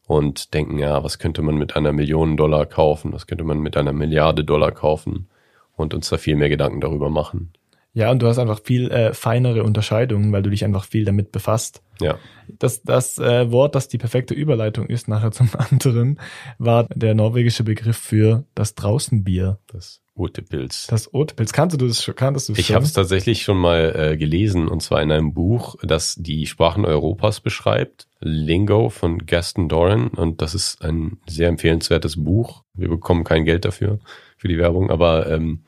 und 0.05 0.53
denken, 0.53 0.77
ja, 0.77 1.03
was 1.03 1.17
könnte 1.17 1.41
man 1.41 1.55
mit 1.55 1.75
einer 1.75 1.93
Million 1.93 2.37
Dollar 2.37 2.65
kaufen? 2.65 3.13
Was 3.13 3.25
könnte 3.27 3.43
man 3.43 3.59
mit 3.59 3.77
einer 3.77 3.93
Milliarde 3.93 4.43
Dollar 4.43 4.71
kaufen? 4.71 5.27
Und 5.75 5.93
uns 5.93 6.09
da 6.09 6.17
viel 6.17 6.35
mehr 6.35 6.49
Gedanken 6.49 6.81
darüber 6.81 7.09
machen. 7.09 7.51
Ja, 7.95 8.09
und 8.09 8.21
du 8.23 8.27
hast 8.27 8.39
einfach 8.39 8.59
viel 8.63 8.89
äh, 8.89 9.13
feinere 9.13 9.63
Unterscheidungen, 9.63 10.31
weil 10.31 10.41
du 10.41 10.49
dich 10.49 10.65
einfach 10.65 10.83
viel 10.85 11.05
damit 11.05 11.31
befasst. 11.31 11.83
Ja, 12.01 12.17
Das, 12.57 12.81
das 12.81 13.19
äh, 13.19 13.51
Wort, 13.51 13.75
das 13.75 13.87
die 13.87 13.99
perfekte 13.99 14.33
Überleitung 14.33 14.87
ist, 14.87 15.07
nachher 15.07 15.31
zum 15.31 15.49
anderen, 15.57 16.19
war 16.57 16.85
der 16.95 17.13
norwegische 17.13 17.63
Begriff 17.63 17.97
für 17.97 18.45
das 18.55 18.73
Draußenbier. 18.73 19.59
das 19.67 20.01
Urtepilz. 20.15 20.87
Das 20.87 21.11
Otpilz. 21.13 21.53
Kannst 21.53 21.79
du 21.79 21.87
das 21.87 22.03
schon? 22.03 22.15
Kanntest 22.15 22.49
du 22.49 22.53
Ich 22.53 22.67
schon? 22.67 22.75
habe 22.75 22.85
es 22.85 22.93
tatsächlich 22.93 23.41
schon 23.43 23.57
mal 23.57 23.93
äh, 23.95 24.17
gelesen 24.17 24.67
und 24.67 24.81
zwar 24.81 25.01
in 25.01 25.11
einem 25.11 25.33
Buch, 25.33 25.75
das 25.83 26.15
die 26.15 26.45
Sprachen 26.45 26.85
Europas 26.85 27.41
beschreibt. 27.41 28.07
Lingo 28.19 28.89
von 28.89 29.25
Gaston 29.25 29.69
Doran 29.69 30.07
und 30.09 30.41
das 30.41 30.53
ist 30.55 30.83
ein 30.83 31.17
sehr 31.27 31.49
empfehlenswertes 31.49 32.23
Buch. 32.23 32.63
Wir 32.75 32.89
bekommen 32.89 33.23
kein 33.23 33.43
Geld 33.45 33.65
dafür 33.65 33.99
für 34.43 34.49
die 34.49 34.57
Werbung, 34.57 34.91
aber 34.91 35.31
ähm, 35.31 35.61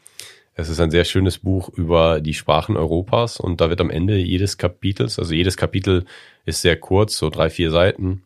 es 0.54 0.68
ist 0.68 0.82
ein 0.82 0.92
sehr 0.92 1.06
schönes 1.06 1.38
Buch 1.38 1.70
über 1.70 2.20
die 2.20 2.34
Sprachen 2.34 2.76
Europas 2.76 3.40
und 3.40 3.62
da 3.62 3.70
wird 3.70 3.80
am 3.80 3.90
Ende 3.90 4.18
jedes 4.18 4.58
Kapitels, 4.58 5.18
also 5.18 5.34
jedes 5.34 5.56
Kapitel 5.56 6.04
ist 6.46 6.62
sehr 6.62 6.76
kurz, 6.76 7.16
so 7.16 7.30
drei, 7.30 7.50
vier 7.50 7.72
Seiten 7.72 8.24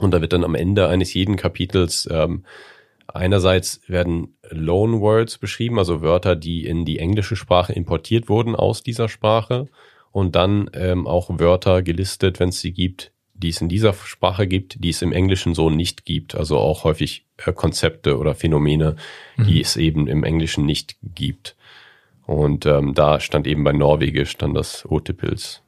und 0.00 0.10
da 0.10 0.20
wird 0.20 0.32
dann 0.32 0.42
am 0.42 0.56
Ende 0.56 0.88
eines 0.88 1.14
jeden 1.14 1.36
Kapitels 1.36 2.08
ähm, 2.10 2.42
Einerseits 3.06 3.80
werden 3.86 4.36
Loan 4.50 5.00
Words 5.00 5.38
beschrieben, 5.38 5.78
also 5.78 6.02
Wörter, 6.02 6.34
die 6.34 6.66
in 6.66 6.84
die 6.84 6.98
englische 6.98 7.36
Sprache 7.36 7.72
importiert 7.72 8.28
wurden 8.28 8.56
aus 8.56 8.82
dieser 8.82 9.08
Sprache. 9.08 9.68
Und 10.10 10.34
dann 10.34 10.68
ähm, 10.72 11.06
auch 11.06 11.30
Wörter 11.38 11.82
gelistet, 11.82 12.40
wenn 12.40 12.48
es 12.48 12.60
sie 12.60 12.72
gibt, 12.72 13.12
die 13.38 13.50
es 13.50 13.60
in 13.60 13.68
dieser 13.68 13.92
Sprache 13.92 14.46
gibt, 14.46 14.82
die 14.82 14.90
es 14.90 15.02
im 15.02 15.12
Englischen 15.12 15.54
so 15.54 15.70
nicht 15.70 16.04
gibt. 16.04 16.34
Also 16.34 16.58
auch 16.58 16.84
häufig 16.84 17.24
äh, 17.44 17.52
Konzepte 17.52 18.18
oder 18.18 18.34
Phänomene, 18.34 18.96
die 19.38 19.60
es 19.60 19.76
eben 19.76 20.08
im 20.08 20.24
Englischen 20.24 20.64
nicht 20.64 20.96
gibt. 21.02 21.56
Und 22.26 22.66
ähm, 22.66 22.94
da 22.94 23.20
stand 23.20 23.46
eben 23.46 23.62
bei 23.62 23.72
Norwegisch 23.72 24.36
dann 24.36 24.54
das 24.54 24.84
Otepils. 24.88 25.62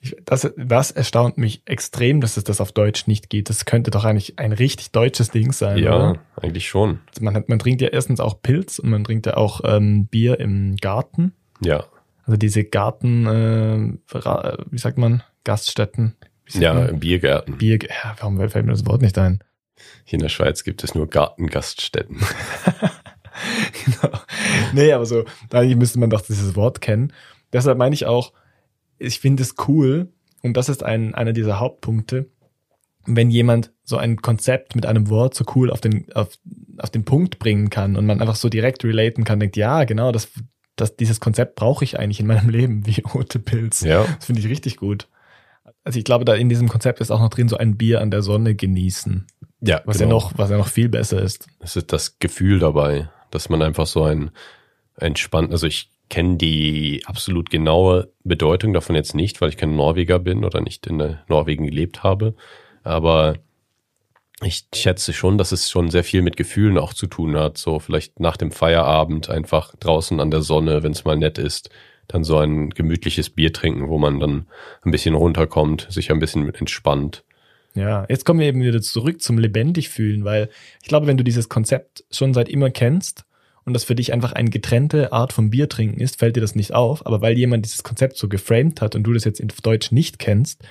Ich, 0.00 0.16
das, 0.24 0.52
das 0.56 0.90
erstaunt 0.90 1.38
mich 1.38 1.62
extrem, 1.66 2.20
dass 2.20 2.36
es 2.36 2.44
das 2.44 2.60
auf 2.60 2.72
Deutsch 2.72 3.06
nicht 3.06 3.30
geht. 3.30 3.48
Das 3.48 3.64
könnte 3.64 3.90
doch 3.90 4.04
eigentlich 4.04 4.38
ein 4.38 4.52
richtig 4.52 4.90
deutsches 4.90 5.30
Ding 5.30 5.52
sein. 5.52 5.78
Ja, 5.78 5.96
Oder? 5.96 6.20
eigentlich 6.36 6.68
schon. 6.68 6.98
Also 7.08 7.22
man, 7.22 7.34
hat, 7.34 7.48
man 7.48 7.58
trinkt 7.58 7.80
ja 7.80 7.88
erstens 7.88 8.20
auch 8.20 8.42
Pilz 8.42 8.78
und 8.78 8.90
man 8.90 9.04
trinkt 9.04 9.26
ja 9.26 9.36
auch 9.36 9.60
ähm, 9.64 10.06
Bier 10.06 10.40
im 10.40 10.76
Garten. 10.76 11.32
Ja. 11.62 11.84
Also 12.24 12.36
diese 12.36 12.64
Garten, 12.64 13.26
äh, 13.26 14.16
Ra- 14.16 14.58
wie 14.70 14.78
sagt 14.78 14.98
man, 14.98 15.22
Gaststätten. 15.44 16.16
Ja, 16.48 16.74
man? 16.74 17.00
Biergärten. 17.00 17.58
Bier, 17.58 17.78
ja, 17.82 18.16
warum 18.18 18.36
fällt 18.48 18.66
mir 18.66 18.72
das 18.72 18.86
Wort 18.86 19.02
nicht 19.02 19.18
ein? 19.18 19.42
Hier 20.04 20.18
in 20.18 20.22
der 20.22 20.28
Schweiz 20.28 20.64
gibt 20.64 20.84
es 20.84 20.94
nur 20.94 21.08
Gartengaststätten. 21.08 22.18
genau. 23.84 24.18
Nee, 24.72 24.92
aber 24.92 25.06
so, 25.06 25.24
eigentlich 25.52 25.76
müsste 25.76 25.98
man 25.98 26.10
doch 26.10 26.20
dieses 26.20 26.54
Wort 26.56 26.80
kennen. 26.80 27.12
Deshalb 27.52 27.78
meine 27.78 27.94
ich 27.94 28.06
auch, 28.06 28.32
ich 28.98 29.20
finde 29.20 29.42
es 29.42 29.54
cool, 29.66 30.12
und 30.42 30.56
das 30.56 30.68
ist 30.68 30.82
ein, 30.82 31.14
einer 31.14 31.32
dieser 31.32 31.58
Hauptpunkte, 31.58 32.28
wenn 33.06 33.30
jemand 33.30 33.72
so 33.82 33.96
ein 33.96 34.16
Konzept 34.16 34.74
mit 34.74 34.86
einem 34.86 35.08
Wort 35.08 35.34
so 35.34 35.44
cool 35.54 35.70
auf 35.70 35.80
den, 35.80 36.06
auf, 36.14 36.38
auf 36.78 36.90
den 36.90 37.04
Punkt 37.04 37.38
bringen 37.38 37.70
kann 37.70 37.96
und 37.96 38.06
man 38.06 38.20
einfach 38.20 38.36
so 38.36 38.48
direkt 38.48 38.84
relaten 38.84 39.24
kann, 39.24 39.40
denkt, 39.40 39.56
ja, 39.56 39.84
genau, 39.84 40.12
das, 40.12 40.28
das, 40.76 40.96
dieses 40.96 41.20
Konzept 41.20 41.56
brauche 41.56 41.84
ich 41.84 41.98
eigentlich 41.98 42.20
in 42.20 42.26
meinem 42.26 42.48
Leben, 42.48 42.86
wie 42.86 43.00
Rote 43.00 43.38
Pilz. 43.38 43.82
Ja. 43.82 44.04
Das 44.04 44.26
finde 44.26 44.40
ich 44.40 44.48
richtig 44.48 44.76
gut. 44.76 45.08
Also 45.84 45.98
ich 45.98 46.04
glaube, 46.04 46.24
da 46.24 46.34
in 46.34 46.48
diesem 46.48 46.68
Konzept 46.68 47.00
ist 47.00 47.10
auch 47.10 47.20
noch 47.20 47.28
drin 47.28 47.48
so 47.48 47.56
ein 47.58 47.76
Bier 47.76 48.00
an 48.00 48.10
der 48.10 48.22
Sonne 48.22 48.54
genießen, 48.54 49.26
Ja, 49.60 49.82
was 49.84 49.98
genau. 49.98 50.08
ja 50.08 50.14
noch, 50.14 50.38
was 50.38 50.50
ja 50.50 50.56
noch 50.56 50.68
viel 50.68 50.88
besser 50.88 51.20
ist. 51.20 51.46
Es 51.60 51.76
ist 51.76 51.92
das 51.92 52.18
Gefühl 52.18 52.58
dabei, 52.58 53.10
dass 53.30 53.50
man 53.50 53.60
einfach 53.62 53.86
so 53.86 54.04
ein 54.04 54.30
entspannt, 54.96 55.52
also 55.52 55.66
ich 55.66 55.90
kenne 56.08 56.36
die 56.36 57.02
absolut 57.06 57.50
genaue 57.50 58.12
Bedeutung 58.24 58.72
davon 58.72 58.94
jetzt 58.94 59.14
nicht, 59.14 59.40
weil 59.40 59.48
ich 59.48 59.56
kein 59.56 59.76
Norweger 59.76 60.18
bin 60.18 60.44
oder 60.44 60.60
nicht 60.60 60.86
in 60.86 61.18
Norwegen 61.28 61.66
gelebt 61.66 62.02
habe. 62.02 62.34
Aber 62.82 63.34
ich 64.42 64.66
schätze 64.74 65.12
schon, 65.12 65.38
dass 65.38 65.52
es 65.52 65.70
schon 65.70 65.90
sehr 65.90 66.04
viel 66.04 66.22
mit 66.22 66.36
Gefühlen 66.36 66.78
auch 66.78 66.92
zu 66.92 67.06
tun 67.06 67.36
hat. 67.36 67.58
So 67.58 67.78
vielleicht 67.78 68.20
nach 68.20 68.36
dem 68.36 68.50
Feierabend 68.50 69.30
einfach 69.30 69.74
draußen 69.76 70.20
an 70.20 70.30
der 70.30 70.42
Sonne, 70.42 70.82
wenn 70.82 70.92
es 70.92 71.04
mal 71.04 71.16
nett 71.16 71.38
ist, 71.38 71.70
dann 72.08 72.24
so 72.24 72.38
ein 72.38 72.70
gemütliches 72.70 73.30
Bier 73.30 73.52
trinken, 73.52 73.88
wo 73.88 73.98
man 73.98 74.20
dann 74.20 74.46
ein 74.82 74.90
bisschen 74.90 75.14
runterkommt, 75.14 75.86
sich 75.90 76.10
ein 76.10 76.18
bisschen 76.18 76.52
entspannt. 76.54 77.24
Ja, 77.74 78.06
jetzt 78.08 78.24
kommen 78.24 78.40
wir 78.40 78.46
eben 78.46 78.62
wieder 78.62 78.80
zurück 78.80 79.20
zum 79.20 79.38
lebendig 79.38 79.88
fühlen, 79.88 80.24
weil 80.24 80.48
ich 80.80 80.88
glaube, 80.88 81.06
wenn 81.06 81.16
du 81.16 81.24
dieses 81.24 81.48
Konzept 81.48 82.04
schon 82.10 82.32
seit 82.32 82.48
immer 82.48 82.70
kennst 82.70 83.24
und 83.64 83.72
das 83.72 83.84
für 83.84 83.96
dich 83.96 84.12
einfach 84.12 84.32
eine 84.32 84.50
getrennte 84.50 85.12
Art 85.12 85.32
von 85.32 85.50
Bier 85.50 85.68
trinken 85.68 86.00
ist, 86.00 86.20
fällt 86.20 86.36
dir 86.36 86.40
das 86.40 86.54
nicht 86.54 86.72
auf. 86.72 87.04
Aber 87.04 87.20
weil 87.20 87.36
jemand 87.36 87.64
dieses 87.64 87.82
Konzept 87.82 88.16
so 88.16 88.28
geframed 88.28 88.80
hat 88.80 88.94
und 88.94 89.02
du 89.02 89.12
das 89.12 89.24
jetzt 89.24 89.40
in 89.40 89.50
Deutsch 89.62 89.90
nicht 89.90 90.18
kennst, 90.20 90.62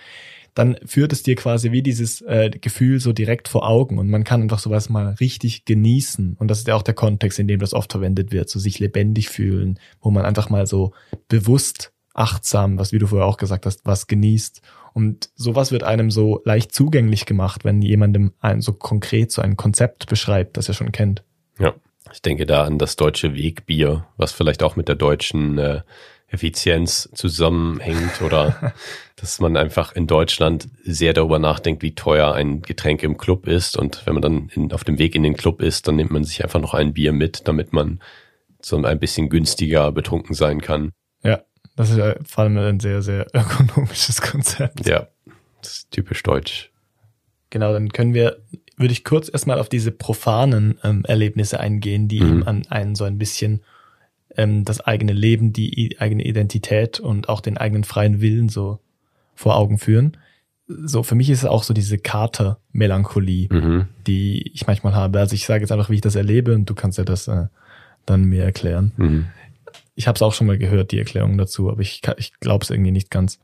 dann 0.54 0.78
führt 0.86 1.14
es 1.14 1.24
dir 1.24 1.36
quasi 1.36 1.72
wie 1.72 1.82
dieses 1.82 2.22
äh, 2.22 2.50
Gefühl 2.50 3.00
so 3.00 3.14
direkt 3.14 3.48
vor 3.48 3.68
Augen 3.68 3.98
und 3.98 4.10
man 4.10 4.24
kann 4.24 4.42
einfach 4.42 4.60
sowas 4.60 4.90
mal 4.90 5.16
richtig 5.20 5.66
genießen. 5.66 6.36
Und 6.40 6.48
das 6.50 6.60
ist 6.60 6.68
ja 6.68 6.76
auch 6.76 6.84
der 6.84 6.94
Kontext, 6.94 7.40
in 7.40 7.48
dem 7.48 7.60
das 7.60 7.74
oft 7.74 7.92
verwendet 7.92 8.32
wird, 8.32 8.50
so 8.50 8.60
sich 8.60 8.80
lebendig 8.80 9.30
fühlen, 9.30 9.80
wo 10.02 10.12
man 10.12 10.26
einfach 10.26 10.50
mal 10.50 10.68
so 10.68 10.94
bewusst, 11.28 11.92
achtsam, 12.14 12.78
was 12.78 12.92
wie 12.92 13.00
du 13.00 13.08
vorher 13.08 13.28
auch 13.28 13.38
gesagt 13.38 13.66
hast, 13.66 13.86
was 13.86 14.08
genießt. 14.08 14.62
Und 14.94 15.32
sowas 15.36 15.72
wird 15.72 15.84
einem 15.84 16.12
so 16.12 16.42
leicht 16.46 16.72
zugänglich 16.72 17.26
gemacht, 17.26 17.66
wenn 17.66 17.82
jemandem 17.82 18.34
ein 18.40 18.62
so 18.62 18.74
konkret 18.74 19.32
so 19.32 19.42
ein 19.42 19.58
Konzept 19.58 20.08
beschreibt, 20.08 20.58
das 20.58 20.68
er 20.68 20.76
schon 20.76 20.92
kennt. 20.92 21.24
Ja, 21.58 21.74
ich 22.12 22.22
denke 22.22 22.46
da 22.46 22.64
an 22.64 22.78
das 22.78 22.96
deutsche 22.96 23.34
Wegbier, 23.36 24.06
was 24.18 24.32
vielleicht 24.32 24.62
auch 24.62 24.76
mit 24.76 24.88
der 24.88 24.96
deutschen 24.96 25.58
äh, 25.58 25.82
Effizienz 26.34 27.10
zusammenhängt 27.14 28.22
oder 28.22 28.74
dass 29.16 29.40
man 29.40 29.56
einfach 29.56 29.94
in 29.94 30.08
Deutschland 30.08 30.68
sehr 30.84 31.14
darüber 31.14 31.40
nachdenkt, 31.40 31.82
wie 31.82 31.96
teuer 31.96 32.34
ein 32.34 32.62
Getränk 32.62 33.04
im 33.04 33.18
Club 33.18 33.48
ist 33.48 33.78
und 33.78 34.06
wenn 34.06 34.14
man 34.16 34.22
dann 34.22 34.50
in, 34.54 34.74
auf 34.74 34.84
dem 34.84 34.98
Weg 34.98 35.16
in 35.16 35.24
den 35.24 35.38
Club 35.38 35.62
ist, 35.62 35.88
dann 35.88 35.96
nimmt 35.96 36.12
man 36.12 36.24
sich 36.24 36.44
einfach 36.44 36.60
noch 36.60 36.74
ein 36.74 36.94
Bier 36.94 37.14
mit, 37.14 37.48
damit 37.48 37.72
man 37.72 38.02
so 38.62 38.78
ein 38.78 39.00
bisschen 39.00 39.30
günstiger 39.30 39.92
betrunken 39.92 40.34
sein 40.36 40.62
kann. 40.62 40.92
Ja, 41.24 41.42
das 41.76 41.92
ist 41.92 42.00
vor 42.30 42.44
allem 42.44 42.58
ein 42.58 42.80
sehr, 42.80 43.02
sehr 43.02 43.28
ökonomisches 43.34 44.22
Konzept. 44.22 44.88
Ja, 44.88 45.08
das 45.62 45.74
ist 45.74 45.92
typisch 45.92 46.24
deutsch. 46.24 46.72
Genau, 47.50 47.72
dann 47.72 47.90
können 47.90 48.14
wir, 48.16 48.38
würde 48.78 48.94
ich 48.94 49.04
kurz 49.04 49.30
erstmal 49.32 49.60
auf 49.60 49.70
diese 49.70 49.92
profanen 49.92 50.80
ähm, 50.84 51.04
Erlebnisse 51.06 51.60
eingehen, 51.60 52.08
die 52.08 52.20
Mhm. 52.20 52.28
eben 52.30 52.44
an 52.48 52.68
einen 52.70 52.96
so 52.96 53.04
ein 53.04 53.18
bisschen 53.20 53.62
ähm, 54.38 54.66
das 54.66 54.82
eigene 54.82 55.14
Leben, 55.14 55.54
die 55.54 55.96
eigene 56.00 56.24
Identität 56.26 57.00
und 57.00 57.30
auch 57.30 57.42
den 57.42 57.58
eigenen 57.58 57.84
freien 57.84 58.22
Willen 58.22 58.50
so 58.50 58.80
vor 59.36 59.56
Augen 59.56 59.78
führen. 59.78 60.18
So, 60.68 61.04
für 61.04 61.16
mich 61.16 61.30
ist 61.30 61.40
es 61.40 61.46
auch 61.46 61.64
so 61.64 61.74
diese 61.74 61.98
Kater-Melancholie, 61.98 63.48
Mhm. 63.52 63.88
die 64.08 64.52
ich 64.54 64.66
manchmal 64.68 64.96
habe. 64.96 65.20
Also 65.20 65.36
ich 65.36 65.46
sage 65.46 65.62
jetzt 65.62 65.72
einfach, 65.72 65.90
wie 65.90 65.96
ich 65.96 66.02
das 66.02 66.16
erlebe 66.16 66.56
und 66.56 66.70
du 66.70 66.74
kannst 66.76 66.98
ja 66.98 67.04
das 67.04 67.28
äh, 67.28 67.48
dann 68.06 68.24
mir 68.26 68.44
erklären. 68.44 68.92
Mhm. 68.98 69.26
Ich 69.96 70.08
habe 70.08 70.16
es 70.16 70.22
auch 70.22 70.34
schon 70.34 70.48
mal 70.48 70.58
gehört, 70.58 70.92
die 70.92 71.00
Erklärung 71.00 71.38
dazu, 71.38 71.70
aber 71.70 71.82
ich, 71.82 72.02
ich 72.18 72.40
glaube 72.40 72.64
es 72.64 72.70
irgendwie 72.72 72.92
nicht 72.92 73.12
ganz. 73.12 73.40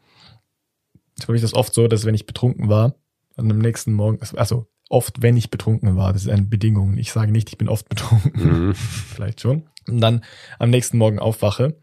Ich 1.18 1.26
glaube, 1.26 1.36
ich 1.36 1.42
das 1.42 1.54
oft 1.54 1.74
so, 1.74 1.88
dass 1.88 2.06
wenn 2.06 2.16
ich 2.16 2.26
betrunken 2.26 2.70
war, 2.70 2.96
dann 3.36 3.52
am 3.52 3.60
nächsten 3.60 3.94
Morgen, 3.94 4.20
also 4.36 4.68
oft, 4.90 5.22
wenn 5.22 5.38
ich 5.38 5.52
betrunken 5.52 5.96
war, 5.98 6.14
das 6.14 6.24
ist 6.24 6.30
eine 6.30 6.44
Bedingung. 6.44 6.98
Ich 6.98 7.12
sage 7.12 7.32
nicht, 7.32 7.50
ich 7.50 7.58
bin 7.58 7.70
oft 7.70 7.88
betrunken, 7.90 8.68
Mhm. 8.70 8.76
vielleicht 8.76 9.42
schon. 9.42 9.64
Und 9.90 10.02
dann 10.02 10.24
am 10.58 10.70
nächsten 10.70 10.98
Morgen 10.98 11.20
aufwache 11.20 11.76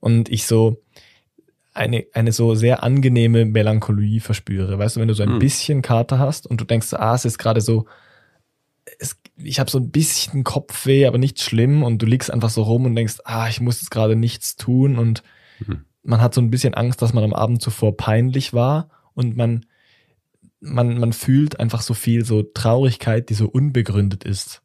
und 0.00 0.28
ich 0.28 0.46
so 0.46 0.82
eine, 1.74 2.04
eine 2.12 2.32
so 2.32 2.54
sehr 2.54 2.82
angenehme 2.82 3.44
Melancholie 3.44 4.20
verspüre. 4.20 4.78
Weißt 4.78 4.96
du, 4.96 5.00
wenn 5.00 5.08
du 5.08 5.14
so 5.14 5.22
ein 5.22 5.30
Hm. 5.34 5.38
bisschen 5.38 5.82
Kater 5.82 6.18
hast 6.18 6.46
und 6.46 6.60
du 6.60 6.64
denkst, 6.64 6.92
ah, 6.94 7.14
es 7.14 7.24
ist 7.24 7.38
gerade 7.38 7.60
so, 7.60 7.86
es, 8.98 9.16
ich 9.36 9.58
habe 9.60 9.70
so 9.70 9.78
ein 9.78 9.90
bisschen 9.90 10.44
Kopfweh, 10.44 11.06
aber 11.06 11.18
nicht 11.18 11.40
schlimm 11.40 11.82
und 11.82 12.02
du 12.02 12.06
liegst 12.06 12.30
einfach 12.30 12.50
so 12.50 12.62
rum 12.62 12.84
und 12.84 12.94
denkst, 12.94 13.20
ah, 13.24 13.48
ich 13.48 13.60
muss 13.60 13.80
jetzt 13.80 13.90
gerade 13.90 14.16
nichts 14.16 14.56
tun 14.56 14.98
und 14.98 15.22
Mhm. 15.66 15.84
man 16.02 16.20
hat 16.20 16.34
so 16.34 16.40
ein 16.40 16.50
bisschen 16.50 16.74
Angst, 16.74 17.00
dass 17.02 17.12
man 17.12 17.22
am 17.24 17.34
Abend 17.34 17.62
zuvor 17.62 17.96
peinlich 17.96 18.52
war 18.52 18.88
und 19.14 19.36
man 19.36 19.64
man, 20.60 20.98
man 20.98 21.12
fühlt 21.12 21.58
einfach 21.60 21.82
so 21.82 21.92
viel 21.94 22.24
so 22.24 22.42
Traurigkeit, 22.42 23.28
die 23.30 23.34
so 23.34 23.48
unbegründet 23.48 24.24
ist. 24.24 24.62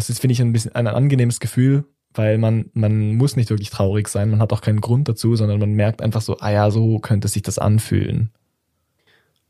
Das 0.00 0.08
ist, 0.08 0.18
finde 0.18 0.32
ich, 0.32 0.40
ein 0.40 0.54
bisschen 0.54 0.74
ein 0.74 0.86
angenehmes 0.86 1.40
Gefühl, 1.40 1.84
weil 2.14 2.38
man, 2.38 2.70
man 2.72 3.16
muss 3.16 3.36
nicht 3.36 3.50
wirklich 3.50 3.68
traurig 3.68 4.08
sein, 4.08 4.30
man 4.30 4.40
hat 4.40 4.50
auch 4.50 4.62
keinen 4.62 4.80
Grund 4.80 5.10
dazu, 5.10 5.36
sondern 5.36 5.60
man 5.60 5.74
merkt 5.74 6.00
einfach 6.00 6.22
so, 6.22 6.38
ah 6.38 6.50
ja, 6.50 6.70
so 6.70 7.00
könnte 7.00 7.28
sich 7.28 7.42
das 7.42 7.58
anfühlen. 7.58 8.30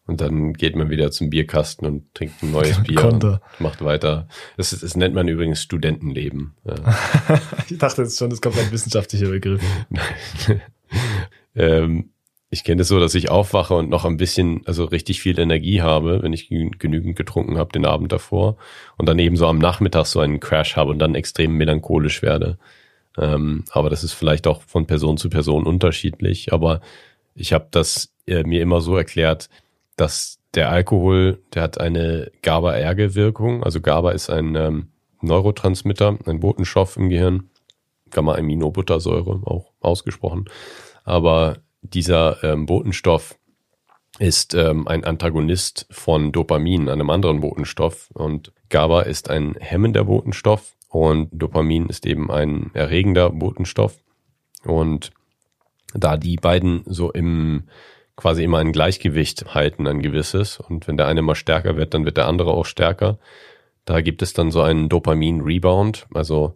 Und 0.06 0.20
dann 0.20 0.52
geht 0.54 0.74
man 0.74 0.90
wieder 0.90 1.12
zum 1.12 1.30
Bierkasten 1.30 1.86
und 1.86 2.12
trinkt 2.14 2.42
ein 2.42 2.50
neues 2.50 2.82
Bier 2.82 2.96
Konter. 2.96 3.42
und 3.58 3.60
macht 3.60 3.84
weiter. 3.84 4.26
Das, 4.56 4.70
das 4.70 4.96
nennt 4.96 5.14
man 5.14 5.28
übrigens 5.28 5.62
Studentenleben. 5.62 6.54
Ich 7.70 7.78
dachte 7.78 8.02
jetzt 8.02 8.18
schon, 8.18 8.30
das 8.30 8.40
kommt 8.40 8.58
ein 8.58 8.72
wissenschaftlicher 8.72 9.28
Begriff. 9.28 9.62
ähm, 11.54 12.10
ich 12.50 12.64
kenne 12.64 12.82
es 12.82 12.88
das 12.88 12.94
so, 12.94 13.00
dass 13.00 13.14
ich 13.14 13.30
aufwache 13.30 13.74
und 13.74 13.88
noch 13.88 14.04
ein 14.04 14.16
bisschen, 14.16 14.62
also 14.66 14.84
richtig 14.84 15.20
viel 15.22 15.38
Energie 15.38 15.82
habe, 15.82 16.22
wenn 16.22 16.32
ich 16.32 16.48
genügend 16.48 17.14
getrunken 17.14 17.58
habe 17.58 17.72
den 17.72 17.86
Abend 17.86 18.10
davor 18.10 18.56
und 18.96 19.08
dann 19.08 19.20
eben 19.20 19.36
so 19.36 19.46
am 19.46 19.58
Nachmittag 19.58 20.06
so 20.06 20.18
einen 20.18 20.40
Crash 20.40 20.76
habe 20.76 20.90
und 20.90 20.98
dann 20.98 21.14
extrem 21.14 21.52
melancholisch 21.56 22.22
werde. 22.22 22.58
Ähm, 23.16 23.64
aber 23.70 23.88
das 23.88 24.02
ist 24.02 24.14
vielleicht 24.14 24.48
auch 24.48 24.62
von 24.62 24.86
Person 24.86 25.16
zu 25.16 25.30
Person 25.30 25.64
unterschiedlich. 25.64 26.52
Aber 26.52 26.80
ich 27.36 27.52
habe 27.52 27.68
das 27.70 28.12
äh, 28.26 28.42
mir 28.42 28.62
immer 28.62 28.80
so 28.80 28.96
erklärt, 28.96 29.48
dass 29.96 30.40
der 30.54 30.70
Alkohol, 30.70 31.38
der 31.54 31.62
hat 31.62 31.80
eine 31.80 32.32
GABA-Erge-Wirkung. 32.42 33.62
Also 33.62 33.80
GABA 33.80 34.10
ist 34.10 34.28
ein 34.28 34.56
ähm, 34.56 34.88
Neurotransmitter, 35.22 36.18
ein 36.26 36.40
Botenstoff 36.40 36.96
im 36.96 37.10
Gehirn. 37.10 37.50
Gamma-Aminobuttersäure 38.10 39.42
auch 39.44 39.72
ausgesprochen. 39.80 40.46
Aber 41.04 41.58
dieser 41.82 42.42
ähm, 42.44 42.66
Botenstoff 42.66 43.36
ist 44.18 44.54
ähm, 44.54 44.86
ein 44.86 45.04
Antagonist 45.04 45.86
von 45.90 46.32
Dopamin, 46.32 46.88
einem 46.88 47.10
anderen 47.10 47.40
Botenstoff. 47.40 48.10
Und 48.12 48.52
GABA 48.68 49.02
ist 49.02 49.30
ein 49.30 49.54
hemmender 49.58 50.04
Botenstoff 50.04 50.74
und 50.88 51.30
Dopamin 51.32 51.86
ist 51.86 52.06
eben 52.06 52.30
ein 52.30 52.70
erregender 52.74 53.30
Botenstoff. 53.30 53.96
Und 54.64 55.10
da 55.94 56.16
die 56.16 56.36
beiden 56.36 56.82
so 56.86 57.10
im 57.10 57.64
quasi 58.16 58.44
immer 58.44 58.58
ein 58.58 58.72
Gleichgewicht 58.72 59.54
halten, 59.54 59.86
ein 59.86 60.02
gewisses, 60.02 60.60
und 60.60 60.86
wenn 60.86 60.98
der 60.98 61.06
eine 61.06 61.22
mal 61.22 61.34
stärker 61.34 61.76
wird, 61.76 61.94
dann 61.94 62.04
wird 62.04 62.18
der 62.18 62.26
andere 62.26 62.52
auch 62.52 62.66
stärker. 62.66 63.18
Da 63.86 64.02
gibt 64.02 64.20
es 64.20 64.34
dann 64.34 64.50
so 64.50 64.60
einen 64.60 64.90
Dopamin-Rebound, 64.90 66.06
also 66.12 66.54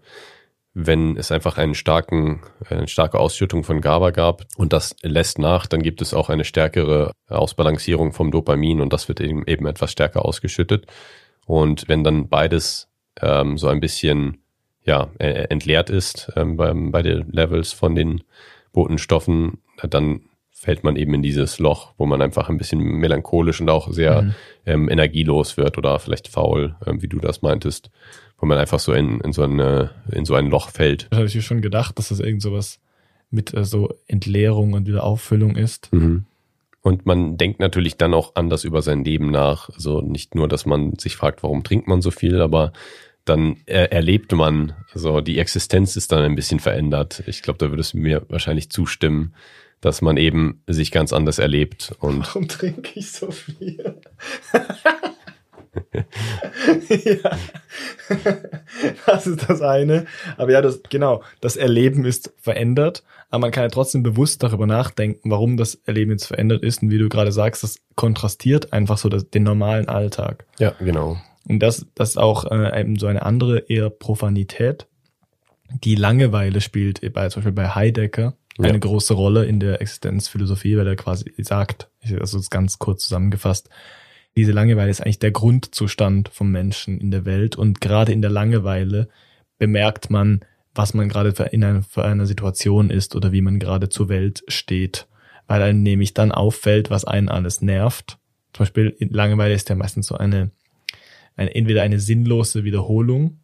wenn 0.74 1.16
es 1.16 1.30
einfach 1.30 1.56
einen 1.56 1.76
starken, 1.76 2.42
eine 2.68 2.88
starke 2.88 3.20
Ausschüttung 3.20 3.62
von 3.62 3.80
GABA 3.80 4.10
gab 4.10 4.42
und 4.56 4.72
das 4.72 4.96
lässt 5.02 5.38
nach, 5.38 5.66
dann 5.66 5.82
gibt 5.82 6.02
es 6.02 6.12
auch 6.12 6.28
eine 6.28 6.44
stärkere 6.44 7.12
Ausbalancierung 7.28 8.12
vom 8.12 8.32
Dopamin 8.32 8.80
und 8.80 8.92
das 8.92 9.06
wird 9.06 9.20
eben, 9.20 9.46
eben 9.46 9.66
etwas 9.66 9.92
stärker 9.92 10.24
ausgeschüttet. 10.24 10.86
Und 11.46 11.88
wenn 11.88 12.02
dann 12.02 12.28
beides 12.28 12.88
ähm, 13.20 13.56
so 13.56 13.68
ein 13.68 13.78
bisschen 13.78 14.38
ja, 14.84 15.10
äh, 15.18 15.46
entleert 15.48 15.90
ist 15.90 16.32
ähm, 16.34 16.56
beim, 16.56 16.90
bei 16.90 17.02
den 17.02 17.30
Levels 17.30 17.72
von 17.72 17.94
den 17.94 18.24
Botenstoffen, 18.72 19.58
dann 19.88 20.22
fällt 20.64 20.82
man 20.82 20.96
eben 20.96 21.14
in 21.14 21.22
dieses 21.22 21.58
Loch, 21.58 21.92
wo 21.98 22.06
man 22.06 22.22
einfach 22.22 22.48
ein 22.48 22.58
bisschen 22.58 22.80
melancholisch 22.80 23.60
und 23.60 23.70
auch 23.70 23.92
sehr 23.92 24.22
mhm. 24.22 24.34
ähm, 24.66 24.88
energielos 24.88 25.56
wird 25.56 25.78
oder 25.78 25.98
vielleicht 25.98 26.28
faul, 26.28 26.74
ähm, 26.86 27.02
wie 27.02 27.08
du 27.08 27.18
das 27.18 27.42
meintest 27.42 27.90
wo 28.38 28.46
man 28.46 28.58
einfach 28.58 28.78
so 28.78 28.92
in, 28.92 29.20
in, 29.20 29.32
so, 29.32 29.42
eine, 29.42 29.90
in 30.12 30.26
so 30.26 30.34
ein 30.34 30.50
Loch 30.50 30.68
fällt. 30.68 31.06
Das 31.10 31.16
habe 31.16 31.26
ich 31.28 31.34
mir 31.34 31.40
schon 31.40 31.62
gedacht, 31.62 31.98
dass 31.98 32.08
das 32.08 32.20
irgend 32.20 32.42
sowas 32.42 32.78
mit 33.30 33.54
äh, 33.54 33.64
so 33.64 33.94
Entleerung 34.06 34.74
und 34.74 34.86
wieder 34.86 35.04
Auffüllung 35.04 35.56
ist. 35.56 35.90
Mhm. 35.92 36.26
Und 36.82 37.06
man 37.06 37.38
denkt 37.38 37.60
natürlich 37.60 37.96
dann 37.96 38.12
auch 38.12 38.34
anders 38.34 38.64
über 38.64 38.82
sein 38.82 39.02
Leben 39.02 39.30
nach. 39.30 39.70
Also 39.70 40.02
nicht 40.02 40.34
nur, 40.34 40.48
dass 40.48 40.66
man 40.66 40.98
sich 40.98 41.16
fragt, 41.16 41.42
warum 41.42 41.64
trinkt 41.64 41.88
man 41.88 42.02
so 42.02 42.10
viel, 42.10 42.42
aber 42.42 42.74
dann 43.24 43.56
er 43.64 43.90
erlebt 43.90 44.32
man, 44.32 44.74
also 44.92 45.22
die 45.22 45.38
Existenz 45.38 45.96
ist 45.96 46.12
dann 46.12 46.22
ein 46.22 46.34
bisschen 46.34 46.60
verändert. 46.60 47.22
Ich 47.26 47.40
glaube, 47.40 47.58
da 47.58 47.70
würdest 47.70 47.94
du 47.94 47.98
mir 47.98 48.26
wahrscheinlich 48.28 48.68
zustimmen, 48.68 49.34
dass 49.84 50.00
man 50.00 50.16
eben 50.16 50.62
sich 50.66 50.90
ganz 50.90 51.12
anders 51.12 51.38
erlebt. 51.38 51.94
Und 52.00 52.20
warum 52.26 52.48
trinke 52.48 52.98
ich 52.98 53.12
so 53.12 53.30
viel? 53.30 54.00
ja. 56.88 57.30
Das 59.06 59.26
ist 59.26 59.48
das 59.48 59.60
eine. 59.60 60.06
Aber 60.36 60.52
ja, 60.52 60.62
das, 60.62 60.82
genau, 60.88 61.22
das 61.40 61.56
Erleben 61.56 62.04
ist 62.04 62.32
verändert, 62.38 63.02
aber 63.30 63.40
man 63.40 63.50
kann 63.50 63.64
ja 63.64 63.68
trotzdem 63.68 64.02
bewusst 64.02 64.42
darüber 64.42 64.66
nachdenken, 64.66 65.30
warum 65.30 65.56
das 65.56 65.74
Erleben 65.84 66.12
jetzt 66.12 66.26
verändert 66.26 66.62
ist. 66.62 66.82
Und 66.82 66.90
wie 66.90 66.98
du 66.98 67.08
gerade 67.08 67.32
sagst, 67.32 67.62
das 67.62 67.76
kontrastiert 67.94 68.72
einfach 68.72 68.98
so 68.98 69.08
das, 69.08 69.28
den 69.30 69.42
normalen 69.42 69.88
Alltag. 69.88 70.46
Ja, 70.58 70.74
genau. 70.78 71.18
Und 71.46 71.60
das, 71.60 71.86
das 71.94 72.10
ist 72.10 72.16
auch 72.16 72.50
äh, 72.50 72.80
eben 72.80 72.98
so 72.98 73.06
eine 73.06 73.22
andere 73.22 73.58
eher 73.68 73.90
Profanität. 73.90 74.86
Die 75.82 75.96
Langeweile 75.96 76.60
spielt 76.60 77.00
bei, 77.12 77.28
zum 77.28 77.42
Beispiel 77.42 77.52
bei 77.52 77.68
Heidegger 77.68 78.34
eine 78.58 78.74
ja. 78.74 78.78
große 78.78 79.14
Rolle 79.14 79.44
in 79.46 79.60
der 79.60 79.80
Existenzphilosophie, 79.80 80.76
weil 80.76 80.86
er 80.86 80.96
quasi 80.96 81.32
sagt, 81.38 81.88
also 82.20 82.38
das 82.38 82.50
ganz 82.50 82.78
kurz 82.78 83.04
zusammengefasst, 83.04 83.68
diese 84.36 84.52
Langeweile 84.52 84.90
ist 84.90 85.00
eigentlich 85.00 85.18
der 85.18 85.30
Grundzustand 85.30 86.28
vom 86.28 86.50
Menschen 86.50 86.98
in 86.98 87.10
der 87.10 87.24
Welt 87.24 87.56
und 87.56 87.80
gerade 87.80 88.12
in 88.12 88.22
der 88.22 88.30
Langeweile 88.30 89.08
bemerkt 89.58 90.10
man, 90.10 90.40
was 90.74 90.94
man 90.94 91.08
gerade 91.08 91.30
in 91.52 91.62
einer, 91.62 91.84
einer 91.96 92.26
Situation 92.26 92.90
ist 92.90 93.14
oder 93.14 93.32
wie 93.32 93.42
man 93.42 93.58
gerade 93.58 93.88
zur 93.88 94.08
Welt 94.08 94.42
steht, 94.48 95.06
weil 95.46 95.62
einem 95.62 95.82
nämlich 95.82 96.14
dann 96.14 96.32
auffällt, 96.32 96.90
was 96.90 97.04
einen 97.04 97.28
alles 97.28 97.60
nervt. 97.60 98.18
Zum 98.52 98.64
Beispiel 98.64 98.96
Langeweile 98.98 99.54
ist 99.54 99.68
ja 99.68 99.76
meistens 99.76 100.08
so 100.08 100.16
eine, 100.16 100.50
eine 101.36 101.54
entweder 101.54 101.82
eine 101.82 102.00
sinnlose 102.00 102.64
Wiederholung 102.64 103.38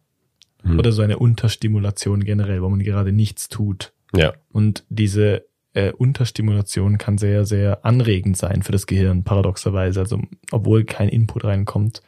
hm. 0.63 0.77
oder 0.77 0.91
so 0.91 1.01
eine 1.01 1.19
Unterstimulation 1.19 2.23
generell, 2.23 2.61
wo 2.61 2.69
man 2.69 2.79
gerade 2.79 3.13
nichts 3.13 3.47
tut. 3.47 3.93
Ja. 4.15 4.33
Und 4.51 4.83
diese 4.89 5.45
äh, 5.73 5.91
Unterstimulation 5.91 6.97
kann 6.97 7.17
sehr, 7.17 7.45
sehr 7.45 7.85
anregend 7.85 8.37
sein 8.37 8.63
für 8.63 8.71
das 8.71 8.87
Gehirn, 8.87 9.23
paradoxerweise. 9.23 9.99
Also, 10.01 10.21
obwohl 10.51 10.83
kein 10.83 11.09
Input 11.09 11.45
reinkommt, 11.45 12.01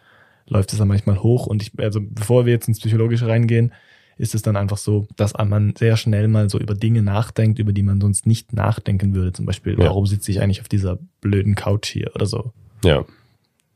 läuft 0.47 0.74
es 0.74 0.80
dann 0.80 0.88
manchmal 0.88 1.22
hoch. 1.24 1.47
Und 1.47 1.62
ich, 1.62 1.72
also, 1.80 1.99
bevor 2.01 2.45
wir 2.45 2.54
jetzt 2.54 2.68
ins 2.68 2.80
Psychologische 2.80 3.28
reingehen, 3.28 3.74
ist 4.18 4.36
es 4.36 4.41
dann 4.41 4.56
einfach 4.56 4.78
so, 4.78 5.08
dass 5.16 5.34
man 5.34 5.76
sehr 5.76 5.97
schnell 5.97 6.28
mal 6.28 6.49
so 6.49 6.60
über 6.60 6.76
Dinge 6.76 7.01
nachdenkt, 7.01 7.60
über 7.60 7.74
die 7.74 7.84
man 7.84 7.99
sonst 7.99 8.28
nicht 8.28 8.54
nachdenken 8.54 9.16
würde. 9.16 9.34
Zum 9.34 9.45
Beispiel, 9.45 9.74
ja. 9.74 9.86
warum 9.86 10.06
sitze 10.06 10.32
ich 10.32 10.41
eigentlich 10.41 10.62
auf 10.62 10.70
dieser 10.70 10.99
blöden 11.22 11.56
Couch 11.56 11.88
hier 11.89 12.12
oder 12.14 12.26
so. 12.26 12.54
Ja. 12.84 13.06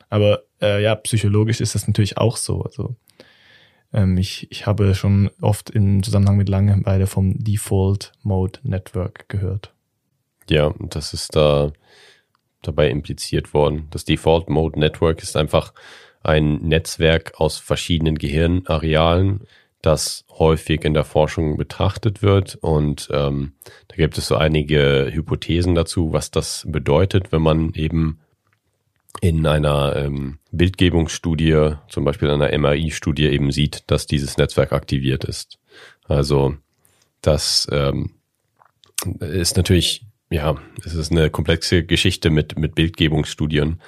Aber 0.10 0.44
äh, 0.62 0.82
ja, 0.82 0.96
psychologisch 0.96 1.60
ist 1.60 1.76
das 1.76 1.88
natürlich 1.88 2.18
auch 2.18 2.38
so. 2.38 2.62
Also 2.62 2.96
ähm, 3.94 4.18
ich, 4.18 4.48
ich 4.52 4.66
habe 4.66 4.94
schon 4.96 5.30
oft 5.42 5.70
im 5.70 6.04
Zusammenhang 6.04 6.38
mit 6.38 6.50
Langeweile 6.50 7.08
vom 7.08 7.38
Default 7.38 8.12
Mode 8.24 8.60
Network 8.64 9.30
gehört. 9.30 9.74
Ja, 10.50 10.74
das 10.80 11.14
ist 11.14 11.36
da 11.36 11.72
dabei 12.62 12.90
impliziert 12.90 13.54
worden. 13.54 13.88
Das 13.92 14.06
Default 14.06 14.50
Mode 14.50 14.80
Network 14.80 15.22
ist 15.22 15.36
einfach 15.36 15.74
ein 16.24 16.58
Netzwerk 16.58 17.40
aus 17.40 17.58
verschiedenen 17.58 18.18
Gehirnarealen, 18.18 19.42
das 19.82 20.26
häufig 20.38 20.84
in 20.84 20.94
der 20.94 21.06
Forschung 21.06 21.58
betrachtet 21.58 22.22
wird. 22.22 22.56
Und 22.56 23.08
ähm, 23.12 23.54
da 23.88 23.96
gibt 23.96 24.18
es 24.18 24.28
so 24.28 24.36
einige 24.36 25.10
Hypothesen 25.12 25.76
dazu, 25.76 26.12
was 26.14 26.32
das 26.32 26.66
bedeutet, 26.68 27.32
wenn 27.32 27.42
man 27.42 27.74
eben 27.74 28.20
in 29.22 29.46
einer 29.46 29.96
ähm, 29.96 30.40
Bildgebungsstudie, 30.52 31.74
zum 31.90 32.06
Beispiel 32.06 32.30
einer 32.30 32.58
MRI-Studie 32.58 33.26
eben 33.26 33.52
sieht, 33.52 33.90
dass 33.90 34.06
dieses 34.06 34.38
Netzwerk 34.38 34.74
aktiviert 34.74 35.24
ist. 35.24 35.60
Also 36.08 36.56
das 37.22 37.68
ähm, 37.72 38.12
ist 39.20 39.58
natürlich 39.58 40.08
ja, 40.30 40.56
es 40.84 40.94
ist 40.94 41.12
eine 41.12 41.30
komplexe 41.30 41.84
Geschichte 41.84 42.30
mit, 42.30 42.60
mit 42.60 42.76
Bildgebungsstudien, 42.76 43.82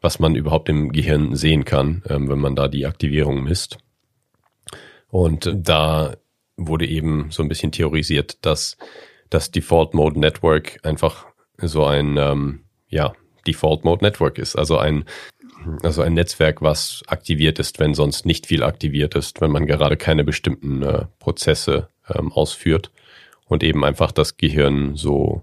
was 0.00 0.18
man 0.18 0.34
überhaupt 0.34 0.68
im 0.68 0.92
Gehirn 0.92 1.34
sehen 1.34 1.64
kann, 1.64 2.02
ähm, 2.08 2.28
wenn 2.28 2.38
man 2.38 2.54
da 2.54 2.68
die 2.68 2.86
Aktivierung 2.86 3.42
misst. 3.42 3.78
Und 5.08 5.50
da 5.54 6.16
wurde 6.56 6.86
eben 6.86 7.30
so 7.30 7.42
ein 7.42 7.48
bisschen 7.48 7.72
theorisiert, 7.72 8.44
dass 8.44 8.76
das 9.30 9.50
Default 9.50 9.94
Mode 9.94 10.20
Network 10.20 10.78
einfach 10.84 11.26
so 11.58 11.84
ein, 11.84 12.16
ähm, 12.18 12.64
ja, 12.88 13.14
Default 13.46 13.84
Mode 13.84 14.04
Network 14.04 14.38
ist. 14.38 14.56
Also 14.56 14.78
ein, 14.78 15.04
also 15.82 16.02
ein 16.02 16.14
Netzwerk, 16.14 16.62
was 16.62 17.02
aktiviert 17.06 17.58
ist, 17.58 17.78
wenn 17.78 17.94
sonst 17.94 18.26
nicht 18.26 18.46
viel 18.46 18.62
aktiviert 18.62 19.14
ist, 19.14 19.40
wenn 19.40 19.50
man 19.50 19.66
gerade 19.66 19.96
keine 19.96 20.24
bestimmten 20.24 20.82
äh, 20.82 21.04
Prozesse 21.18 21.88
ähm, 22.12 22.32
ausführt 22.32 22.90
und 23.46 23.62
eben 23.62 23.84
einfach 23.84 24.12
das 24.12 24.36
Gehirn 24.36 24.96
so 24.96 25.42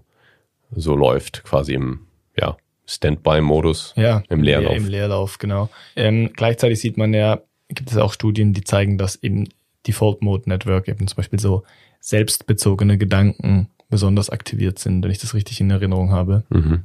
so 0.76 0.96
läuft, 0.96 1.44
quasi 1.44 1.74
im 1.74 2.06
ja, 2.36 2.56
Standby-Modus, 2.86 3.94
ja, 3.96 4.22
im 4.28 4.42
Leerlauf. 4.42 4.76
Im 4.76 4.88
Leerlauf, 4.88 5.38
genau. 5.38 5.70
Ähm, 5.96 6.30
gleichzeitig 6.34 6.80
sieht 6.80 6.96
man 6.96 7.14
ja, 7.14 7.40
gibt 7.68 7.90
es 7.90 7.96
auch 7.96 8.12
Studien, 8.12 8.52
die 8.52 8.64
zeigen, 8.64 8.98
dass 8.98 9.14
im 9.14 9.48
Default 9.86 10.22
Mode 10.22 10.48
Network 10.48 10.88
eben 10.88 11.06
zum 11.06 11.16
Beispiel 11.16 11.38
so 11.38 11.64
selbstbezogene 12.00 12.98
Gedanken 12.98 13.68
besonders 13.88 14.30
aktiviert 14.30 14.78
sind, 14.78 15.04
wenn 15.04 15.10
ich 15.10 15.18
das 15.18 15.34
richtig 15.34 15.60
in 15.60 15.70
Erinnerung 15.70 16.10
habe. 16.10 16.44
Mhm. 16.48 16.84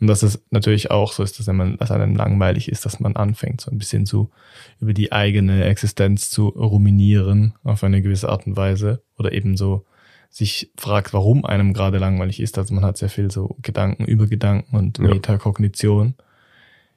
Und 0.00 0.06
dass 0.06 0.22
es 0.22 0.42
natürlich 0.50 0.90
auch 0.90 1.12
so 1.12 1.22
ist, 1.22 1.38
dass 1.38 1.46
wenn 1.46 1.56
man, 1.56 1.76
dass 1.76 1.90
einem 1.90 2.16
langweilig 2.16 2.70
ist, 2.70 2.86
dass 2.86 3.00
man 3.00 3.16
anfängt, 3.16 3.60
so 3.60 3.70
ein 3.70 3.78
bisschen 3.78 4.06
so 4.06 4.30
über 4.80 4.94
die 4.94 5.12
eigene 5.12 5.64
Existenz 5.64 6.30
zu 6.30 6.48
ruminieren 6.48 7.54
auf 7.64 7.84
eine 7.84 8.00
gewisse 8.00 8.30
Art 8.30 8.46
und 8.46 8.56
Weise 8.56 9.02
oder 9.18 9.32
eben 9.32 9.58
so 9.58 9.84
sich 10.30 10.70
fragt, 10.76 11.12
warum 11.12 11.44
einem 11.44 11.74
gerade 11.74 11.98
langweilig 11.98 12.40
ist. 12.40 12.56
Also 12.56 12.72
man 12.72 12.84
hat 12.84 12.96
sehr 12.96 13.10
viel 13.10 13.30
so 13.30 13.56
Gedanken 13.60 14.04
über 14.06 14.26
Gedanken 14.26 14.76
und 14.76 14.98
ja. 14.98 15.04
Metakognition. 15.04 16.14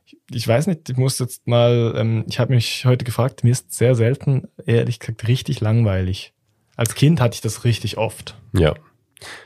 Ich, 0.06 0.18
ich 0.32 0.48
weiß 0.48 0.68
nicht, 0.68 0.90
ich 0.90 0.98
muss 0.98 1.20
jetzt 1.20 1.46
mal, 1.48 1.96
ähm, 1.98 2.24
ich 2.28 2.40
habe 2.40 2.54
mich 2.54 2.86
heute 2.86 3.04
gefragt, 3.04 3.44
mir 3.44 3.52
ist 3.52 3.74
sehr 3.74 3.96
selten, 3.96 4.48
ehrlich 4.66 5.00
gesagt, 5.00 5.28
richtig 5.28 5.60
langweilig. 5.60 6.34
Als 6.78 6.96
Kind 6.96 7.20
hatte 7.20 7.36
ich 7.36 7.42
das 7.42 7.66
richtig 7.66 7.98
oft. 7.98 8.36
Ja, 8.54 8.76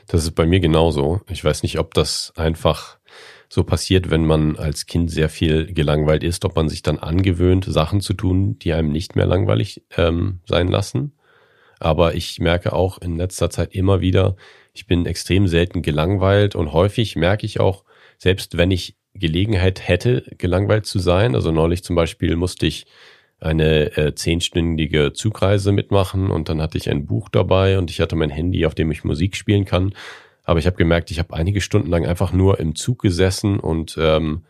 das 0.06 0.24
ist 0.24 0.32
bei 0.32 0.46
mir 0.46 0.60
genauso. 0.60 1.20
Ich 1.28 1.44
weiß 1.44 1.62
nicht, 1.62 1.78
ob 1.78 1.94
das 1.94 2.32
einfach 2.36 2.97
so 3.48 3.64
passiert, 3.64 4.10
wenn 4.10 4.26
man 4.26 4.56
als 4.56 4.86
Kind 4.86 5.10
sehr 5.10 5.28
viel 5.28 5.72
gelangweilt 5.72 6.22
ist, 6.22 6.44
ob 6.44 6.56
man 6.56 6.68
sich 6.68 6.82
dann 6.82 6.98
angewöhnt, 6.98 7.64
Sachen 7.64 8.00
zu 8.00 8.12
tun, 8.12 8.58
die 8.58 8.72
einem 8.74 8.92
nicht 8.92 9.16
mehr 9.16 9.26
langweilig 9.26 9.82
ähm, 9.96 10.40
sein 10.46 10.68
lassen. 10.68 11.12
Aber 11.80 12.14
ich 12.14 12.40
merke 12.40 12.72
auch 12.72 12.98
in 12.98 13.16
letzter 13.16 13.50
Zeit 13.50 13.74
immer 13.74 14.00
wieder, 14.00 14.36
ich 14.74 14.86
bin 14.86 15.06
extrem 15.06 15.48
selten 15.48 15.82
gelangweilt 15.82 16.54
und 16.54 16.72
häufig 16.72 17.16
merke 17.16 17.46
ich 17.46 17.60
auch, 17.60 17.84
selbst 18.18 18.56
wenn 18.58 18.70
ich 18.70 18.96
Gelegenheit 19.14 19.88
hätte, 19.88 20.24
gelangweilt 20.36 20.86
zu 20.86 20.98
sein, 20.98 21.34
also 21.34 21.50
neulich 21.50 21.82
zum 21.82 21.96
Beispiel 21.96 22.36
musste 22.36 22.66
ich 22.66 22.86
eine 23.40 23.96
äh, 23.96 24.14
zehnstündige 24.14 25.12
Zugreise 25.12 25.72
mitmachen 25.72 26.30
und 26.30 26.48
dann 26.48 26.60
hatte 26.60 26.76
ich 26.76 26.90
ein 26.90 27.06
Buch 27.06 27.28
dabei 27.28 27.78
und 27.78 27.90
ich 27.90 28.00
hatte 28.00 28.16
mein 28.16 28.30
Handy, 28.30 28.66
auf 28.66 28.74
dem 28.74 28.90
ich 28.90 29.04
Musik 29.04 29.36
spielen 29.36 29.64
kann 29.64 29.94
aber 30.48 30.60
ich 30.60 30.66
habe 30.66 30.78
gemerkt, 30.78 31.10
ich 31.10 31.18
habe 31.18 31.34
einige 31.34 31.60
Stunden 31.60 31.90
lang 31.90 32.06
einfach 32.06 32.32
nur 32.32 32.58
im 32.58 32.74
Zug 32.74 33.02
gesessen 33.02 33.60
und 33.60 33.98
ähm, 34.00 34.44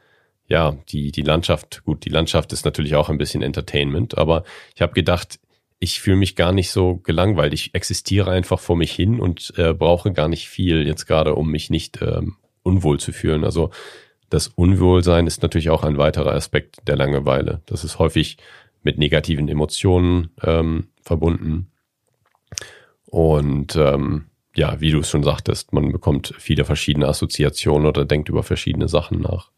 ja, 0.46 0.76
die, 0.90 1.10
die 1.10 1.22
Landschaft, 1.22 1.82
gut, 1.84 2.04
die 2.04 2.08
Landschaft 2.08 2.52
ist 2.52 2.64
natürlich 2.64 2.94
auch 2.94 3.08
ein 3.08 3.18
bisschen 3.18 3.42
Entertainment, 3.42 4.16
aber 4.16 4.44
ich 4.76 4.80
habe 4.80 4.92
gedacht, 4.92 5.40
ich 5.80 6.00
fühle 6.00 6.18
mich 6.18 6.36
gar 6.36 6.52
nicht 6.52 6.70
so 6.70 6.98
gelangweilt. 6.98 7.52
Ich 7.52 7.74
existiere 7.74 8.30
einfach 8.30 8.60
vor 8.60 8.76
mich 8.76 8.92
hin 8.92 9.18
und 9.18 9.52
äh, 9.56 9.74
brauche 9.74 10.12
gar 10.12 10.28
nicht 10.28 10.48
viel 10.48 10.86
jetzt 10.86 11.06
gerade, 11.06 11.34
um 11.34 11.50
mich 11.50 11.68
nicht 11.68 12.00
ähm, 12.00 12.36
unwohl 12.62 13.00
zu 13.00 13.10
fühlen. 13.10 13.42
Also 13.42 13.70
das 14.30 14.46
Unwohlsein 14.46 15.26
ist 15.26 15.42
natürlich 15.42 15.70
auch 15.70 15.82
ein 15.82 15.98
weiterer 15.98 16.32
Aspekt 16.32 16.76
der 16.86 16.94
Langeweile. 16.94 17.60
Das 17.66 17.82
ist 17.82 17.98
häufig 17.98 18.36
mit 18.84 18.98
negativen 18.98 19.48
Emotionen 19.48 20.30
ähm, 20.44 20.90
verbunden. 21.02 21.72
Und 23.06 23.74
ähm, 23.74 24.26
ja, 24.58 24.80
wie 24.80 24.90
du 24.90 24.98
es 24.98 25.08
schon 25.08 25.22
sagtest, 25.22 25.72
man 25.72 25.92
bekommt 25.92 26.34
viele 26.36 26.64
verschiedene 26.64 27.06
Assoziationen 27.06 27.86
oder 27.86 28.04
denkt 28.04 28.28
über 28.28 28.42
verschiedene 28.42 28.88
Sachen 28.88 29.20
nach. 29.20 29.52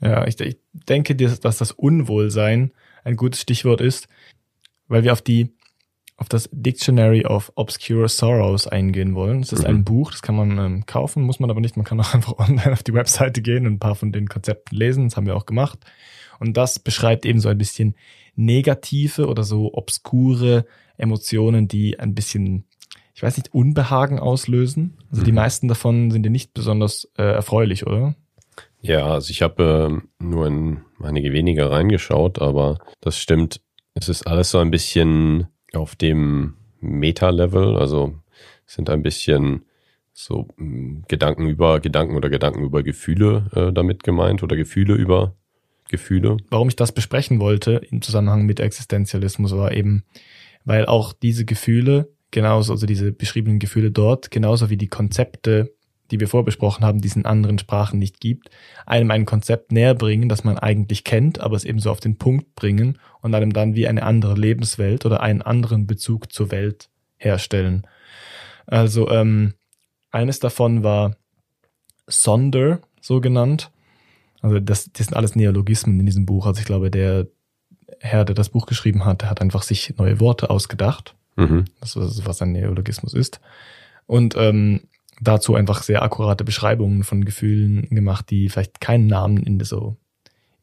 Ja, 0.00 0.26
ich, 0.26 0.40
ich 0.40 0.56
denke, 0.72 1.14
dass 1.14 1.58
das 1.58 1.72
Unwohlsein 1.72 2.72
ein 3.04 3.16
gutes 3.16 3.42
Stichwort 3.42 3.82
ist, 3.82 4.08
weil 4.88 5.04
wir 5.04 5.12
auf 5.12 5.20
die 5.20 5.54
auf 6.16 6.28
das 6.28 6.50
Dictionary 6.52 7.24
of 7.24 7.50
Obscure 7.54 8.08
Sorrows 8.08 8.66
eingehen 8.66 9.14
wollen. 9.14 9.40
Es 9.40 9.52
ist 9.52 9.62
mhm. 9.62 9.68
ein 9.68 9.84
Buch, 9.84 10.10
das 10.10 10.20
kann 10.20 10.36
man 10.36 10.58
ähm, 10.58 10.86
kaufen, 10.86 11.22
muss 11.22 11.40
man 11.40 11.50
aber 11.50 11.60
nicht. 11.60 11.78
Man 11.78 11.86
kann 11.86 12.00
auch 12.00 12.14
einfach 12.14 12.38
online 12.38 12.72
auf 12.72 12.82
die 12.82 12.92
Webseite 12.92 13.40
gehen 13.40 13.66
und 13.66 13.74
ein 13.74 13.78
paar 13.78 13.94
von 13.94 14.12
den 14.12 14.28
Konzepten 14.28 14.76
lesen. 14.76 15.04
Das 15.08 15.16
haben 15.16 15.26
wir 15.26 15.36
auch 15.36 15.46
gemacht. 15.46 15.78
Und 16.38 16.58
das 16.58 16.78
beschreibt 16.78 17.24
eben 17.24 17.40
so 17.40 17.48
ein 17.48 17.56
bisschen 17.56 17.94
negative 18.36 19.28
oder 19.28 19.44
so 19.44 19.72
obskure 19.72 20.66
Emotionen, 20.98 21.68
die 21.68 21.98
ein 21.98 22.14
bisschen 22.14 22.66
ich 23.20 23.22
weiß 23.22 23.36
nicht, 23.36 23.52
Unbehagen 23.52 24.18
auslösen. 24.18 24.96
Also 25.10 25.20
mhm. 25.20 25.24
die 25.26 25.32
meisten 25.32 25.68
davon 25.68 26.10
sind 26.10 26.24
ja 26.24 26.30
nicht 26.30 26.54
besonders 26.54 27.06
äh, 27.18 27.22
erfreulich, 27.22 27.86
oder? 27.86 28.14
Ja, 28.80 29.12
also 29.12 29.30
ich 29.30 29.42
habe 29.42 30.00
äh, 30.00 30.24
nur 30.24 30.46
in 30.46 30.80
einige 31.02 31.34
weniger 31.34 31.70
reingeschaut, 31.70 32.40
aber 32.40 32.78
das 33.02 33.18
stimmt. 33.18 33.60
Es 33.92 34.08
ist 34.08 34.26
alles 34.26 34.48
so 34.48 34.58
ein 34.58 34.70
bisschen 34.70 35.48
auf 35.74 35.96
dem 35.96 36.54
Meta-Level, 36.80 37.76
also 37.76 38.14
sind 38.64 38.88
ein 38.88 39.02
bisschen 39.02 39.66
so 40.14 40.48
hm, 40.56 41.04
Gedanken 41.06 41.46
über 41.46 41.78
Gedanken 41.80 42.16
oder 42.16 42.30
Gedanken 42.30 42.64
über 42.64 42.82
Gefühle 42.82 43.50
äh, 43.54 43.70
damit 43.70 44.02
gemeint 44.02 44.42
oder 44.42 44.56
Gefühle 44.56 44.94
über 44.94 45.34
Gefühle. 45.90 46.38
Warum 46.48 46.68
ich 46.68 46.76
das 46.76 46.92
besprechen 46.92 47.38
wollte 47.38 47.82
im 47.90 48.00
Zusammenhang 48.00 48.46
mit 48.46 48.60
Existenzialismus 48.60 49.54
war 49.54 49.72
eben, 49.72 50.04
weil 50.64 50.86
auch 50.86 51.12
diese 51.12 51.44
Gefühle 51.44 52.08
genauso, 52.30 52.72
also 52.72 52.86
diese 52.86 53.12
beschriebenen 53.12 53.58
Gefühle 53.58 53.90
dort, 53.90 54.30
genauso 54.30 54.70
wie 54.70 54.76
die 54.76 54.88
Konzepte, 54.88 55.74
die 56.10 56.20
wir 56.20 56.28
vorbesprochen 56.28 56.84
haben, 56.84 57.00
die 57.00 57.08
es 57.08 57.16
in 57.16 57.24
anderen 57.24 57.58
Sprachen 57.58 57.98
nicht 57.98 58.20
gibt, 58.20 58.50
einem 58.86 59.10
ein 59.10 59.26
Konzept 59.26 59.72
näher 59.72 59.94
bringen, 59.94 60.28
das 60.28 60.44
man 60.44 60.58
eigentlich 60.58 61.04
kennt, 61.04 61.40
aber 61.40 61.56
es 61.56 61.64
eben 61.64 61.78
so 61.78 61.90
auf 61.90 62.00
den 62.00 62.18
Punkt 62.18 62.54
bringen 62.54 62.98
und 63.20 63.34
einem 63.34 63.52
dann 63.52 63.74
wie 63.74 63.86
eine 63.86 64.02
andere 64.02 64.34
Lebenswelt 64.34 65.06
oder 65.06 65.20
einen 65.20 65.42
anderen 65.42 65.86
Bezug 65.86 66.32
zur 66.32 66.50
Welt 66.50 66.88
herstellen. 67.16 67.86
Also 68.66 69.10
ähm, 69.10 69.54
eines 70.10 70.40
davon 70.40 70.82
war 70.82 71.16
Sonder, 72.08 72.80
so 73.00 73.20
genannt. 73.20 73.70
Also 74.42 74.58
das, 74.58 74.90
das 74.92 75.06
sind 75.06 75.16
alles 75.16 75.36
Neologismen 75.36 76.00
in 76.00 76.06
diesem 76.06 76.26
Buch. 76.26 76.46
Also 76.46 76.60
ich 76.60 76.66
glaube, 76.66 76.90
der 76.90 77.28
Herr, 78.00 78.24
der 78.24 78.34
das 78.34 78.48
Buch 78.48 78.66
geschrieben 78.66 79.04
hat, 79.04 79.24
hat 79.24 79.40
einfach 79.40 79.62
sich 79.62 79.94
neue 79.96 80.20
Worte 80.20 80.50
ausgedacht. 80.50 81.14
Mhm. 81.40 81.64
Das 81.80 81.96
ist, 81.96 82.26
was 82.26 82.42
ein 82.42 82.52
Neologismus 82.52 83.14
ist. 83.14 83.40
Und 84.06 84.34
ähm, 84.36 84.82
dazu 85.20 85.54
einfach 85.54 85.82
sehr 85.82 86.02
akkurate 86.02 86.44
Beschreibungen 86.44 87.04
von 87.04 87.24
Gefühlen 87.24 87.88
gemacht, 87.90 88.30
die 88.30 88.48
vielleicht 88.48 88.80
keinen 88.80 89.06
Namen 89.06 89.38
in 89.38 89.60
so 89.60 89.96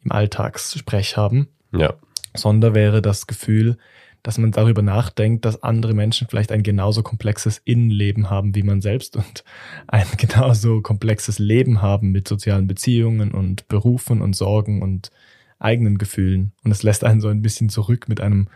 im 0.04 0.12
Alltagssprech 0.12 1.18
haben. 1.18 1.48
Ja. 1.72 1.94
Sondern 2.36 2.76
wäre 2.76 3.02
das 3.02 3.28
Gefühl, 3.28 3.78
dass 4.24 4.38
man 4.38 4.52
darüber 4.52 4.82
nachdenkt, 4.82 5.46
dass 5.46 5.64
andere 5.64 5.94
Menschen 5.94 6.28
vielleicht 6.28 6.52
ein 6.52 6.64
genauso 6.64 7.02
komplexes 7.02 7.62
Innenleben 7.64 8.30
haben 8.30 8.56
wie 8.56 8.64
man 8.64 8.82
selbst 8.82 9.16
und 9.16 9.44
ein 9.88 10.06
genauso 10.18 10.82
komplexes 10.82 11.40
Leben 11.40 11.82
haben 11.82 12.12
mit 12.12 12.28
sozialen 12.28 12.68
Beziehungen 12.68 13.32
und 13.32 13.68
Berufen 13.68 14.22
und 14.22 14.36
Sorgen 14.36 14.82
und 14.82 15.12
eigenen 15.60 15.98
Gefühlen. 15.98 16.52
Und 16.64 16.72
es 16.72 16.84
lässt 16.84 17.04
einen 17.04 17.22
so 17.22 17.30
ein 17.30 17.42
bisschen 17.42 17.70
zurück 17.70 18.10
mit 18.10 18.22
einem 18.22 18.48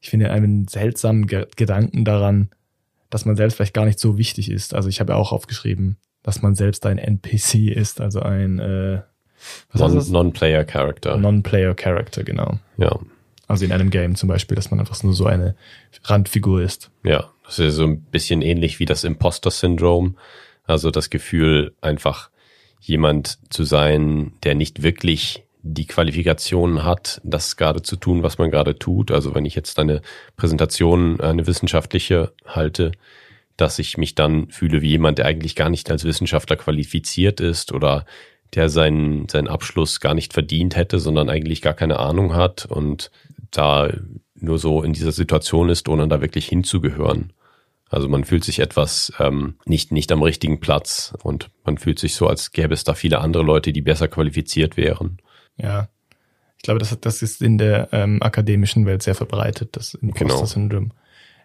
ich 0.00 0.10
finde 0.10 0.30
einen 0.30 0.68
seltsamen 0.68 1.26
Ge 1.26 1.46
Gedanken 1.56 2.04
daran, 2.04 2.50
dass 3.10 3.24
man 3.24 3.36
selbst 3.36 3.56
vielleicht 3.56 3.74
gar 3.74 3.84
nicht 3.84 3.98
so 3.98 4.18
wichtig 4.18 4.50
ist. 4.50 4.74
Also 4.74 4.88
ich 4.88 5.00
habe 5.00 5.12
ja 5.12 5.18
auch 5.18 5.32
aufgeschrieben, 5.32 5.96
dass 6.22 6.42
man 6.42 6.54
selbst 6.54 6.86
ein 6.86 6.98
NPC 6.98 7.70
ist, 7.70 8.00
also 8.00 8.20
ein 8.20 8.58
äh, 8.58 9.00
Non-Player 9.74 10.58
non 10.60 10.66
Character. 10.66 11.16
Non-Player 11.16 11.74
Character, 11.74 12.24
genau. 12.24 12.58
Ja. 12.78 12.98
Also 13.48 13.64
in 13.64 13.72
einem 13.72 13.90
Game 13.90 14.16
zum 14.16 14.28
Beispiel, 14.28 14.56
dass 14.56 14.70
man 14.70 14.80
einfach 14.80 15.00
nur 15.02 15.14
so 15.14 15.26
eine 15.26 15.54
Randfigur 16.04 16.62
ist. 16.62 16.90
Ja, 17.04 17.30
das 17.44 17.58
ist 17.58 17.76
so 17.76 17.84
ein 17.84 18.00
bisschen 18.00 18.42
ähnlich 18.42 18.80
wie 18.80 18.86
das 18.86 19.04
Imposter-Syndrom. 19.04 20.16
Also 20.64 20.90
das 20.90 21.10
Gefühl, 21.10 21.74
einfach 21.80 22.30
jemand 22.80 23.38
zu 23.50 23.64
sein, 23.64 24.32
der 24.42 24.56
nicht 24.56 24.82
wirklich 24.82 25.45
die 25.74 25.86
Qualifikationen 25.86 26.84
hat, 26.84 27.20
das 27.24 27.56
gerade 27.56 27.82
zu 27.82 27.96
tun, 27.96 28.22
was 28.22 28.38
man 28.38 28.50
gerade 28.50 28.78
tut. 28.78 29.10
Also 29.10 29.34
wenn 29.34 29.44
ich 29.44 29.54
jetzt 29.54 29.78
eine 29.78 30.00
Präsentation, 30.36 31.20
eine 31.20 31.46
wissenschaftliche 31.46 32.32
halte, 32.46 32.92
dass 33.56 33.78
ich 33.78 33.96
mich 33.96 34.14
dann 34.14 34.48
fühle 34.50 34.82
wie 34.82 34.90
jemand, 34.90 35.18
der 35.18 35.26
eigentlich 35.26 35.56
gar 35.56 35.70
nicht 35.70 35.90
als 35.90 36.04
Wissenschaftler 36.04 36.56
qualifiziert 36.56 37.40
ist 37.40 37.72
oder 37.72 38.04
der 38.54 38.68
seinen, 38.68 39.28
seinen 39.28 39.48
Abschluss 39.48 40.00
gar 40.00 40.14
nicht 40.14 40.32
verdient 40.32 40.76
hätte, 40.76 40.98
sondern 40.98 41.28
eigentlich 41.28 41.62
gar 41.62 41.74
keine 41.74 41.98
Ahnung 41.98 42.34
hat 42.34 42.66
und 42.66 43.10
da 43.50 43.90
nur 44.34 44.58
so 44.58 44.82
in 44.82 44.92
dieser 44.92 45.12
Situation 45.12 45.68
ist, 45.68 45.88
ohne 45.88 46.06
da 46.08 46.20
wirklich 46.20 46.46
hinzugehören. 46.46 47.32
Also 47.88 48.08
man 48.08 48.24
fühlt 48.24 48.44
sich 48.44 48.58
etwas 48.58 49.12
ähm, 49.18 49.56
nicht, 49.64 49.92
nicht 49.92 50.10
am 50.12 50.22
richtigen 50.22 50.60
Platz 50.60 51.14
und 51.22 51.50
man 51.64 51.78
fühlt 51.78 51.98
sich 51.98 52.14
so, 52.14 52.26
als 52.26 52.52
gäbe 52.52 52.74
es 52.74 52.84
da 52.84 52.94
viele 52.94 53.20
andere 53.20 53.42
Leute, 53.42 53.72
die 53.72 53.82
besser 53.82 54.08
qualifiziert 54.08 54.76
wären. 54.76 55.18
Ja. 55.56 55.88
Ich 56.56 56.62
glaube, 56.62 56.78
das, 56.78 56.98
das 57.00 57.22
ist 57.22 57.42
in 57.42 57.58
der 57.58 57.88
ähm, 57.92 58.22
akademischen 58.22 58.86
Welt 58.86 59.02
sehr 59.02 59.14
verbreitet, 59.14 59.76
das 59.76 59.94
Imposter-Syndrom. 59.94 60.88
Genau. 60.88 60.94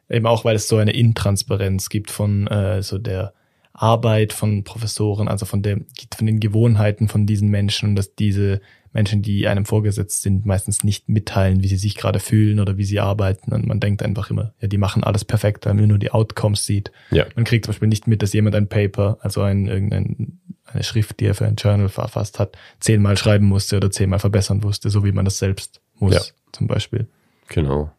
Eben 0.10 0.26
auch, 0.26 0.44
weil 0.46 0.56
es 0.56 0.68
so 0.68 0.78
eine 0.78 0.94
Intransparenz 0.94 1.90
gibt 1.90 2.12
von 2.12 2.48
äh, 2.48 2.82
so 2.82 2.98
der 2.98 3.34
Arbeit 3.74 4.34
von 4.34 4.64
Professoren, 4.64 5.28
also 5.28 5.46
von 5.46 5.62
der, 5.62 5.80
von 6.16 6.26
den 6.26 6.40
Gewohnheiten 6.40 7.08
von 7.08 7.26
diesen 7.26 7.50
Menschen 7.50 7.90
und 7.90 7.96
dass 7.96 8.16
diese 8.16 8.62
Menschen, 8.94 9.22
die 9.22 9.48
einem 9.48 9.66
vorgesetzt 9.66 10.22
sind, 10.22 10.46
meistens 10.46 10.84
nicht 10.84 11.08
mitteilen, 11.08 11.64
wie 11.64 11.68
sie 11.68 11.78
sich 11.78 11.96
gerade 11.96 12.20
fühlen 12.20 12.60
oder 12.60 12.78
wie 12.78 12.84
sie 12.84 13.00
arbeiten. 13.00 13.54
Und 13.54 13.66
man 13.66 13.80
denkt 13.80 14.04
einfach 14.04 14.30
immer, 14.30 14.54
ja, 14.60 14.68
die 14.68 14.78
machen 14.78 15.04
alles 15.04 15.24
perfekt, 15.24 15.66
weil 15.66 15.76
man 15.76 15.88
nur 15.88 15.98
die 15.98 16.12
Outcomes 16.12 16.66
sieht. 16.66 16.92
Ja. 17.10 17.26
Man 17.36 17.46
kriegt 17.46 17.66
zum 17.66 17.74
Beispiel 17.74 17.88
nicht 17.88 18.08
mit, 18.08 18.22
dass 18.22 18.34
jemand 18.34 18.56
ein 18.56 18.68
Paper, 18.68 19.18
also 19.22 19.42
ein, 19.42 19.68
irgendein, 19.68 20.40
eine 20.66 20.84
Schrift, 20.84 21.20
die 21.20 21.26
er 21.26 21.36
für 21.36 21.46
ein 21.46 21.56
Journal 21.56 21.90
verfasst 21.90 22.40
hat, 22.40 22.58
zehnmal 22.80 23.18
schreiben 23.18 23.46
musste 23.46 23.78
oder 23.78 23.92
zehnmal 23.92 24.20
verbessern 24.20 24.60
musste, 24.62 24.90
so 24.90 25.06
wie 25.06 25.12
man 25.14 25.26
das 25.26 25.38
selbst 25.38 25.82
muss, 26.00 26.14
ja. 26.14 26.22
zum 26.52 26.68
Beispiel. 26.68 27.08
Genau. 27.48 27.92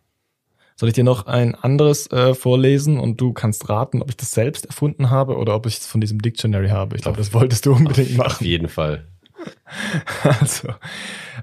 Soll 0.77 0.89
ich 0.89 0.95
dir 0.95 1.05
noch 1.05 1.27
ein 1.27 1.55
anderes 1.55 2.11
äh, 2.11 2.35
vorlesen 2.35 2.99
und 2.99 3.21
du 3.21 3.33
kannst 3.33 3.69
raten, 3.69 4.03
ob 4.03 4.11
ich 4.11 4.17
das 4.17 4.33
selbst 4.33 4.67
erfunden 4.67 5.11
habe 5.11 5.37
oder 5.37 5.55
ob 5.55 5.67
ich 5.67 5.79
es 5.79 5.87
von 5.87 6.01
diesem 6.01 6.21
Dictionary 6.21 6.69
habe? 6.69 6.97
Ich 6.97 7.03
glaube, 7.03 7.19
das 7.19 7.33
wolltest 7.33 7.67
du 7.67 7.73
unbedingt 7.73 8.17
machen. 8.17 8.33
Auf 8.33 8.41
jeden 8.41 8.69
Fall. 8.69 9.07
also, 10.23 10.69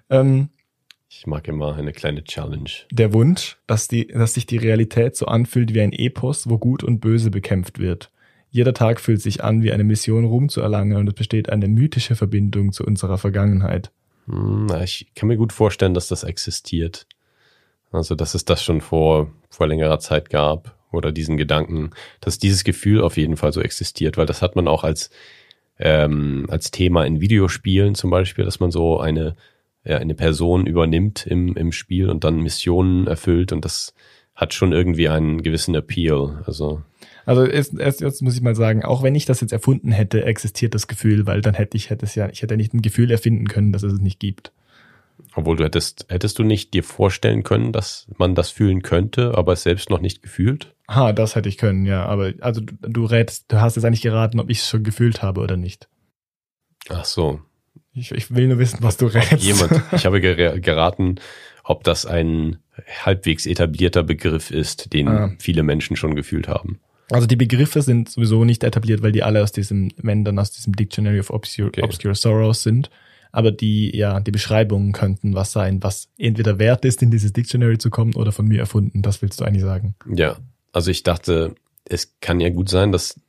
ähm, 0.09 0.49
Ich 1.07 1.27
mag 1.27 1.47
immer 1.47 1.75
eine 1.75 1.91
kleine 1.91 2.23
Challenge. 2.23 2.69
der 2.91 3.13
Wunsch, 3.13 3.57
dass, 3.67 3.87
die, 3.87 4.07
dass 4.07 4.33
sich 4.33 4.45
die 4.45 4.57
Realität 4.57 5.15
so 5.15 5.25
anfühlt 5.25 5.73
wie 5.73 5.81
ein 5.81 5.93
Epos, 5.93 6.49
wo 6.49 6.57
Gut 6.57 6.83
und 6.83 6.99
Böse 6.99 7.31
bekämpft 7.31 7.79
wird. 7.79 8.11
Jeder 8.51 8.73
Tag 8.73 8.99
fühlt 8.99 9.21
sich 9.21 9.43
an 9.43 9.61
wie 9.61 9.71
eine 9.71 9.83
Mission, 9.83 10.25
Ruhm 10.25 10.49
zu 10.49 10.61
erlangen 10.61 10.97
und 10.97 11.07
es 11.07 11.13
besteht 11.13 11.49
eine 11.49 11.67
mythische 11.67 12.15
Verbindung 12.15 12.71
zu 12.71 12.83
unserer 12.83 13.17
Vergangenheit. 13.17 13.91
Hm, 14.25 14.67
ich 14.83 15.07
kann 15.15 15.27
mir 15.27 15.37
gut 15.37 15.53
vorstellen, 15.53 15.93
dass 15.93 16.07
das 16.07 16.23
existiert. 16.23 17.05
Also, 17.91 18.15
dass 18.15 18.35
es 18.35 18.45
das 18.45 18.63
schon 18.63 18.81
vor, 18.81 19.31
vor 19.49 19.67
längerer 19.67 19.99
Zeit 19.99 20.29
gab 20.29 20.75
oder 20.91 21.11
diesen 21.11 21.37
Gedanken, 21.37 21.91
dass 22.21 22.39
dieses 22.39 22.63
Gefühl 22.63 23.01
auf 23.01 23.17
jeden 23.17 23.37
Fall 23.37 23.51
so 23.51 23.61
existiert, 23.61 24.17
weil 24.17 24.25
das 24.25 24.41
hat 24.41 24.55
man 24.55 24.67
auch 24.67 24.83
als, 24.83 25.09
ähm, 25.79 26.45
als 26.49 26.71
Thema 26.71 27.05
in 27.05 27.21
Videospielen 27.21 27.95
zum 27.95 28.09
Beispiel, 28.09 28.45
dass 28.45 28.59
man 28.59 28.71
so 28.71 28.99
eine, 28.99 29.35
ja, 29.83 29.97
eine 29.97 30.13
Person 30.13 30.67
übernimmt 30.67 31.25
im, 31.25 31.55
im 31.55 31.71
Spiel 31.71 32.09
und 32.09 32.23
dann 32.23 32.41
Missionen 32.41 33.07
erfüllt 33.07 33.51
und 33.53 33.65
das 33.65 33.93
hat 34.35 34.53
schon 34.53 34.71
irgendwie 34.71 35.09
einen 35.09 35.41
gewissen 35.41 35.75
Appeal. 35.75 36.43
Also, 36.45 36.81
Also 37.25 37.45
erst, 37.45 37.77
erst 37.77 38.01
jetzt 38.01 38.21
muss 38.21 38.35
ich 38.35 38.41
mal 38.41 38.55
sagen, 38.55 38.83
auch 38.83 39.03
wenn 39.03 39.15
ich 39.15 39.25
das 39.25 39.41
jetzt 39.41 39.51
erfunden 39.51 39.91
hätte, 39.91 40.23
existiert 40.23 40.73
das 40.73 40.87
Gefühl, 40.87 41.25
weil 41.25 41.41
dann 41.41 41.55
hätte 41.55 41.75
ich 41.75 41.89
hätte 41.89 42.05
es 42.05 42.15
ja, 42.15 42.29
ich 42.29 42.41
hätte 42.41 42.55
nicht 42.55 42.73
ein 42.73 42.81
Gefühl 42.81 43.11
erfinden 43.11 43.47
können, 43.47 43.73
dass 43.73 43.83
es 43.83 43.93
es 43.93 43.99
nicht 43.99 44.19
gibt. 44.19 44.53
obwohl 45.35 45.57
du 45.57 45.63
hättest, 45.63 46.05
hättest 46.09 46.39
du 46.39 46.43
nicht 46.43 46.73
dir 46.73 46.83
vorstellen 46.83 47.43
können, 47.43 47.71
dass 47.73 48.07
man 48.17 48.35
das 48.35 48.49
fühlen 48.49 48.81
könnte, 48.81 49.37
aber 49.37 49.53
es 49.53 49.63
selbst 49.63 49.89
noch 49.89 49.99
nicht 49.99 50.23
gefühlt? 50.23 50.73
Ha, 50.89 51.13
das 51.13 51.35
hätte 51.35 51.49
ich 51.49 51.57
können, 51.57 51.85
ja. 51.85 52.05
Aber 52.05 52.33
also 52.41 52.61
du, 52.61 53.05
rätst, 53.05 53.51
du 53.51 53.61
hast 53.61 53.75
jetzt 53.75 53.85
eigentlich 53.85 54.01
geraten, 54.01 54.39
ob 54.39 54.49
ich 54.49 54.59
es 54.59 54.67
schon 54.69 54.83
gefühlt 54.83 55.21
habe 55.21 55.41
oder 55.41 55.55
nicht. 55.55 55.87
Ach 56.89 57.05
so, 57.05 57.41
Ich, 57.93 58.11
ich 58.11 58.33
will 58.33 58.47
nur 58.47 58.57
wissen, 58.59 58.79
was 58.81 58.97
du 58.97 59.05
rätst. 59.07 59.43
jemand. 59.43 59.71
Ich 59.93 60.05
habe 60.05 60.19
ger 60.21 60.59
geraten, 60.59 61.15
ob 61.63 61.83
das 61.83 62.05
ein 62.05 62.57
halbwegs 63.05 63.45
etablierter 63.45 64.03
Begriff 64.03 64.49
ist, 64.51 64.93
den 64.93 65.07
Ah. 65.07 65.31
viele 65.37 65.63
Menschen 65.63 65.95
schon 65.95 66.15
gefühlt 66.15 66.47
haben. 66.47 66.79
Also 67.11 67.27
die 67.27 67.35
Begriffe 67.35 67.81
sind 67.81 68.09
sowieso 68.09 68.45
nicht 68.45 68.63
etabliert, 68.63 69.01
weil 69.01 69.11
die 69.11 69.23
alle 69.23 69.43
aus 69.43 69.51
diesem, 69.51 69.91
wenn 69.97 70.23
dann 70.23 70.39
aus 70.39 70.51
diesem 70.51 70.73
Dictionary 70.75 71.19
of 71.19 71.29
Obscure, 71.31 71.67
Okay. 71.69 71.81
Obscure 71.83 72.15
Sorrows 72.15 72.63
sind. 72.63 72.89
Aber 73.31 73.51
die, 73.51 73.95
ja, 73.95 74.19
die 74.21 74.31
Beschreibungen 74.31 74.91
könnten 74.91 75.35
was 75.35 75.51
sein, 75.51 75.83
was 75.83 76.09
entweder 76.17 76.57
wert 76.57 76.83
ist, 76.85 77.03
in 77.03 77.11
dieses 77.11 77.31
Dictionary 77.33 77.77
zu 77.77 77.91
kommen 77.91 78.15
oder 78.15 78.31
von 78.31 78.47
mir 78.47 78.59
erfunden. 78.59 79.03
Das 79.03 79.21
willst 79.21 79.39
du 79.39 79.45
eigentlich 79.45 79.61
sagen. 79.61 79.93
Ja, 80.11 80.37
also 80.71 80.91
ich 80.91 81.03
dachte, 81.03 81.55
es 81.85 82.19
kann 82.21 82.39
ja 82.39 82.49
gut 82.49 82.69
sein, 82.69 82.91
dass 82.91 83.19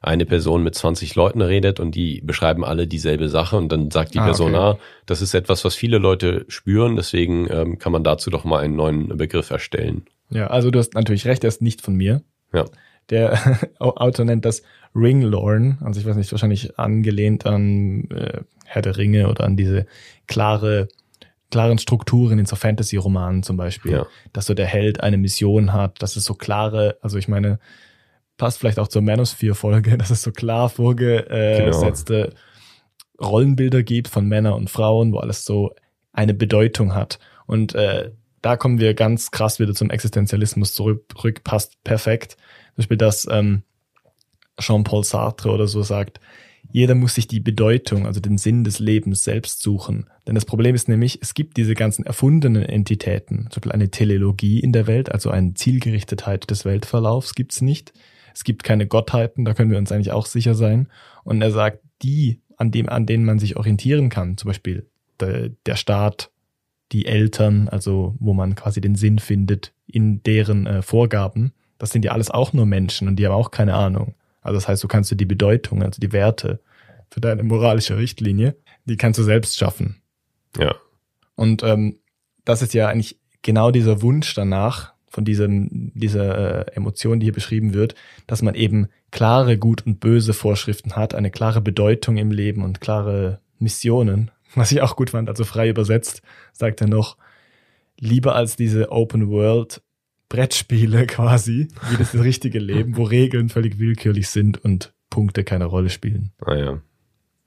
eine 0.00 0.26
Person 0.26 0.62
mit 0.62 0.74
20 0.74 1.14
Leuten 1.14 1.40
redet 1.42 1.80
und 1.80 1.94
die 1.94 2.20
beschreiben 2.22 2.64
alle 2.64 2.86
dieselbe 2.86 3.28
Sache 3.28 3.56
und 3.56 3.70
dann 3.70 3.90
sagt 3.90 4.14
die 4.14 4.18
Ah, 4.18 4.24
Person, 4.24 4.54
okay. 4.54 4.76
ah, 4.76 4.78
das 5.06 5.22
ist 5.22 5.34
etwas, 5.34 5.64
was 5.64 5.74
viele 5.74 5.98
Leute 5.98 6.44
spüren, 6.48 6.96
deswegen 6.96 7.48
ähm, 7.50 7.78
kann 7.78 7.92
man 7.92 8.02
dazu 8.04 8.30
doch 8.30 8.44
mal 8.44 8.58
einen 8.58 8.76
neuen 8.76 9.16
Begriff 9.16 9.50
erstellen. 9.50 10.06
Ja, 10.30 10.48
also 10.48 10.70
du 10.70 10.78
hast 10.78 10.94
natürlich 10.94 11.26
recht, 11.26 11.44
er 11.44 11.48
ist 11.48 11.62
nicht 11.62 11.82
von 11.82 11.94
mir. 11.94 12.22
Ja. 12.52 12.64
Der 13.10 13.38
Autor 13.78 14.24
nennt 14.24 14.44
das 14.44 14.62
Ringlorn, 14.94 15.78
also 15.82 16.00
ich 16.00 16.06
weiß 16.06 16.16
nicht, 16.16 16.32
wahrscheinlich 16.32 16.78
angelehnt 16.78 17.46
an 17.46 18.08
äh, 18.10 18.40
Herr 18.64 18.82
der 18.82 18.96
Ringe 18.96 19.28
oder 19.28 19.44
an 19.44 19.56
diese 19.56 19.86
klare, 20.26 20.88
klaren 21.50 21.78
Strukturen 21.78 22.38
in 22.38 22.46
so 22.46 22.56
Fantasy-Romanen 22.56 23.42
zum 23.42 23.56
Beispiel. 23.56 23.92
Ja. 23.92 24.06
Dass 24.32 24.46
so 24.46 24.54
der 24.54 24.66
Held 24.66 25.02
eine 25.02 25.16
Mission 25.18 25.72
hat, 25.72 26.02
dass 26.02 26.16
es 26.16 26.24
so 26.24 26.34
klare, 26.34 26.98
also 27.02 27.18
ich 27.18 27.28
meine, 27.28 27.58
passt 28.36 28.58
vielleicht 28.58 28.78
auch 28.78 28.88
zur 28.88 29.02
Manosphere-Folge, 29.02 29.98
dass 29.98 30.10
es 30.10 30.22
so 30.22 30.32
klar 30.32 30.68
vorgesetzte 30.68 32.34
Rollenbilder 33.20 33.82
gibt 33.82 34.08
von 34.08 34.26
Männern 34.26 34.54
und 34.54 34.70
Frauen, 34.70 35.12
wo 35.12 35.18
alles 35.18 35.44
so 35.44 35.74
eine 36.12 36.34
Bedeutung 36.34 36.94
hat. 36.94 37.18
Und 37.46 37.74
äh, 37.74 38.12
da 38.42 38.56
kommen 38.56 38.80
wir 38.80 38.94
ganz 38.94 39.30
krass 39.30 39.58
wieder 39.58 39.74
zum 39.74 39.90
Existenzialismus 39.90 40.72
zurück, 40.74 41.04
zurück 41.14 41.44
passt 41.44 41.82
perfekt. 41.84 42.36
Zum 42.68 42.76
Beispiel, 42.78 42.96
dass 42.96 43.28
ähm, 43.30 43.62
Jean-Paul 44.58 45.04
Sartre 45.04 45.50
oder 45.50 45.66
so 45.66 45.82
sagt, 45.82 46.20
jeder 46.72 46.94
muss 46.94 47.14
sich 47.14 47.26
die 47.26 47.40
Bedeutung, 47.40 48.06
also 48.06 48.20
den 48.20 48.38
Sinn 48.38 48.64
des 48.64 48.78
Lebens 48.78 49.24
selbst 49.24 49.60
suchen. 49.62 50.08
Denn 50.30 50.36
das 50.36 50.44
Problem 50.44 50.76
ist 50.76 50.88
nämlich, 50.88 51.18
es 51.22 51.34
gibt 51.34 51.56
diese 51.56 51.74
ganzen 51.74 52.06
erfundenen 52.06 52.62
Entitäten, 52.62 53.48
zum 53.50 53.68
eine 53.72 53.90
Teleologie 53.90 54.60
in 54.60 54.72
der 54.72 54.86
Welt, 54.86 55.10
also 55.10 55.28
eine 55.28 55.54
Zielgerichtetheit 55.54 56.48
des 56.48 56.64
Weltverlaufs 56.64 57.34
gibt's 57.34 57.62
nicht. 57.62 57.92
Es 58.32 58.44
gibt 58.44 58.62
keine 58.62 58.86
Gottheiten, 58.86 59.44
da 59.44 59.54
können 59.54 59.72
wir 59.72 59.78
uns 59.78 59.90
eigentlich 59.90 60.12
auch 60.12 60.26
sicher 60.26 60.54
sein. 60.54 60.86
Und 61.24 61.42
er 61.42 61.50
sagt, 61.50 61.80
die, 62.02 62.42
an 62.56 62.70
dem, 62.70 62.88
an 62.88 63.06
denen 63.06 63.24
man 63.24 63.40
sich 63.40 63.56
orientieren 63.56 64.08
kann, 64.08 64.36
zum 64.36 64.50
Beispiel 64.50 64.86
der, 65.18 65.48
der 65.66 65.74
Staat, 65.74 66.30
die 66.92 67.06
Eltern, 67.06 67.68
also 67.68 68.14
wo 68.20 68.32
man 68.32 68.54
quasi 68.54 68.80
den 68.80 68.94
Sinn 68.94 69.18
findet 69.18 69.72
in 69.88 70.22
deren 70.22 70.68
äh, 70.68 70.82
Vorgaben, 70.82 71.54
das 71.78 71.90
sind 71.90 72.04
ja 72.04 72.12
alles 72.12 72.30
auch 72.30 72.52
nur 72.52 72.66
Menschen 72.66 73.08
und 73.08 73.16
die 73.16 73.26
haben 73.26 73.34
auch 73.34 73.50
keine 73.50 73.74
Ahnung. 73.74 74.14
Also 74.42 74.58
das 74.58 74.68
heißt, 74.68 74.84
du 74.84 74.86
kannst 74.86 75.10
dir 75.10 75.16
die 75.16 75.26
Bedeutung, 75.26 75.82
also 75.82 76.00
die 76.00 76.12
Werte 76.12 76.60
für 77.10 77.20
deine 77.20 77.42
moralische 77.42 77.96
Richtlinie, 77.96 78.54
die 78.84 78.96
kannst 78.96 79.18
du 79.18 79.24
selbst 79.24 79.58
schaffen. 79.58 79.99
Ja, 80.58 80.74
Und 81.36 81.62
ähm, 81.62 81.98
das 82.44 82.62
ist 82.62 82.74
ja 82.74 82.88
eigentlich 82.88 83.18
genau 83.42 83.70
dieser 83.70 84.02
Wunsch 84.02 84.34
danach, 84.34 84.92
von 85.10 85.24
diesem, 85.24 85.90
dieser 85.94 86.68
äh, 86.68 86.72
Emotion, 86.76 87.18
die 87.18 87.26
hier 87.26 87.32
beschrieben 87.32 87.74
wird, 87.74 87.96
dass 88.28 88.42
man 88.42 88.54
eben 88.54 88.88
klare 89.10 89.58
Gut- 89.58 89.84
und 89.84 89.98
böse 89.98 90.32
Vorschriften 90.32 90.94
hat, 90.94 91.14
eine 91.14 91.32
klare 91.32 91.60
Bedeutung 91.60 92.16
im 92.16 92.30
Leben 92.30 92.62
und 92.62 92.80
klare 92.80 93.40
Missionen. 93.58 94.30
Was 94.54 94.72
ich 94.72 94.80
auch 94.82 94.96
gut 94.96 95.10
fand, 95.10 95.28
also 95.28 95.44
frei 95.44 95.68
übersetzt, 95.68 96.22
sagt 96.52 96.80
er 96.80 96.88
noch, 96.88 97.16
lieber 97.98 98.34
als 98.34 98.56
diese 98.56 98.92
Open 98.92 99.28
World 99.28 99.82
Brettspiele 100.28 101.06
quasi, 101.08 101.68
wie 101.90 101.96
das 101.96 102.14
richtige 102.14 102.60
Leben, 102.60 102.96
wo 102.96 103.02
Regeln 103.02 103.48
völlig 103.48 103.78
willkürlich 103.78 104.28
sind 104.28 104.64
und 104.64 104.94
Punkte 105.10 105.42
keine 105.42 105.64
Rolle 105.64 105.90
spielen. 105.90 106.30
ah 106.44 106.54
ja. 106.54 106.80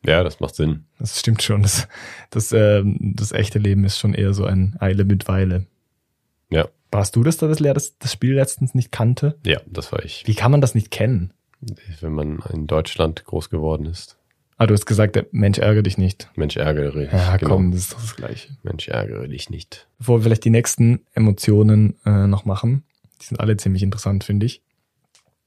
Ja, 0.06 0.24
das 0.24 0.40
macht 0.40 0.56
Sinn. 0.56 0.86
Das 1.00 1.20
stimmt 1.20 1.42
schon. 1.42 1.62
Das, 1.64 1.88
das, 2.30 2.52
ähm, 2.52 2.98
das 3.16 3.32
echte 3.32 3.60
Leben 3.60 3.86
ist 3.86 3.98
schon 4.00 4.14
eher 4.14 4.34
so 4.34 4.46
ein 4.46 4.76
Eile 4.80 5.06
mit 5.06 5.28
Weile. 5.28 5.66
Ja, 6.50 6.68
Warst 6.92 7.16
du 7.16 7.24
das, 7.24 7.38
der 7.38 7.50
das, 7.50 7.58
das, 7.58 7.98
das 7.98 8.12
Spiel 8.14 8.36
letztens 8.36 8.76
nicht 8.76 8.92
kannte? 8.92 9.38
ja, 9.46 9.60
das 9.66 9.92
war 9.92 10.04
ich. 10.06 10.24
Wie 10.28 10.36
kann 10.36 10.52
man 10.52 10.62
das 10.62 10.76
nicht 10.76 10.92
kennen? 10.92 11.32
Wenn 12.02 12.12
man 12.14 12.40
in 12.54 12.68
Deutschland 12.68 13.24
groß 13.26 13.50
geworden 13.50 13.86
ist. 13.88 14.18
Ah, 14.58 14.68
du 14.68 14.74
hast 14.76 14.86
gesagt, 14.86 15.16
der 15.16 15.26
Mensch 15.32 15.58
ärgere 15.58 15.82
dich 15.82 15.98
nicht. 15.98 16.30
Mensch, 16.36 16.56
ärgere 16.58 16.92
dich. 16.92 17.12
Ja, 17.12 17.38
Genau. 17.38 17.56
komm, 17.56 17.72
das 17.72 17.80
ist 17.82 17.94
doch 17.94 18.02
das 18.02 18.16
Gleiche. 18.16 18.50
Mensch, 18.62 18.88
ärgere 18.90 19.28
dich 19.28 19.50
nicht. 19.50 19.88
Bevor 19.98 20.20
wir 20.20 20.24
vielleicht 20.26 20.46
die 20.46 20.52
nächsten 20.52 21.00
Emotionen 21.14 21.96
äh, 22.06 22.28
noch 22.28 22.46
machen, 22.46 22.84
die 23.22 23.26
sind 23.26 23.40
alle 23.40 23.58
ziemlich 23.58 23.82
interessant, 23.82 24.24
finde 24.24 24.46
ich, 24.46 24.62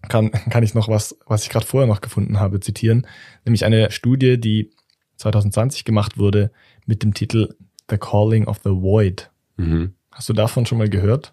kann, 0.08 0.30
kann 0.50 0.62
ich 0.62 0.74
noch 0.74 0.88
was, 0.88 1.16
was 1.26 1.44
ich 1.44 1.50
gerade 1.50 1.66
vorher 1.66 1.86
noch 1.86 2.00
gefunden 2.00 2.40
habe, 2.40 2.60
zitieren. 2.60 3.06
Nämlich 3.44 3.64
eine 3.64 3.90
Studie, 3.90 4.38
die 4.38 4.70
2020 5.16 5.84
gemacht 5.84 6.18
wurde 6.18 6.50
mit 6.84 7.02
dem 7.02 7.14
Titel 7.14 7.54
The 7.88 7.98
Calling 7.98 8.46
of 8.46 8.58
the 8.64 8.70
Void. 8.70 9.30
Mhm. 9.56 9.94
Hast 10.10 10.28
du 10.28 10.32
davon 10.32 10.66
schon 10.66 10.78
mal 10.78 10.88
gehört? 10.88 11.32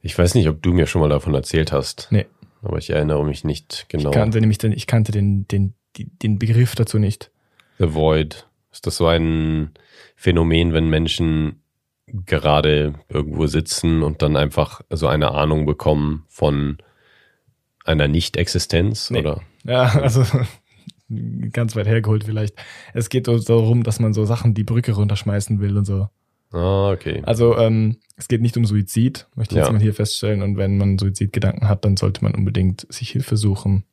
Ich 0.00 0.18
weiß 0.18 0.34
nicht, 0.34 0.48
ob 0.48 0.62
du 0.62 0.72
mir 0.72 0.86
schon 0.86 1.00
mal 1.00 1.08
davon 1.08 1.34
erzählt 1.34 1.72
hast. 1.72 2.08
Nee. 2.10 2.26
Aber 2.62 2.78
ich 2.78 2.90
erinnere 2.90 3.24
mich 3.24 3.44
nicht 3.44 3.86
genau. 3.88 4.10
Ich 4.10 4.14
kannte 4.14 4.40
nämlich 4.40 4.58
den, 4.58 4.72
ich 4.72 4.86
kannte 4.86 5.12
den, 5.12 5.46
den, 5.48 5.74
den 5.96 6.38
Begriff 6.38 6.74
dazu 6.74 6.98
nicht. 6.98 7.30
The 7.78 7.94
Void. 7.94 8.46
Ist 8.70 8.86
das 8.86 8.96
so 8.96 9.06
ein 9.06 9.72
Phänomen, 10.16 10.72
wenn 10.72 10.88
Menschen 10.88 11.62
gerade 12.06 12.94
irgendwo 13.08 13.46
sitzen 13.46 14.02
und 14.02 14.22
dann 14.22 14.36
einfach 14.36 14.82
so 14.90 15.06
eine 15.06 15.32
Ahnung 15.32 15.66
bekommen 15.66 16.24
von 16.28 16.78
einer 17.84 18.08
Nicht-Existenz? 18.08 19.10
Nee. 19.10 19.20
Oder? 19.20 19.40
Ja, 19.64 19.82
also 20.00 20.24
ganz 21.52 21.76
weit 21.76 21.86
hergeholt 21.86 22.24
vielleicht. 22.24 22.54
Es 22.94 23.08
geht 23.08 23.26
so 23.26 23.38
darum, 23.38 23.82
dass 23.82 24.00
man 24.00 24.14
so 24.14 24.24
Sachen 24.24 24.54
die 24.54 24.64
Brücke 24.64 24.92
runterschmeißen 24.92 25.60
will 25.60 25.76
und 25.76 25.84
so. 25.84 26.08
Ah, 26.52 26.90
okay. 26.90 27.22
Also 27.24 27.56
ähm, 27.56 27.96
es 28.16 28.28
geht 28.28 28.42
nicht 28.42 28.56
um 28.56 28.64
Suizid, 28.66 29.26
möchte 29.34 29.54
ich 29.54 29.58
Ja. 29.58 29.64
jetzt 29.64 29.72
mal 29.72 29.80
hier 29.80 29.94
feststellen. 29.94 30.42
Und 30.42 30.56
wenn 30.56 30.76
man 30.76 30.98
Suizidgedanken 30.98 31.68
hat, 31.68 31.84
dann 31.84 31.96
sollte 31.96 32.22
man 32.22 32.34
unbedingt 32.34 32.86
sich 32.92 33.10
Hilfe 33.10 33.36
suchen. 33.36 33.84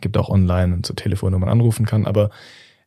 Gibt 0.00 0.16
auch 0.16 0.28
online 0.30 0.74
und 0.74 0.86
so 0.86 0.94
Telefon, 0.94 1.32
wo 1.34 1.38
man 1.38 1.48
anrufen 1.48 1.86
kann. 1.86 2.06
Aber 2.06 2.30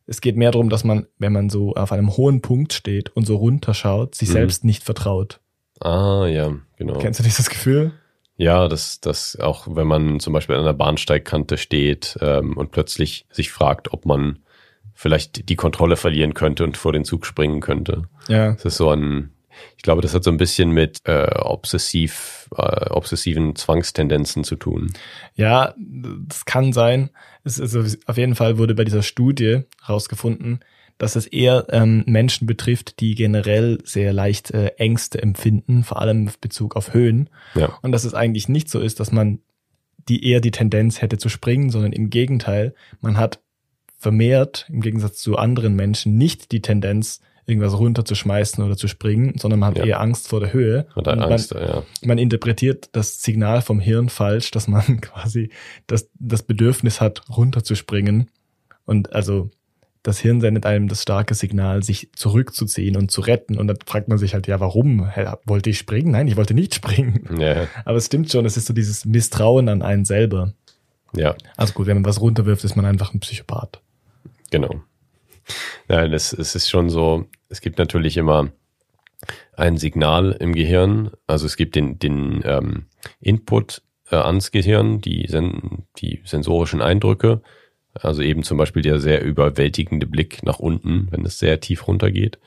es 0.06 0.20
geht 0.20 0.36
mehr 0.36 0.50
darum, 0.50 0.68
dass 0.68 0.84
man, 0.84 1.06
wenn 1.18 1.32
man 1.32 1.48
so 1.48 1.74
auf 1.74 1.92
einem 1.92 2.14
hohen 2.16 2.42
Punkt 2.42 2.74
steht 2.74 3.08
und 3.16 3.26
so 3.26 3.36
runterschaut, 3.36 4.14
sich 4.14 4.28
Mhm. 4.28 4.32
selbst 4.32 4.64
nicht 4.64 4.82
vertraut. 4.82 5.40
Ah, 5.80 6.26
ja, 6.26 6.54
genau. 6.76 6.98
Kennst 6.98 7.20
du 7.20 7.24
dieses 7.24 7.48
Gefühl? 7.48 7.92
Ja, 8.36 8.68
das, 8.68 9.00
das 9.00 9.36
auch, 9.36 9.66
wenn 9.70 9.86
man 9.86 10.20
zum 10.20 10.32
Beispiel 10.32 10.56
an 10.56 10.62
einer 10.62 10.74
Bahnsteigkante 10.74 11.56
steht 11.56 12.18
ähm, 12.20 12.56
und 12.56 12.72
plötzlich 12.72 13.26
sich 13.30 13.52
fragt, 13.52 13.92
ob 13.92 14.06
man 14.06 14.40
vielleicht 14.92 15.48
die 15.48 15.56
Kontrolle 15.56 15.96
verlieren 15.96 16.34
könnte 16.34 16.64
und 16.64 16.76
vor 16.76 16.92
den 16.92 17.04
Zug 17.04 17.26
springen 17.26 17.60
könnte. 17.60 18.04
Ja. 18.28 18.52
Das 18.52 18.64
ist 18.64 18.76
so 18.76 18.90
ein, 18.90 19.30
ich 19.76 19.82
glaube, 19.82 20.02
das 20.02 20.14
hat 20.14 20.24
so 20.24 20.30
ein 20.30 20.36
bisschen 20.36 20.70
mit 20.70 20.98
äh, 21.04 21.30
obsessiv, 21.38 22.48
äh, 22.56 22.90
obsessiven 22.90 23.54
Zwangstendenzen 23.54 24.44
zu 24.44 24.56
tun. 24.56 24.92
Ja, 25.34 25.74
das 25.76 26.44
kann 26.44 26.72
sein. 26.72 27.10
Es 27.44 27.58
ist 27.58 27.98
auf 28.08 28.16
jeden 28.16 28.34
Fall 28.34 28.58
wurde 28.58 28.74
bei 28.74 28.84
dieser 28.84 29.02
Studie 29.02 29.62
herausgefunden, 29.82 30.60
dass 30.98 31.16
es 31.16 31.26
eher 31.26 31.66
ähm, 31.70 32.04
Menschen 32.06 32.46
betrifft, 32.46 33.00
die 33.00 33.14
generell 33.14 33.78
sehr 33.84 34.12
leicht 34.12 34.52
äh, 34.52 34.68
Ängste 34.76 35.20
empfinden, 35.22 35.84
vor 35.84 36.00
allem 36.00 36.28
in 36.28 36.32
Bezug 36.40 36.76
auf 36.76 36.94
Höhen. 36.94 37.30
Ja. 37.54 37.78
Und 37.82 37.92
dass 37.92 38.04
es 38.04 38.14
eigentlich 38.14 38.48
nicht 38.48 38.70
so 38.70 38.80
ist, 38.80 39.00
dass 39.00 39.12
man 39.12 39.40
die 40.08 40.26
eher 40.28 40.40
die 40.40 40.50
Tendenz 40.50 41.00
hätte 41.00 41.18
zu 41.18 41.28
springen, 41.28 41.70
sondern 41.70 41.92
im 41.92 42.10
Gegenteil, 42.10 42.74
man 43.00 43.16
hat 43.16 43.40
vermehrt, 43.98 44.66
im 44.68 44.82
Gegensatz 44.82 45.18
zu 45.18 45.36
anderen 45.36 45.74
Menschen, 45.74 46.16
nicht 46.16 46.52
die 46.52 46.60
Tendenz, 46.60 47.20
irgendwas 47.46 47.78
runterzuschmeißen 47.78 48.64
oder 48.64 48.76
zu 48.76 48.88
springen, 48.88 49.34
sondern 49.38 49.60
man 49.60 49.70
hat 49.70 49.78
Ja. 49.78 49.84
eher 49.84 50.00
Angst 50.00 50.28
vor 50.28 50.40
der 50.40 50.52
Höhe. 50.52 50.86
Und 50.94 51.06
dann 51.06 51.22
Und 51.22 51.30
Angst, 51.30 51.52
ja. 51.52 51.82
man 52.02 52.18
interpretiert 52.18 52.88
das 52.92 53.22
Signal 53.22 53.60
vom 53.60 53.80
Hirn 53.80 54.08
falsch, 54.08 54.50
dass 54.50 54.68
man 54.68 54.82
quasi 55.00 55.50
das, 55.86 56.08
das 56.18 56.42
Bedürfnis 56.42 57.00
hat, 57.00 57.22
runterzuspringen. 57.28 58.30
Und 58.86 59.12
also 59.12 59.50
das 60.04 60.18
Hirn 60.20 60.40
sendet 60.42 60.66
einem 60.66 60.86
das 60.86 61.02
starke 61.02 61.34
Signal, 61.34 61.82
sich 61.82 62.10
zurückzuziehen 62.14 62.96
und 62.96 63.10
zu 63.10 63.22
retten. 63.22 63.58
Und 63.58 63.68
dann 63.68 63.78
fragt 63.86 64.06
man 64.08 64.18
sich 64.18 64.34
halt, 64.34 64.46
ja, 64.46 64.60
warum? 64.60 65.10
Wollte 65.46 65.70
ich 65.70 65.78
springen? 65.78 66.12
Nein, 66.12 66.28
ich 66.28 66.36
wollte 66.36 66.52
nicht 66.54 66.74
springen. 66.76 67.26
Ja, 67.40 67.66
Aber 67.86 67.96
es 67.96 68.06
stimmt 68.06 68.30
schon, 68.30 68.44
es 68.44 68.56
ist 68.58 68.66
so 68.66 68.74
dieses 68.74 69.06
Misstrauen 69.06 69.68
an 69.68 69.80
einen 69.82 70.04
selber. 70.04 70.52
ja, 71.16 71.34
Also 71.56 71.72
gut, 71.72 71.86
wenn 71.86 71.96
man 71.96 72.04
was 72.04 72.20
runterwirft, 72.20 72.64
ist 72.64 72.76
man 72.76 72.84
einfach 72.84 73.12
ein 73.14 73.20
Psychopath. 73.20 73.80
genau. 74.50 74.82
Nein, 75.88 76.12
es, 76.12 76.32
es 76.32 76.54
ist 76.54 76.70
schon 76.70 76.88
so, 76.90 77.26
es 77.48 77.60
gibt 77.60 77.78
natürlich 77.78 78.16
immer 78.16 78.50
ein 79.56 79.76
Signal 79.78 80.32
im 80.32 80.54
Gehirn, 80.54 81.10
also 81.26 81.46
es 81.46 81.56
gibt 81.56 81.76
den, 81.76 81.98
den 81.98 82.42
ähm, 82.44 82.86
Input 83.20 83.82
äh, 84.10 84.16
ans 84.16 84.50
Gehirn, 84.52 85.00
die, 85.00 85.26
sen 85.28 85.84
die 85.98 86.20
sensorischen 86.24 86.80
Eindrücke, 86.82 87.42
also 87.94 88.22
eben 88.22 88.42
zum 88.42 88.58
Beispiel 88.58 88.82
der 88.82 88.98
sehr 88.98 89.24
überwältigende 89.24 90.06
Blick 90.06 90.42
nach 90.42 90.58
unten, 90.58 91.08
wenn 91.10 91.24
es 91.24 91.38
sehr 91.38 91.60
tief 91.60 91.86
runtergeht. 91.86 92.38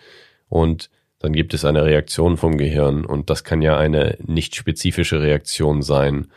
Und 0.50 0.89
dann 1.20 1.34
gibt 1.34 1.54
es 1.54 1.66
eine 1.66 1.84
Reaktion 1.84 2.38
vom 2.38 2.58
Gehirn 2.58 3.06
und 3.06 3.30
das 3.30 3.43
kann 3.43 3.62
ja 3.62 3.78
eine 3.78 4.18
nicht 4.26 4.56
spezifische 4.56 5.22
Reaktion 5.22 5.82
sein. 5.82 6.28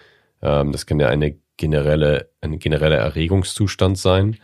Ähm, 0.42 0.72
das 0.72 0.86
kann 0.86 1.00
ja 1.00 1.08
eine 1.08 1.36
generelle, 1.56 2.30
ein 2.40 2.58
genereller 2.58 2.96
Erregungszustand 2.96 3.98
sein. 3.98 4.38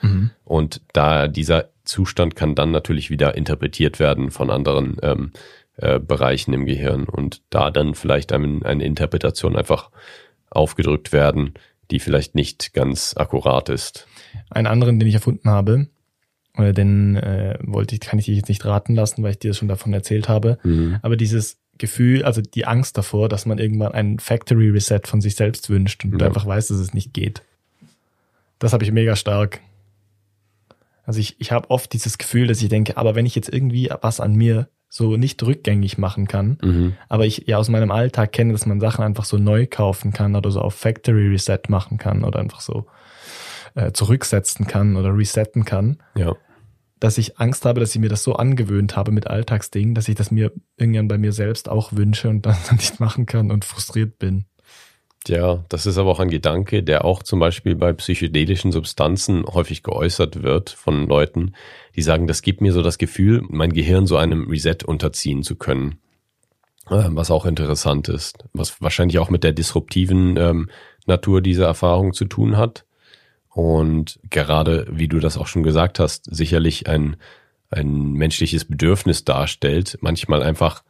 Und 0.45 0.83
da 0.93 1.29
dieser 1.29 1.71
Zustand 1.85 2.37
kann 2.37 2.55
dann 2.55 2.71
natürlich 2.71 3.09
wieder 3.09 3.35
interpretiert 3.35 3.99
werden 3.99 4.31
von 4.31 4.51
anderen 4.51 4.99
ähm, 5.03 5.33
äh, 5.79 5.99
Bereichen 5.99 6.53
im 6.53 6.67
Gehirn 6.67 7.05
und 7.05 7.43
da 7.49 7.71
dann 7.71 7.95
vielleicht 7.95 8.33
eine, 8.33 8.65
eine 8.65 8.85
Interpretation 8.85 9.57
einfach 9.57 9.91
aufgedrückt 10.51 11.13
werden, 11.13 11.55
die 11.91 12.01
vielleicht 12.01 12.35
nicht 12.35 12.75
ganz 12.75 13.15
akkurat 13.17 13.69
ist. 13.69 14.07
Einen 14.51 14.67
anderen, 14.67 14.99
den 14.99 15.09
ich 15.09 15.15
erfunden 15.15 15.49
habe, 15.51 15.89
oder 16.59 16.73
den 16.73 17.17
äh, 17.17 17.59
wollte 17.63 17.95
ich, 17.95 18.01
kann 18.01 18.19
ich 18.19 18.25
dir 18.27 18.35
jetzt 18.35 18.49
nicht 18.49 18.65
raten 18.65 18.95
lassen, 18.95 19.23
weil 19.23 19.33
ich 19.33 19.39
dir 19.39 19.53
schon 19.55 19.69
davon 19.69 19.93
erzählt 19.93 20.29
habe. 20.29 20.59
Aber 21.03 21.17
dieses 21.17 21.59
Gefühl, 21.79 22.25
also 22.25 22.41
die 22.41 22.65
Angst 22.67 22.97
davor, 22.97 23.29
dass 23.29 23.45
man 23.45 23.59
irgendwann 23.59 23.93
einen 23.93 24.19
Factory 24.19 24.71
Reset 24.71 25.01
von 25.05 25.21
sich 25.21 25.35
selbst 25.37 25.69
wünscht 25.69 26.05
und 26.07 26.19
Ja. 26.19 26.27
einfach 26.27 26.47
weiß, 26.47 26.69
dass 26.69 26.79
es 26.79 26.95
nicht 26.95 27.13
geht. 27.13 27.43
Das 28.59 28.73
habe 28.73 28.85
ich 28.85 28.91
mega 28.93 29.17
stark. 29.17 29.61
Also 31.05 31.21
ich, 31.21 31.37
ich 31.39 31.53
habe 31.53 31.71
oft 31.71 31.93
dieses 31.93 32.19
Gefühl, 32.19 32.47
dass 32.47 32.63
ich 32.63 32.69
denke, 32.69 32.97
aber 32.97 33.15
wenn 33.15 33.27
ich 33.27 33.35
jetzt 33.35 33.53
irgendwie 33.53 33.91
was 34.01 34.21
an 34.21 34.35
mir 34.35 34.69
so 34.89 35.17
nicht 35.17 35.43
rückgängig 35.43 35.99
machen 35.99 36.27
kann, 36.27 36.59
Mhm. 36.63 36.95
aber 37.09 37.27
ich 37.27 37.45
ja 37.47 37.59
aus 37.59 37.69
meinem 37.69 37.91
Alltag 37.91 38.33
kenne, 38.33 38.53
dass 38.53 38.67
man 38.67 38.81
Sachen 38.81 39.05
einfach 39.05 39.25
so 39.25 39.37
neu 39.37 39.67
kaufen 39.67 40.13
kann 40.13 40.35
oder 40.35 40.51
so 40.51 40.61
auf 40.61 40.75
Factory 40.75 41.29
Reset 41.29 41.59
machen 41.69 41.99
kann 41.99 42.25
oder 42.25 42.39
einfach 42.41 42.61
so 42.61 42.87
äh, 43.77 43.93
zurücksetzen 43.93 44.67
kann 44.67 44.97
oder 44.97 45.17
resetten 45.17 45.65
kann, 45.65 45.99
Ja. 46.17 46.35
dass 46.99 47.19
ich 47.19 47.39
Angst 47.39 47.65
habe, 47.65 47.79
dass 47.79 47.95
ich 47.95 48.01
mir 48.01 48.09
das 48.09 48.25
so 48.25 48.35
angewöhnt 48.35 48.97
habe 48.97 49.13
mit 49.13 49.27
Alltagsdingen, 49.29 49.95
dass 49.95 50.09
ich 50.09 50.17
das 50.17 50.31
mir 50.33 50.51
irgendwann 50.77 51.07
bei 51.09 51.19
mir 51.19 51.33
selbst 51.33 51.69
auch 51.69 51.93
wünsche 51.93 52.29
und 52.29 52.45
dann 52.47 52.57
nicht 52.73 52.99
machen 52.99 53.27
kann 53.27 53.51
und 53.53 53.65
frustriert 53.65 54.19
bin. 54.19 54.47
Ja, 55.29 55.65
das 55.69 55.87
ist 55.87 55.99
aber 55.99 56.11
auch 56.11 56.21
ein 56.21 56.31
Gedanke, 56.31 56.83
der 56.85 57.05
auch 57.05 57.23
zum 57.23 57.41
Beispiel 57.41 57.75
bei 57.75 57.93
psychedelischen 57.93 58.71
Substanzen 58.71 59.45
häufig 59.45 59.83
geäußert 59.83 60.43
wird 60.45 60.71
von 60.71 61.07
Leuten, 61.09 61.53
die 61.97 62.03
sagen, 62.03 62.29
das 62.29 62.43
gibt 62.43 62.61
mir 62.61 62.73
so 62.73 62.81
das 62.81 62.97
Gefühl, 62.97 63.43
mein 63.49 63.73
Gehirn 63.73 64.07
so 64.07 64.17
einem 64.17 64.49
Reset 64.49 64.79
unterziehen 64.87 65.43
zu 65.43 65.57
können. 65.57 65.99
Ähm, 66.89 67.17
Was 67.17 67.33
auch 67.33 67.45
interessant 67.45 68.09
ist, 68.09 68.45
was 68.53 68.81
wahrscheinlich 68.81 69.19
auch 69.19 69.29
mit 69.29 69.43
der 69.43 69.53
disruptiven 69.53 70.37
ähm, 70.37 70.71
Natur 71.07 71.41
dieser 71.41 71.67
Erfahrung 71.67 72.13
zu 72.13 72.27
tun 72.27 72.57
hat. 72.57 72.86
Und 73.57 74.21
gerade, 74.29 74.87
wie 74.91 75.09
du 75.09 75.19
das 75.19 75.39
auch 75.39 75.47
schon 75.47 75.63
gesagt 75.63 75.99
hast, 75.99 76.27
sicherlich 76.31 76.91
ein, 76.91 77.17
ein 77.71 78.13
menschliches 78.13 78.67
Bedürfnis 78.67 79.25
darstellt, 79.25 79.97
manchmal 80.03 80.43
einfach 80.43 80.85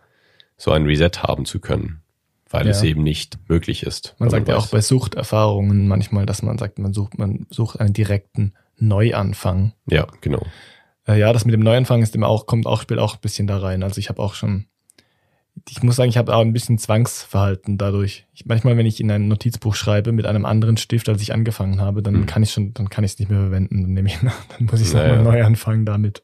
so 0.57 0.73
ein 0.73 0.85
Reset 0.85 1.13
haben 1.23 1.45
zu 1.45 1.61
können, 1.61 2.03
weil 2.51 2.65
Ja. 2.65 2.73
es 2.73 2.83
eben 2.83 3.05
nicht 3.05 3.39
möglich 3.49 3.85
ist. 3.85 4.17
Man 4.19 4.31
sagt 4.31 4.49
ja 4.49 4.57
auch 4.57 4.67
bei 4.67 4.81
Suchterfahrungen 4.81 5.87
manchmal, 5.87 6.27
dass 6.27 6.43
man 6.43 6.59
sagt, 6.59 6.81
man 6.81 6.93
sucht, 6.93 7.17
man 7.19 7.47
sucht 7.51 7.79
einen 7.79 7.93
direkten 7.93 8.53
Neuanfang. 8.79 9.73
Ja, 9.89 10.09
genau. 10.21 10.45
Äh, 11.07 11.21
ja, 11.21 11.33
das 11.33 11.45
mit 11.45 11.55
dem 11.55 11.61
Neuanfang 11.63 12.03
ist 12.03 12.17
immer 12.17 12.27
auch, 12.27 12.47
kommt 12.47 12.67
auch, 12.67 12.83
spielt 12.83 12.99
auch 12.99 13.15
ein 13.15 13.21
bisschen 13.21 13.47
da 13.47 13.59
rein. 13.59 13.85
Also 13.85 14.01
ich 14.01 14.09
habe 14.09 14.21
auch 14.21 14.35
schon, 14.35 14.67
ich 15.69 15.83
muss 15.83 15.97
sagen, 15.97 16.09
ich 16.11 16.17
habe 16.19 16.35
auch 16.35 16.41
ein 16.43 16.53
bisschen 16.53 16.79
Zwangsverhalten 16.79 17.79
dadurch. 17.79 18.27
Ich, 18.35 18.47
manchmal, 18.47 18.77
wenn 18.77 18.87
ich 18.87 19.01
in 19.01 19.11
ein 19.11 19.27
Notizbuch 19.29 19.75
schreibe 19.75 20.13
mit 20.13 20.27
einem 20.27 20.45
anderen 20.45 20.77
Stift, 20.77 21.09
als 21.09 21.23
ich 21.23 21.33
angefangen 21.33 21.81
habe, 21.81 22.03
dann 22.03 22.15
Mhm. 22.21 22.27
kann 22.27 22.43
ich 22.43 22.53
schon, 22.53 22.75
dann 22.75 22.91
kann 22.91 23.05
ich 23.05 23.13
es 23.13 23.19
nicht 23.19 23.31
mehr 23.31 23.41
verwenden. 23.41 23.83
Dann 23.83 23.93
nehme 23.95 24.09
ich, 24.09 24.19
dann 24.59 24.67
muss 24.71 24.81
ich 24.81 24.93
Naja. 24.93 25.17
nochmal 25.17 25.33
neu 25.39 25.45
anfangen 25.45 25.87
damit. 25.87 26.23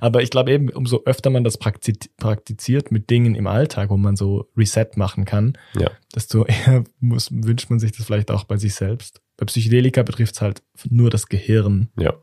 Aber 0.00 0.22
ich 0.22 0.30
glaube 0.30 0.52
eben, 0.52 0.68
umso 0.68 1.02
öfter 1.04 1.30
man 1.30 1.44
das 1.44 1.56
praktiz 1.58 2.08
praktiziert 2.18 2.92
mit 2.92 3.10
Dingen 3.10 3.34
im 3.34 3.46
Alltag, 3.46 3.90
wo 3.90 3.96
man 3.96 4.16
so 4.16 4.46
Reset 4.56 4.86
machen 4.96 5.24
kann, 5.24 5.56
Ja. 5.74 5.90
desto 6.14 6.44
eher 6.46 6.84
muss, 7.00 7.30
wünscht 7.32 7.70
man 7.70 7.78
sich 7.80 7.92
das 7.92 8.06
vielleicht 8.06 8.30
auch 8.30 8.44
bei 8.44 8.56
sich 8.58 8.74
selbst. 8.74 9.20
Bei 9.36 9.46
Psychedelika 9.46 10.02
betrifft 10.02 10.34
es 10.34 10.42
halt 10.42 10.62
nur 10.88 11.10
das 11.10 11.26
Gehirn. 11.28 11.88
Ja. 11.98 12.14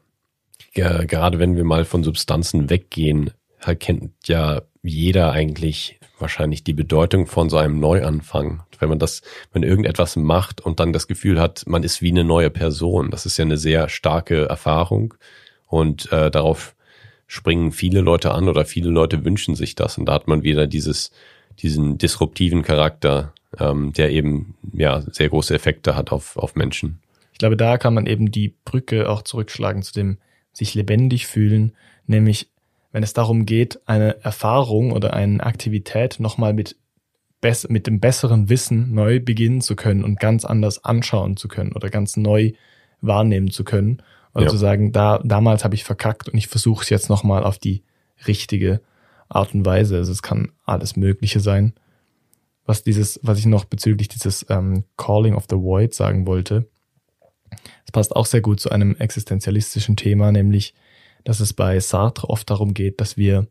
Ge- 0.74 1.06
Gerade 1.08 1.40
wenn 1.40 1.56
wir 1.56 1.64
mal 1.64 1.86
von 1.86 2.04
Substanzen 2.04 2.70
weggehen, 2.70 3.32
erkennt 3.60 4.12
ja 4.28 4.62
jeder 4.84 5.32
eigentlich 5.32 6.00
wahrscheinlich 6.20 6.64
die 6.64 6.74
Bedeutung 6.74 7.28
von 7.28 7.50
so 7.50 7.58
einem 7.58 7.80
Neuanfang. 7.80 8.64
Wenn 8.80 8.90
man 8.90 9.00
das, 9.00 9.22
wenn 9.54 9.64
irgendetwas 9.64 10.16
macht 10.16 10.62
und 10.62 10.80
dann 10.80 10.94
das 10.94 11.08
Gefühl 11.08 11.40
hat, 11.40 11.64
man 11.68 11.84
ist 11.84 12.02
wie 12.02 12.12
eine 12.12 12.24
neue 12.24 12.50
Person. 12.50 13.12
Das 13.12 13.26
ist 13.26 13.38
ja 13.38 13.46
eine 13.46 13.58
sehr 13.58 13.90
starke 13.90 14.46
Erfahrung 14.46 15.14
und 15.68 16.12
äh, 16.12 16.32
darauf 16.32 16.76
springen 17.28 17.72
viele 17.72 18.02
Leute 18.02 18.32
an 18.32 18.48
oder 18.48 18.66
viele 18.66 18.90
Leute 18.90 19.26
wünschen 19.26 19.56
sich 19.56 19.76
das. 19.76 19.98
Und 19.98 20.06
da 20.06 20.14
hat 20.14 20.28
man 20.28 20.44
wieder 20.44 20.68
dieses, 20.68 21.12
diesen 21.60 21.98
disruptiven 21.98 22.62
Charakter, 22.62 23.34
ähm, 23.60 23.94
der 23.94 24.12
eben 24.12 24.56
ja 24.74 25.02
sehr 25.02 25.30
große 25.30 25.54
Effekte 25.54 25.96
hat 25.96 26.12
auf, 26.12 26.38
auf 26.38 26.56
Menschen. 26.56 27.00
Ich 27.34 27.40
glaube, 27.40 27.58
da 27.58 27.78
kann 27.78 27.94
man 27.94 28.06
eben 28.06 28.32
die 28.32 28.54
Brücke 28.64 29.10
auch 29.10 29.22
zurückschlagen 29.22 29.84
zu 29.84 29.94
dem 29.94 30.18
sich 30.54 30.74
lebendig 30.74 31.28
fühlen, 31.28 31.74
nämlich 32.08 32.50
wenn 32.96 33.04
es 33.04 33.12
darum 33.12 33.46
geht, 33.46 33.82
eine 33.90 34.24
Erfahrung 34.24 34.94
oder 34.94 35.14
eine 35.14 35.44
Aktivität 35.44 36.22
nochmal 36.22 36.54
mit, 36.54 36.78
mit 37.68 37.88
dem 37.88 38.00
besseren 38.00 38.48
Wissen 38.48 38.94
neu 38.94 39.20
beginnen 39.20 39.60
zu 39.60 39.76
können 39.76 40.06
und 40.06 40.18
ganz 40.18 40.46
anders 40.46 40.86
anschauen 40.86 41.36
zu 41.36 41.50
können 41.50 41.74
oder 41.74 41.90
ganz 41.90 42.16
neu 42.16 42.54
wahrnehmen 43.02 43.52
zu 43.52 43.66
können. 43.66 44.02
Oder 44.34 44.46
Ja. 44.46 44.50
zu 44.50 44.56
sagen, 44.56 44.94
da, 44.94 45.20
damals 45.26 45.66
habe 45.66 45.76
ich 45.76 45.84
verkackt 45.84 46.30
und 46.30 46.38
ich 46.38 46.48
versuche 46.48 46.84
es 46.84 46.90
jetzt 46.90 47.10
nochmal 47.10 47.44
auf 47.44 47.58
die 47.58 47.84
richtige 48.28 48.80
Art 49.28 49.54
und 49.54 49.66
Weise. 49.66 49.98
Also 49.98 50.14
es 50.14 50.22
kann 50.22 50.54
alles 50.64 50.96
Mögliche 50.96 51.42
sein. 51.42 51.74
Was 52.66 52.84
dieses, 52.84 53.20
was 53.24 53.40
ich 53.40 53.46
noch 53.46 53.66
bezüglich 53.66 54.08
dieses 54.08 54.46
ähm, 54.48 54.86
Calling 54.96 55.36
of 55.36 55.48
the 55.50 55.58
Void 55.58 55.94
sagen 55.94 56.26
wollte, 56.28 56.70
es 57.86 57.92
passt 57.92 58.16
auch 58.16 58.26
sehr 58.26 58.40
gut 58.40 58.62
zu 58.62 58.70
einem 58.70 58.96
existenzialistischen 58.96 59.98
Thema, 59.98 60.32
nämlich, 60.32 60.74
dass 61.26 61.42
es 61.42 61.52
bei 61.52 61.80
Sartre 61.82 62.30
oft 62.30 62.50
darum 62.50 62.74
geht, 62.74 63.02
dass 63.02 63.18
wir 63.18 63.48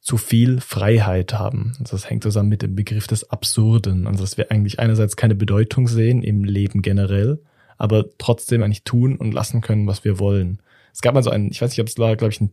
zu 0.00 0.16
viel 0.16 0.60
Freiheit 0.60 1.32
haben. 1.32 1.74
Also 1.78 1.96
das 1.96 2.10
hängt 2.10 2.24
zusammen 2.24 2.48
mit 2.48 2.62
dem 2.62 2.74
Begriff 2.74 3.06
des 3.06 3.30
Absurden. 3.30 4.08
Also 4.08 4.24
dass 4.24 4.36
wir 4.36 4.50
eigentlich 4.50 4.80
einerseits 4.80 5.14
keine 5.14 5.36
Bedeutung 5.36 5.86
sehen 5.86 6.24
im 6.24 6.42
Leben 6.42 6.82
generell, 6.82 7.40
aber 7.78 8.06
trotzdem 8.18 8.64
eigentlich 8.64 8.82
tun 8.82 9.16
und 9.16 9.32
lassen 9.32 9.60
können, 9.60 9.86
was 9.86 10.04
wir 10.04 10.18
wollen. 10.18 10.60
Es 10.92 11.02
gab 11.02 11.14
mal 11.14 11.22
so 11.22 11.30
einen, 11.30 11.52
ich 11.52 11.62
weiß 11.62 11.70
nicht, 11.70 11.80
ob 11.80 11.86
es 11.86 11.98
war, 11.98 12.16
glaube 12.16 12.32
ich, 12.32 12.40
ein 12.40 12.52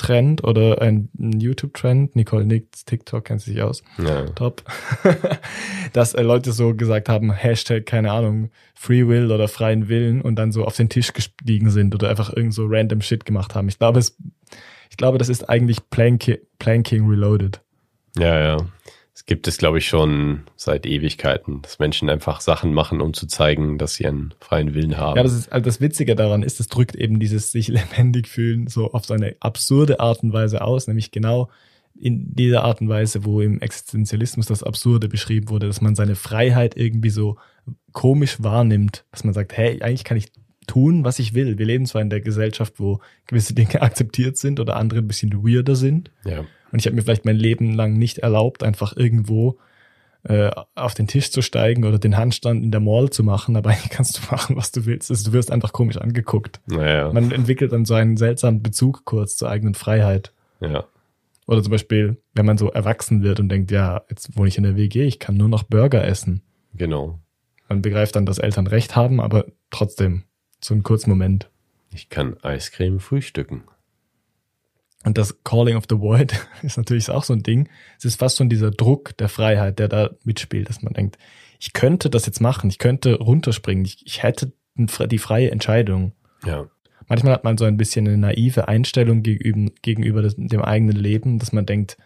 TikTok-Trend 0.00 0.44
oder 0.44 0.80
ein 0.80 1.08
YouTube-Trend. 1.18 2.16
Nicole 2.16 2.44
nickt, 2.44 2.86
TikTok 2.86 3.24
kennt 3.24 3.40
sich 3.40 3.60
aus 3.62 3.82
Ja. 3.98 4.24
top, 4.30 4.62
dass 5.92 6.14
äh, 6.14 6.22
Leute 6.22 6.52
so 6.52 6.74
gesagt 6.74 7.08
haben, 7.08 7.32
Hashtag, 7.32 7.86
keine 7.86 8.10
Ahnung, 8.12 8.50
Free 8.74 9.06
Will 9.06 9.30
oder 9.30 9.48
freien 9.48 9.88
Willen 9.88 10.22
und 10.22 10.36
dann 10.36 10.52
so 10.52 10.64
auf 10.64 10.76
den 10.76 10.88
Tisch 10.88 11.12
gestiegen 11.12 11.70
sind 11.70 11.94
oder 11.94 12.08
einfach 12.08 12.34
irgend 12.34 12.54
so 12.54 12.66
random 12.66 13.02
Shit 13.02 13.24
gemacht 13.24 13.54
haben. 13.54 13.68
Ich 13.68 13.78
glaube, 13.78 13.98
es, 13.98 14.16
ich 14.90 14.96
glaube, 14.96 15.18
das 15.18 15.28
ist 15.28 15.48
eigentlich 15.48 15.78
Planki 15.90 16.38
Planking 16.58 17.08
Reloaded. 17.08 17.60
Ja, 18.18 18.38
ja. 18.40 18.56
Es 19.20 19.26
gibt 19.26 19.46
es, 19.46 19.58
glaube 19.58 19.76
ich, 19.76 19.86
schon 19.86 20.44
seit 20.56 20.86
Ewigkeiten, 20.86 21.60
dass 21.60 21.78
Menschen 21.78 22.08
einfach 22.08 22.40
Sachen 22.40 22.72
machen, 22.72 23.02
um 23.02 23.12
zu 23.12 23.26
zeigen, 23.26 23.76
dass 23.76 23.92
sie 23.92 24.06
einen 24.06 24.32
freien 24.40 24.74
Willen 24.74 24.96
haben. 24.96 25.18
Ja, 25.18 25.22
das 25.22 25.34
ist 25.34 25.52
also 25.52 25.62
das 25.62 25.78
Witzige 25.78 26.16
daran 26.16 26.42
ist, 26.42 26.58
es 26.58 26.68
drückt 26.68 26.96
eben 26.96 27.20
dieses 27.20 27.52
sich 27.52 27.68
lebendig 27.68 28.28
fühlen 28.28 28.66
so 28.66 28.92
auf 28.92 29.04
so 29.04 29.12
eine 29.12 29.36
absurde 29.40 30.00
Art 30.00 30.22
und 30.22 30.32
Weise 30.32 30.62
aus, 30.62 30.86
nämlich 30.86 31.10
genau 31.10 31.50
in 31.94 32.34
dieser 32.34 32.64
Art 32.64 32.80
und 32.80 32.88
Weise, 32.88 33.26
wo 33.26 33.42
im 33.42 33.60
Existenzialismus 33.60 34.46
das 34.46 34.62
Absurde 34.62 35.06
beschrieben 35.06 35.50
wurde, 35.50 35.66
dass 35.66 35.82
man 35.82 35.94
seine 35.94 36.16
Freiheit 36.16 36.74
irgendwie 36.78 37.10
so 37.10 37.36
komisch 37.92 38.42
wahrnimmt, 38.42 39.04
dass 39.10 39.24
man 39.24 39.34
sagt, 39.34 39.54
hey, 39.54 39.82
eigentlich 39.82 40.04
kann 40.04 40.16
ich 40.16 40.32
tun, 40.66 41.04
was 41.04 41.18
ich 41.18 41.34
will. 41.34 41.58
Wir 41.58 41.66
leben 41.66 41.84
zwar 41.84 42.00
in 42.00 42.08
der 42.08 42.22
Gesellschaft, 42.22 42.80
wo 42.80 43.00
gewisse 43.26 43.52
Dinge 43.52 43.82
akzeptiert 43.82 44.38
sind 44.38 44.60
oder 44.60 44.76
andere 44.76 45.00
ein 45.00 45.08
bisschen 45.08 45.44
weirder 45.44 45.76
sind. 45.76 46.10
Ja. 46.24 46.46
Und 46.72 46.78
ich 46.78 46.86
habe 46.86 46.96
mir 46.96 47.02
vielleicht 47.02 47.24
mein 47.24 47.36
Leben 47.36 47.74
lang 47.74 47.94
nicht 47.94 48.18
erlaubt, 48.18 48.62
einfach 48.62 48.96
irgendwo 48.96 49.58
äh, 50.22 50.50
auf 50.74 50.94
den 50.94 51.06
Tisch 51.06 51.30
zu 51.30 51.42
steigen 51.42 51.84
oder 51.84 51.98
den 51.98 52.16
Handstand 52.16 52.62
in 52.62 52.70
der 52.70 52.80
Mall 52.80 53.10
zu 53.10 53.24
machen, 53.24 53.56
aber 53.56 53.70
eigentlich 53.70 53.90
kannst 53.90 54.18
du 54.18 54.22
machen, 54.30 54.56
was 54.56 54.72
du 54.72 54.84
willst. 54.86 55.10
Also 55.10 55.30
du 55.30 55.32
wirst 55.32 55.50
einfach 55.50 55.72
komisch 55.72 55.96
angeguckt. 55.96 56.60
Naja. 56.66 57.12
Man 57.12 57.30
entwickelt 57.30 57.72
dann 57.72 57.84
so 57.84 57.94
einen 57.94 58.16
seltsamen 58.16 58.62
Bezug 58.62 59.04
kurz 59.04 59.36
zur 59.36 59.50
eigenen 59.50 59.74
Freiheit. 59.74 60.32
Ja. 60.60 60.84
Oder 61.46 61.62
zum 61.62 61.72
Beispiel, 61.72 62.18
wenn 62.34 62.46
man 62.46 62.58
so 62.58 62.70
erwachsen 62.70 63.22
wird 63.22 63.40
und 63.40 63.48
denkt, 63.48 63.70
ja, 63.70 64.02
jetzt 64.08 64.36
wohne 64.36 64.48
ich 64.48 64.56
in 64.56 64.62
der 64.62 64.76
WG, 64.76 65.04
ich 65.04 65.18
kann 65.18 65.36
nur 65.36 65.48
noch 65.48 65.64
Burger 65.64 66.04
essen. 66.04 66.42
Genau. 66.74 67.18
Man 67.68 67.82
begreift 67.82 68.14
dann, 68.14 68.26
dass 68.26 68.38
Eltern 68.38 68.66
recht 68.66 68.94
haben, 68.94 69.20
aber 69.20 69.46
trotzdem, 69.70 70.24
so 70.62 70.74
ein 70.74 70.82
kurzen 70.82 71.10
Moment. 71.10 71.50
Ich 71.92 72.08
kann 72.08 72.36
Eiscreme 72.42 73.00
frühstücken. 73.00 73.64
Und 75.04 75.16
das 75.16 75.42
Calling 75.44 75.76
of 75.76 75.84
the 75.88 75.98
Void 75.98 76.34
ist 76.62 76.76
natürlich 76.76 77.10
auch 77.10 77.24
so 77.24 77.32
ein 77.32 77.42
Ding. 77.42 77.68
Es 77.98 78.04
ist 78.04 78.18
fast 78.18 78.38
schon 78.38 78.48
dieser 78.48 78.70
Druck 78.70 79.16
der 79.16 79.28
Freiheit, 79.28 79.78
der 79.78 79.88
da 79.88 80.10
mitspielt, 80.24 80.68
dass 80.68 80.82
man 80.82 80.92
denkt, 80.92 81.18
ich 81.58 81.72
könnte 81.72 82.10
das 82.10 82.26
jetzt 82.26 82.40
machen, 82.40 82.70
ich 82.70 82.78
könnte 82.78 83.18
runterspringen, 83.18 83.84
ich, 83.84 84.04
ich 84.06 84.22
hätte 84.22 84.52
die 84.76 85.18
freie 85.18 85.50
Entscheidung. 85.50 86.12
Ja. 86.46 86.66
Manchmal 87.06 87.34
hat 87.34 87.44
man 87.44 87.58
so 87.58 87.64
ein 87.64 87.76
bisschen 87.76 88.06
eine 88.06 88.16
naive 88.16 88.68
Einstellung 88.68 89.22
gegenüber, 89.22 89.72
gegenüber 89.82 90.22
des, 90.22 90.36
dem 90.36 90.62
eigenen 90.62 90.96
Leben, 90.96 91.38
dass 91.38 91.52
man 91.52 91.66
denkt, 91.66 91.98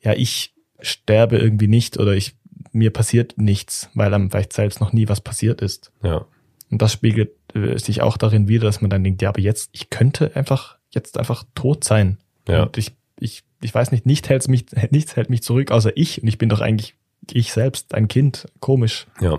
ja, 0.00 0.12
ich 0.12 0.54
sterbe 0.80 1.38
irgendwie 1.38 1.66
nicht 1.66 1.98
oder 1.98 2.12
ich, 2.12 2.36
mir 2.72 2.92
passiert 2.92 3.38
nichts, 3.38 3.90
weil 3.94 4.12
einem 4.12 4.30
vielleicht 4.30 4.52
selbst 4.52 4.80
noch 4.80 4.92
nie 4.92 5.08
was 5.08 5.20
passiert 5.20 5.62
ist. 5.62 5.92
Ja. 6.02 6.26
Und 6.70 6.82
das 6.82 6.92
spiegelt 6.92 7.30
äh, 7.54 7.78
sich 7.78 8.02
auch 8.02 8.16
darin 8.16 8.48
wieder, 8.48 8.64
dass 8.64 8.80
man 8.80 8.90
dann 8.90 9.02
denkt, 9.02 9.22
ja, 9.22 9.30
aber 9.30 9.40
jetzt, 9.40 9.70
ich 9.72 9.90
könnte 9.90 10.36
einfach, 10.36 10.76
jetzt 10.90 11.18
einfach 11.18 11.44
tot 11.54 11.84
sein. 11.84 12.18
Ja. 12.48 12.64
Und 12.64 12.78
ich, 12.78 12.92
ich, 13.18 13.44
ich 13.62 13.74
weiß 13.74 13.92
nicht, 13.92 14.06
nicht 14.06 14.28
hält 14.28 14.46
mich, 14.48 14.66
nichts 14.90 15.16
hält 15.16 15.30
mich 15.30 15.42
zurück, 15.42 15.70
außer 15.70 15.96
ich. 15.96 16.22
Und 16.22 16.28
ich 16.28 16.38
bin 16.38 16.48
doch 16.48 16.60
eigentlich 16.60 16.94
ich 17.32 17.52
selbst, 17.52 17.94
ein 17.94 18.08
Kind. 18.08 18.46
Komisch. 18.60 19.06
Ja. 19.20 19.38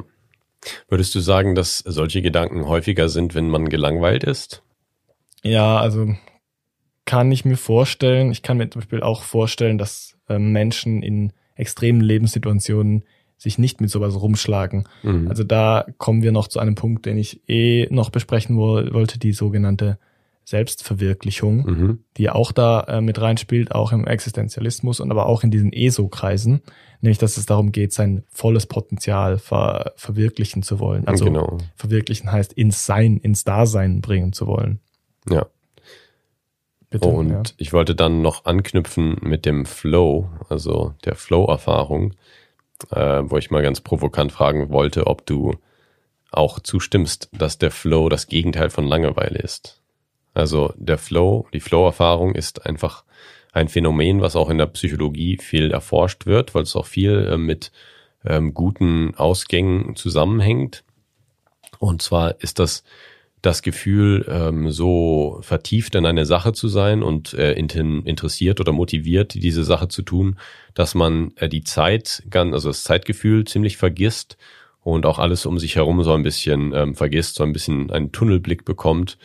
Würdest 0.88 1.14
du 1.14 1.20
sagen, 1.20 1.53
dass 1.53 1.80
solche 1.80 2.22
Gedanken 2.22 2.68
häufiger 2.68 3.10
sind, 3.10 3.36
wenn 3.36 3.49
man 3.49 3.70
gelangweilt 3.70 4.24
ist? 4.24 4.64
Ja, 5.43 5.78
also 5.78 6.16
kann 7.06 7.32
ich 7.32 7.45
mir 7.45 7.58
vorstellen. 7.58 8.32
Ich 8.32 8.41
kann 8.41 8.58
mir 8.58 8.70
zum 8.70 8.82
Beispiel 8.82 9.03
auch 9.03 9.22
vorstellen, 9.22 9.78
dass 9.78 10.18
äh, 10.28 10.39
Menschen 10.39 11.03
in 11.03 11.34
extremen 11.53 12.01
Lebenssituationen 12.01 13.03
sich 13.38 13.58
nicht 13.58 13.80
mit 13.82 13.89
sowas 13.89 14.20
rumschlagen. 14.20 14.88
Mhm. 15.03 15.28
Also 15.28 15.43
da 15.43 15.86
kommen 15.97 16.24
wir 16.24 16.32
noch 16.32 16.47
zu 16.47 16.60
einem 16.60 16.76
Punkt, 16.76 17.06
den 17.06 17.18
ich 17.18 17.47
eh 17.47 17.88
noch 17.91 18.10
besprechen 18.10 18.58
wo 18.58 18.93
wollte, 18.93 19.20
die 19.20 19.34
sogenannte 19.34 19.99
Selbstverwirklichung, 20.46 21.66
Mhm. 21.66 22.00
die 22.18 22.30
auch 22.30 22.52
da 22.52 22.82
äh, 22.82 23.02
mit 23.02 23.20
reinspielt, 23.20 23.74
auch 23.74 23.91
im 23.91 24.06
Existenzialismus 24.06 25.00
und 25.00 25.12
aber 25.12 25.26
auch 25.26 25.43
in 25.43 25.50
diesen 25.50 25.74
ESO-Kreisen, 25.74 26.62
nämlich 27.02 27.18
dass 27.18 27.38
es 27.38 27.48
darum 27.48 27.72
geht, 27.72 27.91
sein 27.93 28.24
volles 28.30 28.68
Potenzial 28.68 29.39
ver 29.39 29.93
verwirklichen 29.96 30.62
zu 30.62 30.80
wollen. 30.80 31.08
Also 31.08 31.26
genau. 31.26 31.58
verwirklichen 31.76 32.32
heißt 32.32 32.54
ins 32.54 32.86
Sein, 32.86 33.18
ins 33.18 33.43
Dasein 33.43 34.02
bringen 34.02 34.34
zu 34.34 34.46
wollen. 34.46 34.80
Ja. 35.30 35.48
Bitte. 36.91 37.08
Und 37.08 37.30
ja. 37.32 37.41
ich 37.58 37.74
wollte 37.74 37.96
dann 37.96 38.22
noch 38.22 38.46
anknüpfen 38.46 39.18
mit 39.22 39.46
dem 39.46 39.66
Flow, 39.66 40.30
also 40.48 40.93
der 41.04 41.16
Flow-Erfahrung, 41.16 42.14
äh, 42.91 43.24
wo 43.26 43.38
ich 43.38 43.50
mal 43.50 43.64
ganz 43.64 43.82
provokant 43.82 44.32
fragen 44.32 44.70
wollte, 44.70 45.08
ob 45.08 45.26
du 45.26 45.56
auch 46.32 46.60
zustimmst, 46.60 47.30
dass 47.34 47.58
der 47.58 47.72
Flow 47.72 48.10
das 48.10 48.28
Gegenteil 48.28 48.70
von 48.70 48.86
Langeweile 48.86 49.39
ist. 49.39 49.82
Also 50.36 50.74
der 50.78 50.98
Flow, 50.98 51.48
die 51.54 51.62
Flow-Erfahrung 51.62 52.36
ist 52.36 52.66
einfach 52.66 53.04
ein 53.54 53.70
Phänomen, 53.70 54.22
was 54.22 54.36
auch 54.36 54.50
in 54.50 54.58
der 54.58 54.66
Psychologie 54.68 55.38
viel 55.38 55.72
erforscht 55.72 56.26
wird, 56.26 56.54
weil 56.54 56.64
es 56.64 56.76
auch 56.76 56.86
viel 56.86 57.30
äh, 57.32 57.38
mit 57.38 57.72
ähm, 58.26 58.54
guten 58.54 59.16
Ausgängen 59.16 59.96
zusammenhängt. 59.96 60.84
Und 61.80 62.02
zwar 62.02 62.42
ist 62.42 62.60
das 62.60 62.84
das 63.42 63.62
Gefühl, 63.62 64.26
ähm, 64.28 64.72
so 64.72 65.38
vertieft 65.42 65.96
in 65.96 66.06
eine 66.06 66.26
Sache 66.26 66.52
zu 66.52 66.68
sein 66.68 67.04
und 67.04 67.34
äh, 67.36 67.54
interessiert 67.54 68.60
oder 68.60 68.72
motiviert, 68.72 69.36
diese 69.36 69.64
Sache 69.64 69.88
zu 69.88 70.02
tun, 70.02 70.38
dass 70.74 70.96
man 70.96 71.32
äh, 71.38 71.48
die 71.48 71.64
Zeit, 71.64 72.24
also 72.34 72.70
das 72.70 72.84
Zeitgefühl 72.84 73.46
ziemlich 73.46 73.78
vergisst 73.78 74.38
und 74.82 75.06
auch 75.06 75.20
alles 75.20 75.46
um 75.46 75.60
sich 75.60 75.76
herum 75.76 76.04
so 76.04 76.14
ein 76.14 76.24
bisschen 76.24 76.74
ähm, 76.74 76.96
vergisst, 76.96 77.36
so 77.36 77.44
ein 77.44 77.54
bisschen 77.54 77.92
einen 77.92 78.12
Tunnelblick 78.12 78.66
bekommt 78.66 79.18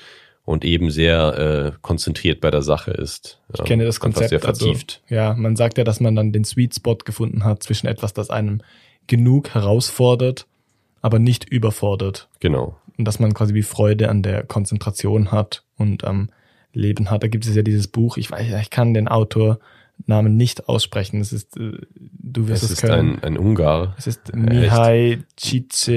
und 0.51 0.65
eben 0.65 0.91
sehr 0.91 1.39
äh, 1.39 1.79
konzentriert 1.81 2.41
bei 2.41 2.51
der 2.51 2.63
Sache 2.63 2.91
ist. 2.91 3.39
Ich 3.55 3.63
kenne 3.63 3.85
das 3.85 4.01
Konzept. 4.01 4.31
sehr 4.31 4.41
vertieft. 4.41 5.01
Also, 5.05 5.15
ja, 5.15 5.35
man 5.35 5.55
sagt 5.55 5.79
ja, 5.79 5.85
dass 5.85 6.01
man 6.01 6.17
dann 6.17 6.33
den 6.33 6.45
Sweet 6.45 6.75
Spot 6.75 6.97
gefunden 6.97 7.45
hat 7.45 7.63
zwischen 7.63 7.87
etwas, 7.87 8.15
das 8.15 8.31
einem 8.31 8.61
genug 9.07 9.55
herausfordert, 9.55 10.49
aber 11.03 11.21
nicht 11.21 11.49
überfordert. 11.49 12.29
genau. 12.41 12.77
Und 12.99 13.05
dass 13.07 13.21
man 13.21 13.33
quasi 13.33 13.55
wie 13.55 13.63
Freude 13.63 14.11
an 14.11 14.23
der 14.23 14.43
Konzentration 14.43 15.33
hat 15.33 15.63
und 15.79 16.05
am 16.05 16.31
Leben 16.75 17.11
hat. 17.11 17.23
Da 17.23 17.29
gibt 17.29 17.47
es 17.47 17.55
ja 17.55 17.63
dieses 17.63 17.89
Buch, 17.89 18.17
ich 18.19 18.31
weiß, 18.31 18.61
ich 18.61 18.71
kann 18.71 18.93
den 18.93 19.09
Autornamen 19.09 20.37
nicht 20.37 20.69
aussprechen. 20.69 21.21
Es 21.21 21.33
ist, 21.33 21.57
äh, 21.57 21.79
du 21.95 22.49
wirst 22.49 22.65
Es 22.65 22.71
es, 22.71 22.79
ist 22.79 22.81
können. 22.83 23.21
ein, 23.23 23.37
ein 23.37 23.39
Ungar, 23.39 23.95
es 23.97 24.07
ist 24.09 24.35
Mihai 24.35 25.21
Cice, 25.39 25.89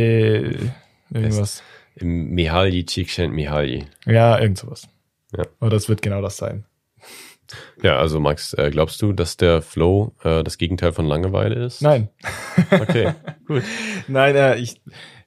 irgendwas. 1.12 1.64
Mihaly 2.00 2.86
Csikszentmihalyi. 2.86 3.86
Ja, 4.06 4.40
irgend 4.40 4.58
sowas. 4.58 4.88
Ja. 5.36 5.44
Oder 5.62 5.78
es 5.78 5.90
wird 5.90 6.02
genau 6.02 6.22
das 6.22 6.38
sein. 6.38 6.66
Ja, 7.84 7.98
also 7.98 8.20
Max, 8.20 8.54
äh, 8.54 8.70
glaubst 8.72 9.02
du, 9.02 9.14
dass 9.14 9.38
der 9.38 9.62
Flow 9.62 10.14
äh, 10.24 10.44
das 10.44 10.58
Gegenteil 10.58 10.92
von 10.94 11.06
Langeweile 11.06 11.56
ist? 11.66 11.82
Nein. 11.82 12.10
Okay, 12.72 13.14
gut. 13.48 13.64
Nein, 14.08 14.36
äh, 14.36 14.56
ich, 14.58 14.82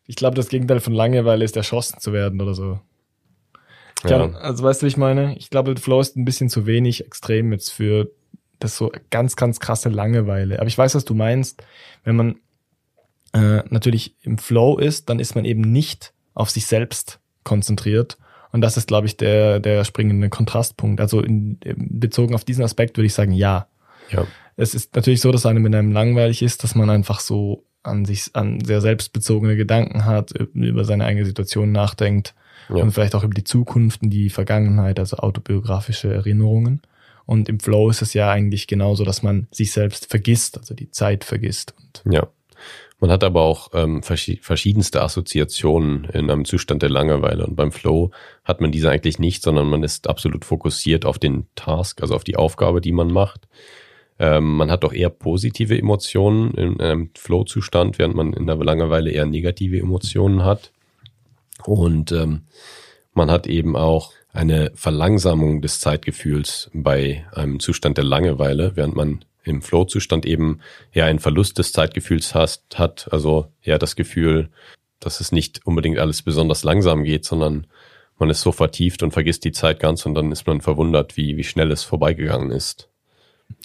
ich 0.07 0.17
glaube, 0.17 0.35
das 0.35 0.49
Gegenteil 0.49 0.81
von 0.81 0.93
Langeweile 0.93 1.45
ist 1.45 1.57
erschossen 1.57 2.01
zu 2.01 2.13
werden 2.13 2.41
oder 2.41 2.55
so. 2.55 2.81
Ich 4.05 4.11
Ja. 4.11 4.29
also 4.33 4.65
weißt 4.65 4.83
du, 4.83 4.87
wie 4.87 4.89
ich 4.89 4.97
meine? 4.97 5.37
Ich 5.37 5.51
glaube, 5.51 5.77
Flow 5.77 6.01
ist 6.01 6.17
ein 6.17 6.25
bisschen 6.25 6.49
zu 6.49 6.67
wenig 6.67 7.05
extrem 7.07 7.53
jetzt 7.53 7.71
für 7.71 8.11
das 8.59 8.77
so 8.77 8.91
ganz, 9.11 9.37
ganz 9.37 9.61
krasse 9.61 9.89
Langeweile. 9.89 10.59
Aber 10.59 10.67
ich 10.69 10.79
weiß, 10.79 10.95
was 10.95 11.05
du 11.05 11.15
meinst. 11.15 11.63
Wenn 12.05 12.17
man 12.17 12.37
äh, 13.35 13.63
natürlich 13.69 14.17
im 14.23 14.39
Flow 14.39 14.79
ist, 14.79 15.09
dann 15.11 15.19
ist 15.21 15.35
man 15.35 15.45
eben 15.45 15.61
nicht 15.61 16.13
auf 16.37 16.51
sich 16.51 16.67
selbst 16.67 17.19
konzentriert. 17.43 18.19
Und 18.53 18.61
das 18.61 18.77
ist, 18.77 18.87
glaube 18.87 19.07
ich, 19.09 19.17
der, 19.17 19.59
der 19.59 19.85
springende 19.85 20.29
Kontrastpunkt. 20.29 21.01
Also 21.01 21.21
in, 21.21 21.59
bezogen 21.77 22.35
auf 22.35 22.45
diesen 22.45 22.63
Aspekt 22.63 22.97
würde 22.97 23.07
ich 23.07 23.15
sagen, 23.15 23.33
ja. 23.33 23.67
Ja. 24.11 24.27
Es 24.57 24.75
ist 24.75 24.95
natürlich 24.95 25.21
so, 25.21 25.33
dass 25.33 25.45
einem 25.47 25.63
mit 25.63 25.75
einem 25.75 25.91
langweilig 25.93 26.43
ist, 26.43 26.63
dass 26.63 26.75
man 26.75 26.89
einfach 26.89 27.21
so 27.21 27.65
an 27.83 28.05
sich, 28.05 28.31
an 28.35 28.65
sehr 28.65 28.81
selbstbezogene 28.81 29.57
Gedanken 29.57 30.05
hat, 30.05 30.33
über 30.55 30.85
seine 30.85 31.05
eigene 31.05 31.27
Situation 31.27 31.73
nachdenkt 31.73 32.35
Ja. 32.69 32.77
und 32.77 32.93
vielleicht 32.93 33.15
auch 33.15 33.25
über 33.25 33.35
die 33.35 33.45
Zukunft 33.45 34.03
und 34.03 34.11
die 34.11 34.31
Vergangenheit, 34.31 34.99
also 34.99 35.19
autobiografische 35.19 36.13
Erinnerungen. 36.13 36.83
Und 37.27 37.49
im 37.49 37.61
Flow 37.61 37.91
ist 37.91 38.03
es 38.03 38.15
ja 38.15 38.31
eigentlich 38.31 38.67
genauso, 38.67 39.05
dass 39.05 39.23
man 39.23 39.47
sich 39.51 39.73
selbst 39.73 40.09
vergisst, 40.11 40.59
also 40.59 40.75
die 40.75 40.91
Zeit 40.91 41.25
vergisst. 41.25 41.75
Und 41.77 42.03
Ja. 42.13 42.27
Man 42.99 43.11
hat 43.11 43.25
aber 43.25 43.43
auch 43.43 43.71
ähm, 43.75 44.01
verschi- 44.01 44.43
verschiedenste 44.43 45.03
Assoziationen 45.03 46.05
in 46.05 46.31
einem 46.31 46.47
Zustand 46.47 46.81
der 46.83 46.89
Langeweile. 46.89 47.47
Und 47.47 47.55
beim 47.55 47.71
Flow 47.71 48.11
hat 48.43 48.61
man 48.61 48.73
diese 48.73 48.91
eigentlich 48.91 49.19
nicht, 49.19 49.43
sondern 49.43 49.69
man 49.69 49.83
ist 49.83 50.09
absolut 50.09 50.45
fokussiert 50.47 51.05
auf 51.05 51.19
den 51.19 51.47
Task, 51.57 52.01
also 52.01 52.15
auf 52.15 52.25
die 52.25 52.37
Aufgabe, 52.37 52.81
die 52.81 52.93
man 52.93 53.13
macht. 53.13 53.49
Ähm, 54.19 54.57
man 54.57 54.71
hat 54.71 54.83
auch 54.85 54.95
eher 54.95 55.11
positive 55.11 55.79
Emotionen 55.79 56.55
in 56.55 56.81
einem 56.81 57.11
Flow-Zustand, 57.15 57.99
während 57.99 58.15
man 58.15 58.33
in 58.33 58.47
der 58.47 58.57
Langeweile 58.57 59.11
eher 59.11 59.27
negative 59.27 59.79
Emotionen 59.79 60.43
hat. 60.43 60.73
Und 61.65 62.13
ähm, 62.13 62.45
man 63.13 63.31
hat 63.31 63.47
eben 63.47 63.77
auch 63.77 64.13
eine 64.33 64.73
Verlangsamung 64.75 65.61
des 65.61 65.81
Zeitgefühls 65.81 66.71
bei 66.73 67.27
einem 67.33 67.61
Zustand 67.61 67.99
der 67.99 68.05
Langeweile, 68.05 68.73
während 68.75 68.97
man 68.97 69.25
im 69.47 69.63
Flow-Zustand 69.63 70.27
eben 70.27 70.61
eher 70.93 71.07
einen 71.07 71.19
Verlust 71.19 71.59
des 71.59 71.73
Zeitgefühls 71.73 72.35
hast, 72.35 72.79
hat, 72.79 73.09
also 73.13 73.53
eher 73.63 73.79
das 73.79 73.97
Gefühl, 73.97 74.51
dass 75.01 75.21
es 75.21 75.33
nicht 75.33 75.67
unbedingt 75.67 75.99
alles 75.99 76.23
besonders 76.23 76.65
langsam 76.65 77.05
geht, 77.05 77.25
sondern 77.25 77.67
man 78.19 78.31
ist 78.31 78.41
so 78.41 78.53
vertieft 78.53 79.03
und 79.03 79.13
vergisst 79.13 79.45
die 79.45 79.53
Zeit 79.53 79.81
ganz 79.81 80.07
und 80.07 80.15
dann 80.15 80.33
ist 80.33 80.47
man 80.47 80.61
verwundert, 80.61 81.17
wie, 81.17 81.37
wie 81.37 81.45
schnell 81.45 81.71
es 81.71 81.83
vorbeigegangen 81.83 82.51
ist. 82.51 82.89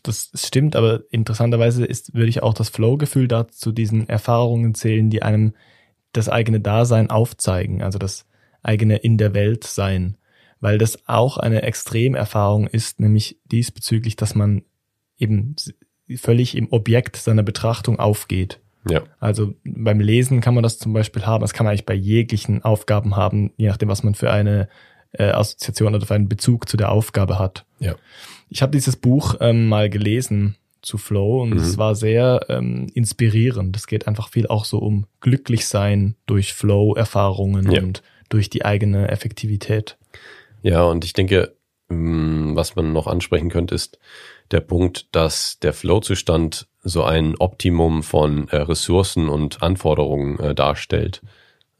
das 0.03 0.31
stimmt, 0.35 0.75
aber 0.75 1.01
interessanterweise 1.09 1.85
ist, 1.85 2.13
würde 2.13 2.29
ich 2.29 2.43
auch 2.43 2.53
das 2.53 2.69
Flow-Gefühl 2.69 3.27
da 3.27 3.47
zu 3.47 3.71
diesen 3.71 4.09
Erfahrungen 4.09 4.75
zählen, 4.75 5.09
die 5.09 5.23
einem 5.23 5.53
das 6.11 6.27
eigene 6.27 6.59
Dasein 6.59 7.09
aufzeigen, 7.09 7.81
also 7.81 7.97
das 7.97 8.25
eigene 8.61 8.97
in 8.97 9.17
der 9.17 9.33
Welt 9.33 9.63
sein, 9.63 10.17
weil 10.59 10.77
das 10.77 11.07
auch 11.07 11.37
eine 11.37 11.63
Extremerfahrung 11.63 12.67
ist, 12.67 12.99
nämlich 12.99 13.39
diesbezüglich, 13.45 14.15
dass 14.15 14.35
man 14.35 14.63
eben 15.21 15.55
völlig 16.17 16.55
im 16.57 16.71
Objekt 16.71 17.15
seiner 17.15 17.43
Betrachtung 17.43 17.99
aufgeht. 17.99 18.59
Ja. 18.89 19.03
Also 19.19 19.53
beim 19.63 19.99
Lesen 19.99 20.41
kann 20.41 20.55
man 20.55 20.63
das 20.63 20.79
zum 20.79 20.91
Beispiel 20.91 21.25
haben, 21.25 21.41
das 21.41 21.53
kann 21.53 21.65
man 21.65 21.71
eigentlich 21.71 21.85
bei 21.85 21.93
jeglichen 21.93 22.63
Aufgaben 22.63 23.15
haben, 23.15 23.51
je 23.55 23.67
nachdem, 23.67 23.89
was 23.89 24.03
man 24.03 24.15
für 24.15 24.31
eine 24.31 24.67
äh, 25.13 25.25
Assoziation 25.29 25.93
oder 25.93 26.05
für 26.05 26.15
einen 26.15 26.27
Bezug 26.29 26.67
zu 26.67 26.77
der 26.77 26.91
Aufgabe 26.91 27.37
hat. 27.37 27.65
Ja. 27.79 27.95
Ich 28.49 28.61
habe 28.61 28.71
dieses 28.71 28.95
Buch 28.95 29.35
ähm, 29.39 29.67
mal 29.67 29.89
gelesen 29.89 30.55
zu 30.81 30.97
Flow 30.97 31.43
und 31.43 31.51
Mhm. 31.51 31.57
es 31.57 31.77
war 31.77 31.93
sehr 31.93 32.45
ähm, 32.49 32.87
inspirierend. 32.95 33.77
Es 33.77 33.85
geht 33.85 34.07
einfach 34.07 34.29
viel 34.29 34.47
auch 34.47 34.65
so 34.65 34.79
um 34.79 35.05
glücklich 35.19 35.67
sein 35.67 36.15
durch 36.25 36.53
Flow-Erfahrungen 36.53 37.71
Ja. 37.71 37.81
und 37.83 38.01
durch 38.29 38.49
die 38.49 38.65
eigene 38.65 39.09
Effektivität. 39.09 39.97
Ja, 40.63 40.83
und 40.83 41.05
ich 41.05 41.13
denke, 41.13 41.53
mh, 41.89 42.55
was 42.55 42.75
man 42.75 42.93
noch 42.93 43.05
ansprechen 43.07 43.49
könnte, 43.49 43.75
ist 43.75 43.99
der 44.51 44.61
Punkt, 44.61 45.07
dass 45.11 45.59
der 45.59 45.73
Flow-Zustand 45.73 46.67
so 46.83 47.03
ein 47.03 47.35
Optimum 47.37 48.03
von 48.03 48.47
äh, 48.49 48.57
Ressourcen 48.57 49.29
und 49.29 49.61
Anforderungen 49.61 50.39
äh, 50.39 50.55
darstellt. 50.55 51.21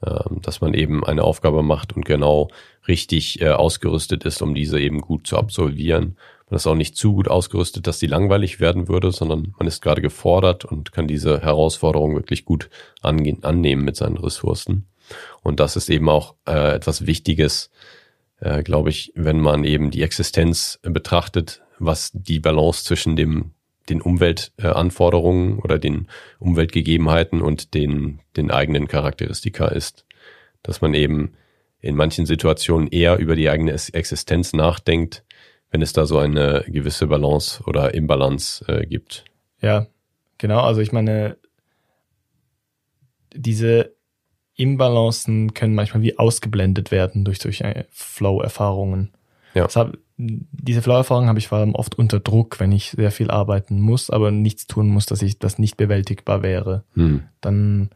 Ähm, 0.03 0.41
dass 0.41 0.61
man 0.61 0.73
eben 0.73 1.05
eine 1.05 1.23
Aufgabe 1.23 1.61
macht 1.61 1.93
und 1.93 2.05
genau 2.05 2.49
richtig 2.87 3.39
äh, 3.39 3.49
ausgerüstet 3.49 4.23
ist, 4.23 4.41
um 4.41 4.55
diese 4.55 4.79
eben 4.79 4.99
gut 4.99 5.27
zu 5.27 5.37
absolvieren. 5.37 6.17
Man 6.49 6.55
ist 6.55 6.65
auch 6.65 6.75
nicht 6.75 6.97
zu 6.97 7.13
gut 7.13 7.27
ausgerüstet, 7.27 7.85
dass 7.85 7.99
die 7.99 8.07
langweilig 8.07 8.59
werden 8.59 8.87
würde, 8.87 9.11
sondern 9.11 9.53
man 9.59 9.67
ist 9.67 9.79
gerade 9.79 10.01
gefordert 10.01 10.65
und 10.65 10.91
kann 10.91 11.07
diese 11.07 11.41
Herausforderung 11.41 12.15
wirklich 12.15 12.45
gut 12.45 12.71
angehen, 13.03 13.43
annehmen 13.43 13.85
mit 13.85 13.95
seinen 13.95 14.17
Ressourcen. 14.17 14.87
Und 15.43 15.59
das 15.59 15.75
ist 15.75 15.87
eben 15.87 16.09
auch 16.09 16.33
äh, 16.47 16.73
etwas 16.73 17.05
Wichtiges, 17.05 17.69
äh, 18.39 18.63
glaube 18.63 18.89
ich, 18.89 19.13
wenn 19.15 19.39
man 19.39 19.63
eben 19.63 19.91
die 19.91 20.01
Existenz 20.01 20.79
äh, 20.81 20.89
betrachtet, 20.89 21.61
was 21.81 22.11
die 22.13 22.39
Balance 22.39 22.83
zwischen 22.83 23.15
dem 23.15 23.51
den 23.89 24.01
Umweltanforderungen 24.01 25.59
oder 25.59 25.79
den 25.79 26.07
Umweltgegebenheiten 26.39 27.41
und 27.41 27.73
den, 27.73 28.21
den 28.37 28.51
eigenen 28.51 28.87
Charakteristika 28.87 29.67
ist. 29.67 30.05
Dass 30.63 30.81
man 30.81 30.93
eben 30.93 31.33
in 31.79 31.95
manchen 31.95 32.25
Situationen 32.25 32.87
eher 32.87 33.17
über 33.17 33.35
die 33.35 33.49
eigene 33.49 33.71
Existenz 33.71 34.53
nachdenkt, 34.53 35.23
wenn 35.71 35.81
es 35.81 35.93
da 35.93 36.05
so 36.05 36.19
eine 36.19 36.63
gewisse 36.67 37.07
Balance 37.07 37.63
oder 37.65 37.93
Imbalance 37.93 38.63
äh, 38.67 38.85
gibt. 38.85 39.25
Ja, 39.61 39.87
genau. 40.37 40.61
Also 40.61 40.81
ich 40.81 40.91
meine, 40.91 41.37
diese 43.33 43.95
Imbalancen 44.55 45.53
können 45.53 45.73
manchmal 45.73 46.03
wie 46.03 46.19
ausgeblendet 46.19 46.91
werden 46.91 47.25
durch 47.25 47.39
solche 47.39 47.87
Flow-Erfahrungen. 47.89 49.13
Ja. 49.53 49.63
Das 49.63 49.75
hab, 49.75 49.97
diese 50.21 50.81
Flow-Erfahrungen 50.81 51.29
habe 51.29 51.39
ich 51.39 51.47
vor 51.47 51.57
allem 51.57 51.73
oft 51.75 51.97
unter 51.97 52.19
Druck, 52.19 52.59
wenn 52.59 52.71
ich 52.71 52.91
sehr 52.91 53.11
viel 53.11 53.31
arbeiten 53.31 53.79
muss, 53.79 54.09
aber 54.09 54.31
nichts 54.31 54.67
tun 54.67 54.87
muss, 54.87 55.05
dass 55.05 55.21
ich 55.21 55.39
das 55.39 55.57
nicht 55.57 55.77
bewältigbar 55.77 56.43
wäre. 56.43 56.83
Hm. 56.93 57.23
Dann, 57.41 57.89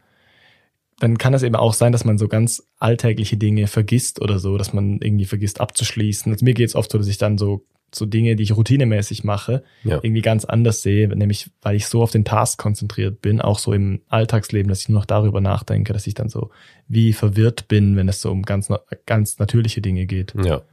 dann 1.00 1.18
kann 1.18 1.34
es 1.34 1.44
eben 1.44 1.56
auch 1.56 1.74
sein, 1.74 1.92
dass 1.92 2.06
man 2.06 2.18
so 2.18 2.28
ganz 2.28 2.64
alltägliche 2.80 3.38
Dinge 3.38 3.68
vergisst 3.68 4.22
oder 4.22 4.40
so, 4.40 4.58
dass 4.58 4.74
man 4.74 5.00
irgendwie 5.02 5.26
vergisst 5.26 5.62
abzuschließen. 5.62 6.32
Also 6.32 6.46
mir 6.46 6.54
geht 6.54 6.70
es 6.70 6.76
oft 6.76 6.92
so, 6.92 6.98
dass 6.98 7.08
ich 7.08 7.18
dann 7.18 7.38
so, 7.38 7.66
so 7.94 8.06
Dinge, 8.06 8.36
die 8.36 8.44
ich 8.44 8.56
routinemäßig 8.56 9.24
mache, 9.24 9.64
Ja. 9.84 10.00
irgendwie 10.02 10.22
ganz 10.22 10.46
anders 10.46 10.82
sehe, 10.82 11.08
nämlich 11.08 11.52
weil 11.62 11.76
ich 11.76 11.86
so 11.88 12.02
auf 12.02 12.12
den 12.12 12.26
Task 12.26 12.60
konzentriert 12.60 13.22
bin, 13.22 13.40
auch 13.40 13.60
so 13.60 13.72
im 13.72 14.02
Alltagsleben, 14.10 14.70
dass 14.70 14.82
ich 14.82 14.90
nur 14.90 15.00
noch 15.00 15.06
darüber 15.06 15.42
nachdenke, 15.42 15.94
dass 15.94 16.08
ich 16.08 16.14
dann 16.14 16.30
so 16.30 16.50
wie 16.88 17.14
verwirrt 17.14 17.68
bin, 17.68 17.96
wenn 17.96 18.10
es 18.10 18.22
so 18.22 18.32
um 18.32 18.42
ganz, 18.44 18.70
ganz 19.06 19.38
natürliche 19.38 19.82
Dinge 19.82 20.06
geht. 20.08 20.34
Ja. 20.44 20.64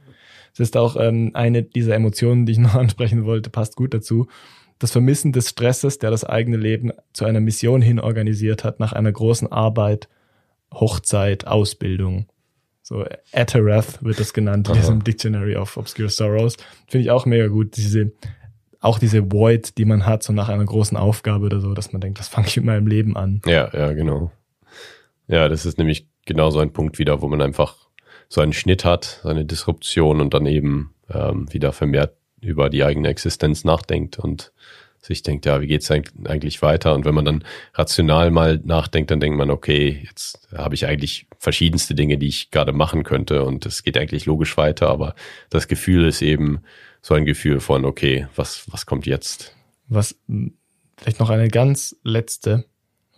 Es 0.53 0.59
ist 0.59 0.77
auch 0.77 0.95
ähm, 0.95 1.31
eine 1.33 1.63
dieser 1.63 1.95
Emotionen, 1.95 2.45
die 2.45 2.53
ich 2.53 2.57
noch 2.59 2.75
ansprechen 2.75 3.25
wollte, 3.25 3.49
passt 3.49 3.75
gut 3.75 3.93
dazu. 3.93 4.27
Das 4.79 4.91
Vermissen 4.91 5.31
des 5.31 5.49
Stresses, 5.49 5.99
der 5.99 6.11
das 6.11 6.23
eigene 6.23 6.57
Leben 6.57 6.91
zu 7.13 7.25
einer 7.25 7.39
Mission 7.39 7.81
hin 7.81 7.99
organisiert 7.99 8.63
hat, 8.63 8.79
nach 8.79 8.93
einer 8.93 9.11
großen 9.11 9.51
Arbeit, 9.51 10.09
Hochzeit, 10.73 11.47
Ausbildung. 11.47 12.27
So 12.81 13.05
Atarath 13.31 14.03
wird 14.03 14.19
das 14.19 14.33
genannt 14.33 14.67
in 14.67 14.75
diesem 14.75 15.03
Dictionary 15.03 15.55
of 15.55 15.77
Obscure 15.77 16.09
Sorrows. 16.09 16.57
Finde 16.87 17.05
ich 17.05 17.11
auch 17.11 17.25
mega 17.25 17.47
gut. 17.47 17.77
Diese, 17.77 18.11
auch 18.81 18.99
diese 18.99 19.31
Void, 19.31 19.77
die 19.77 19.85
man 19.85 20.05
hat, 20.05 20.21
so 20.21 20.33
nach 20.33 20.49
einer 20.49 20.65
großen 20.65 20.97
Aufgabe 20.97 21.45
oder 21.45 21.61
so, 21.61 21.73
dass 21.73 21.93
man 21.93 22.01
denkt, 22.01 22.19
das 22.19 22.27
fange 22.27 22.47
ich 22.47 22.57
mit 22.57 22.65
meinem 22.65 22.87
Leben 22.87 23.15
an. 23.15 23.41
Ja, 23.45 23.69
ja, 23.73 23.93
genau. 23.93 24.31
Ja, 25.27 25.47
das 25.47 25.65
ist 25.65 25.77
nämlich 25.77 26.09
genau 26.25 26.49
so 26.49 26.59
ein 26.59 26.73
Punkt 26.73 26.99
wieder, 26.99 27.21
wo 27.21 27.29
man 27.29 27.41
einfach 27.41 27.82
so 28.33 28.41
einen 28.41 28.53
Schnitt 28.53 28.83
hat, 28.83 29.19
so 29.21 29.29
eine 29.29 29.45
Disruption 29.45 30.19
und 30.19 30.33
dann 30.33 30.47
eben 30.47 30.95
ähm, 31.07 31.53
wieder 31.53 31.71
vermehrt 31.71 32.15
über 32.41 32.71
die 32.71 32.83
eigene 32.83 33.09
Existenz 33.09 33.63
nachdenkt 33.63 34.17
und 34.17 34.53
sich 34.99 35.21
denkt, 35.21 35.45
ja, 35.45 35.61
wie 35.61 35.67
geht's 35.67 35.91
eigentlich 35.91 36.13
eigentlich 36.27 36.63
weiter? 36.63 36.95
Und 36.95 37.05
wenn 37.05 37.13
man 37.13 37.25
dann 37.25 37.43
rational 37.75 38.31
mal 38.31 38.59
nachdenkt, 38.63 39.11
dann 39.11 39.19
denkt 39.19 39.37
man, 39.37 39.51
okay, 39.51 40.01
jetzt 40.07 40.47
habe 40.51 40.73
ich 40.73 40.87
eigentlich 40.87 41.27
verschiedenste 41.37 41.93
Dinge, 41.93 42.17
die 42.17 42.27
ich 42.27 42.49
gerade 42.49 42.73
machen 42.73 43.03
könnte 43.03 43.43
und 43.43 43.67
es 43.67 43.83
geht 43.83 43.99
eigentlich 43.99 44.25
logisch 44.25 44.57
weiter, 44.57 44.89
aber 44.89 45.13
das 45.51 45.67
Gefühl 45.67 46.07
ist 46.07 46.23
eben 46.23 46.61
so 47.03 47.13
ein 47.13 47.25
Gefühl 47.25 47.59
von, 47.59 47.85
okay, 47.85 48.25
was, 48.35 48.65
was 48.71 48.87
kommt 48.87 49.05
jetzt? 49.05 49.55
Was 49.89 50.15
mh, 50.25 50.53
vielleicht 50.97 51.19
noch 51.19 51.29
eine 51.29 51.49
ganz 51.49 51.95
letzte 52.03 52.65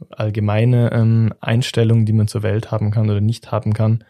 allgemeine 0.10 0.92
ähm, 0.92 1.34
Einstellung, 1.40 2.06
die 2.06 2.12
man 2.12 2.28
zur 2.28 2.44
Welt 2.44 2.70
haben 2.70 2.92
kann 2.92 3.10
oder 3.10 3.22
nicht 3.22 3.54
haben 3.54 3.72
kann, 3.74 4.04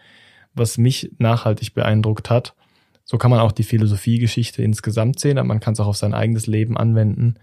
was 0.55 0.77
mich 0.77 1.11
nachhaltig 1.17 1.73
beeindruckt 1.73 2.29
hat. 2.29 2.55
So 3.03 3.17
kann 3.17 3.31
man 3.31 3.39
auch 3.39 3.51
die 3.51 3.63
Philosophiegeschichte 3.63 4.63
insgesamt 4.63 5.19
sehen, 5.19 5.37
aber 5.37 5.47
man 5.47 5.59
kann 5.59 5.73
es 5.73 5.79
auch 5.79 5.87
auf 5.87 5.97
sein 5.97 6.13
eigenes 6.13 6.47
Leben 6.47 6.75
anwenden. 6.75 7.35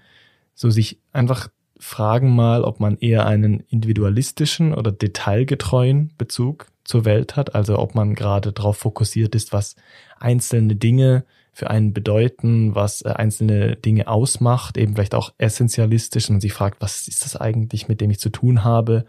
So 0.54 0.70
sich 0.70 0.98
einfach 1.12 1.48
fragen 1.78 2.34
mal, 2.34 2.62
ob 2.62 2.80
man 2.80 2.96
eher 2.98 3.26
einen 3.26 3.60
individualistischen 3.68 4.74
oder 4.74 4.92
detailgetreuen 4.92 6.12
Bezug 6.18 6.66
zur 6.84 7.04
Welt 7.04 7.36
hat, 7.36 7.54
also 7.54 7.78
ob 7.78 7.94
man 7.94 8.14
gerade 8.14 8.52
darauf 8.52 8.78
fokussiert 8.78 9.34
ist, 9.34 9.52
was 9.52 9.76
einzelne 10.18 10.76
Dinge 10.76 11.24
für 11.52 11.70
einen 11.70 11.92
bedeuten, 11.92 12.74
was 12.74 13.02
äh, 13.02 13.10
einzelne 13.10 13.76
Dinge 13.76 14.08
ausmacht, 14.08 14.78
eben 14.78 14.94
vielleicht 14.94 15.14
auch 15.14 15.32
essentialistisch 15.38 16.30
und 16.30 16.40
sich 16.40 16.52
fragt, 16.52 16.80
was 16.80 17.08
ist 17.08 17.24
das 17.24 17.36
eigentlich, 17.36 17.88
mit 17.88 18.00
dem 18.00 18.10
ich 18.10 18.20
zu 18.20 18.30
tun 18.30 18.64
habe? 18.64 19.04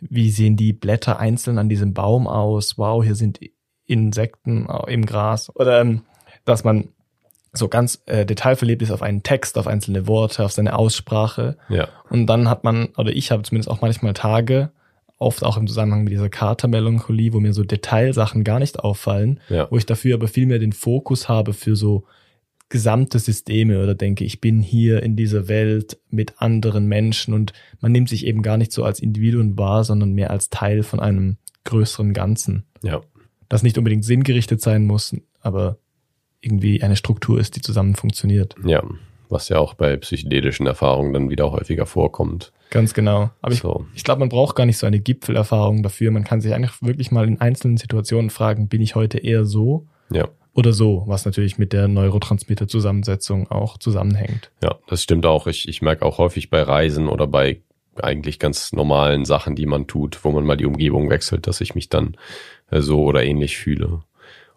Wie 0.00 0.30
sehen 0.30 0.56
die 0.56 0.72
Blätter 0.72 1.18
einzeln 1.18 1.58
an 1.58 1.68
diesem 1.68 1.94
Baum 1.94 2.26
aus? 2.26 2.78
Wow, 2.78 3.02
hier 3.02 3.14
sind 3.14 3.40
Insekten 3.86 4.68
im 4.86 5.06
Gras. 5.06 5.54
Oder 5.54 5.80
ähm, 5.80 6.02
dass 6.44 6.64
man 6.64 6.88
so 7.52 7.68
ganz 7.68 8.02
äh, 8.06 8.26
detailverliebt 8.26 8.82
ist 8.82 8.90
auf 8.90 9.02
einen 9.02 9.22
Text, 9.22 9.58
auf 9.58 9.66
einzelne 9.66 10.06
Worte, 10.06 10.44
auf 10.44 10.52
seine 10.52 10.78
Aussprache. 10.78 11.56
Ja, 11.68 11.88
Und 12.10 12.26
dann 12.26 12.48
hat 12.48 12.64
man, 12.64 12.88
oder 12.96 13.12
ich 13.12 13.30
habe 13.30 13.42
zumindest 13.42 13.70
auch 13.70 13.80
manchmal 13.80 14.12
Tage, 14.12 14.70
oft 15.18 15.42
auch 15.44 15.56
im 15.56 15.66
Zusammenhang 15.66 16.04
mit 16.04 16.12
dieser 16.12 16.28
Katermelancholie, 16.28 17.32
wo 17.32 17.40
mir 17.40 17.52
so 17.52 17.64
Detailsachen 17.64 18.44
gar 18.44 18.60
nicht 18.60 18.78
auffallen, 18.78 19.40
ja, 19.48 19.66
wo 19.70 19.76
ich 19.76 19.86
dafür 19.86 20.14
aber 20.14 20.28
viel 20.28 20.46
mehr 20.46 20.60
den 20.60 20.72
Fokus 20.72 21.28
habe 21.28 21.52
für 21.52 21.74
so 21.74 22.04
gesamte 22.68 23.18
Systeme 23.18 23.82
oder 23.82 23.94
denke, 23.94 24.24
ich 24.24 24.40
bin 24.40 24.60
hier 24.60 25.02
in 25.02 25.16
dieser 25.16 25.48
Welt 25.48 25.98
mit 26.10 26.40
anderen 26.40 26.86
Menschen 26.86 27.32
und 27.34 27.52
man 27.80 27.92
nimmt 27.92 28.08
sich 28.08 28.26
eben 28.26 28.42
gar 28.42 28.56
nicht 28.56 28.72
so 28.72 28.84
als 28.84 29.00
Individuum 29.00 29.56
wahr, 29.56 29.84
sondern 29.84 30.12
mehr 30.12 30.30
als 30.30 30.50
Teil 30.50 30.82
von 30.82 31.00
einem 31.00 31.38
größeren 31.64 32.12
Ganzen. 32.12 32.64
ja. 32.82 33.00
Das 33.50 33.62
nicht 33.62 33.78
unbedingt 33.78 34.04
sinngerichtet 34.04 34.60
sein 34.60 34.84
muss, 34.84 35.16
aber 35.40 35.78
irgendwie 36.42 36.82
eine 36.82 36.96
Struktur 36.96 37.40
ist, 37.40 37.56
die 37.56 37.62
zusammen 37.62 37.94
funktioniert. 37.94 38.54
Ja, 38.62 38.82
was 39.30 39.48
ja 39.48 39.58
auch 39.58 39.72
bei 39.72 39.96
psychedelischen 39.96 40.66
Erfahrungen 40.66 41.14
dann 41.14 41.30
wieder 41.30 41.50
häufiger 41.50 41.86
vorkommt. 41.86 42.52
Ganz 42.68 42.92
genau. 42.92 43.30
Aber 43.40 43.54
ich, 43.54 43.60
so, 43.60 43.86
ich 43.94 44.04
glaube, 44.04 44.20
man 44.20 44.28
braucht 44.28 44.54
gar 44.54 44.66
nicht 44.66 44.76
so 44.76 44.86
eine 44.86 45.00
Gipfelerfahrung 45.00 45.82
dafür. 45.82 46.10
Man 46.10 46.24
kann 46.24 46.42
sich 46.42 46.52
einfach 46.52 46.82
wirklich 46.82 47.10
mal 47.10 47.26
in 47.26 47.40
einzelnen 47.40 47.78
Situationen 47.78 48.28
fragen, 48.28 48.68
bin 48.68 48.82
ich 48.82 48.94
heute 48.94 49.16
eher 49.18 49.46
so 49.46 49.86
ja, 50.10 50.28
oder 50.58 50.72
so, 50.72 51.04
was 51.06 51.24
natürlich 51.24 51.56
mit 51.56 51.72
der 51.72 51.86
Neurotransmitter-Zusammensetzung 51.86 53.48
auch 53.48 53.78
zusammenhängt. 53.78 54.50
ja, 54.60 54.74
das 54.88 55.04
stimmt 55.04 55.24
auch. 55.24 55.46
Ich, 55.46 55.68
ich 55.68 55.82
merke 55.82 56.04
auch 56.04 56.18
häufig 56.18 56.50
bei 56.50 56.60
Reisen 56.60 57.08
oder 57.08 57.28
bei 57.28 57.60
eigentlich 57.94 58.40
ganz 58.40 58.72
normalen 58.72 59.24
Sachen, 59.24 59.54
die 59.54 59.66
man 59.66 59.86
tut, 59.86 60.24
wo 60.24 60.32
man 60.32 60.44
mal 60.44 60.56
die 60.56 60.66
Umgebung 60.66 61.10
wechselt, 61.10 61.46
dass 61.46 61.60
ich 61.60 61.76
mich 61.76 61.88
dann 61.88 62.16
äh, 62.72 62.80
so 62.80 63.04
oder 63.04 63.22
ähnlich 63.22 63.56
fühle. 63.56 64.02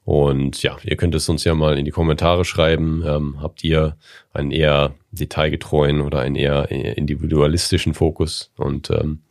Und 0.03 0.63
ja, 0.63 0.75
ihr 0.83 0.95
könnt 0.95 1.13
es 1.13 1.29
uns 1.29 1.43
ja 1.43 1.53
mal 1.53 1.77
in 1.77 1.85
die 1.85 1.91
Kommentare 1.91 2.45
schreiben. 2.45 3.03
Ähm, 3.05 3.39
habt 3.39 3.63
ihr 3.63 3.95
einen 4.33 4.49
eher 4.49 4.95
detailgetreuen 5.11 6.01
oder 6.01 6.21
einen 6.21 6.35
eher 6.35 6.71
individualistischen 6.71 7.93
Fokus? 7.93 8.51
Und 8.57 8.89
ähm, 8.89 9.21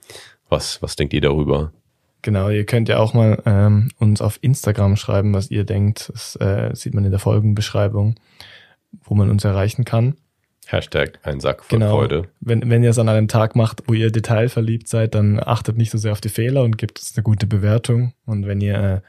was, 0.48 0.80
was 0.82 0.94
denkt 0.94 1.14
ihr 1.14 1.20
darüber? 1.20 1.72
Genau, 2.22 2.50
ihr 2.50 2.66
könnt 2.66 2.88
ja 2.88 2.98
auch 2.98 3.14
mal 3.14 3.42
ähm, 3.46 3.90
uns 3.98 4.20
auf 4.20 4.38
Instagram 4.42 4.96
schreiben, 4.96 5.32
was 5.32 5.50
ihr 5.50 5.64
denkt. 5.64 6.10
Das 6.12 6.36
äh, 6.36 6.70
sieht 6.74 6.94
man 6.94 7.04
in 7.04 7.10
der 7.10 7.20
Folgenbeschreibung, 7.20 8.16
wo 9.04 9.14
man 9.14 9.30
uns 9.30 9.44
erreichen 9.44 9.84
kann. 9.84 10.16
Hashtag 10.66 11.18
ein 11.22 11.40
Sack 11.40 11.64
voll 11.64 11.78
Genau. 11.78 11.96
Freude. 11.96 12.28
Wenn, 12.40 12.70
wenn 12.70 12.82
ihr 12.84 12.90
es 12.90 12.98
an 12.98 13.08
einem 13.08 13.26
Tag 13.28 13.56
macht, 13.56 13.82
wo 13.86 13.94
ihr 13.94 14.12
detailverliebt 14.12 14.86
seid, 14.88 15.14
dann 15.14 15.40
achtet 15.40 15.76
nicht 15.76 15.90
so 15.90 15.98
sehr 15.98 16.12
auf 16.12 16.20
die 16.20 16.28
Fehler 16.28 16.62
und 16.62 16.78
gebt 16.78 16.98
uns 16.98 17.16
eine 17.16 17.24
gute 17.24 17.46
Bewertung. 17.46 18.12
Und 18.24 18.46
wenn 18.46 18.60
ihr 18.60 18.74
äh, 18.74 19.00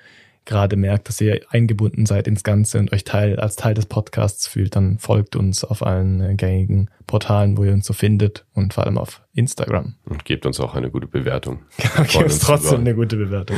gerade 0.45 0.75
merkt, 0.75 1.07
dass 1.07 1.21
ihr 1.21 1.41
eingebunden 1.49 2.05
seid 2.05 2.27
ins 2.27 2.43
Ganze 2.43 2.79
und 2.79 2.91
euch 2.91 3.03
Teil, 3.03 3.39
als 3.39 3.55
Teil 3.55 3.73
des 3.73 3.85
Podcasts 3.85 4.47
fühlt, 4.47 4.75
dann 4.75 4.97
folgt 4.99 5.35
uns 5.35 5.63
auf 5.63 5.85
allen 5.85 6.19
äh, 6.21 6.35
gängigen 6.35 6.89
Portalen, 7.07 7.57
wo 7.57 7.63
ihr 7.63 7.73
uns 7.73 7.85
so 7.85 7.93
findet 7.93 8.45
und 8.53 8.73
vor 8.73 8.85
allem 8.85 8.97
auf 8.97 9.21
Instagram. 9.33 9.95
Und 10.05 10.25
gebt 10.25 10.45
uns 10.45 10.59
auch 10.59 10.73
eine 10.75 10.89
gute 10.89 11.07
Bewertung. 11.07 11.59
Gebt 11.97 12.15
uns 12.15 12.39
trotzdem 12.39 12.69
über- 12.81 12.89
eine 12.89 12.95
gute 12.95 13.17
Bewertung. 13.17 13.57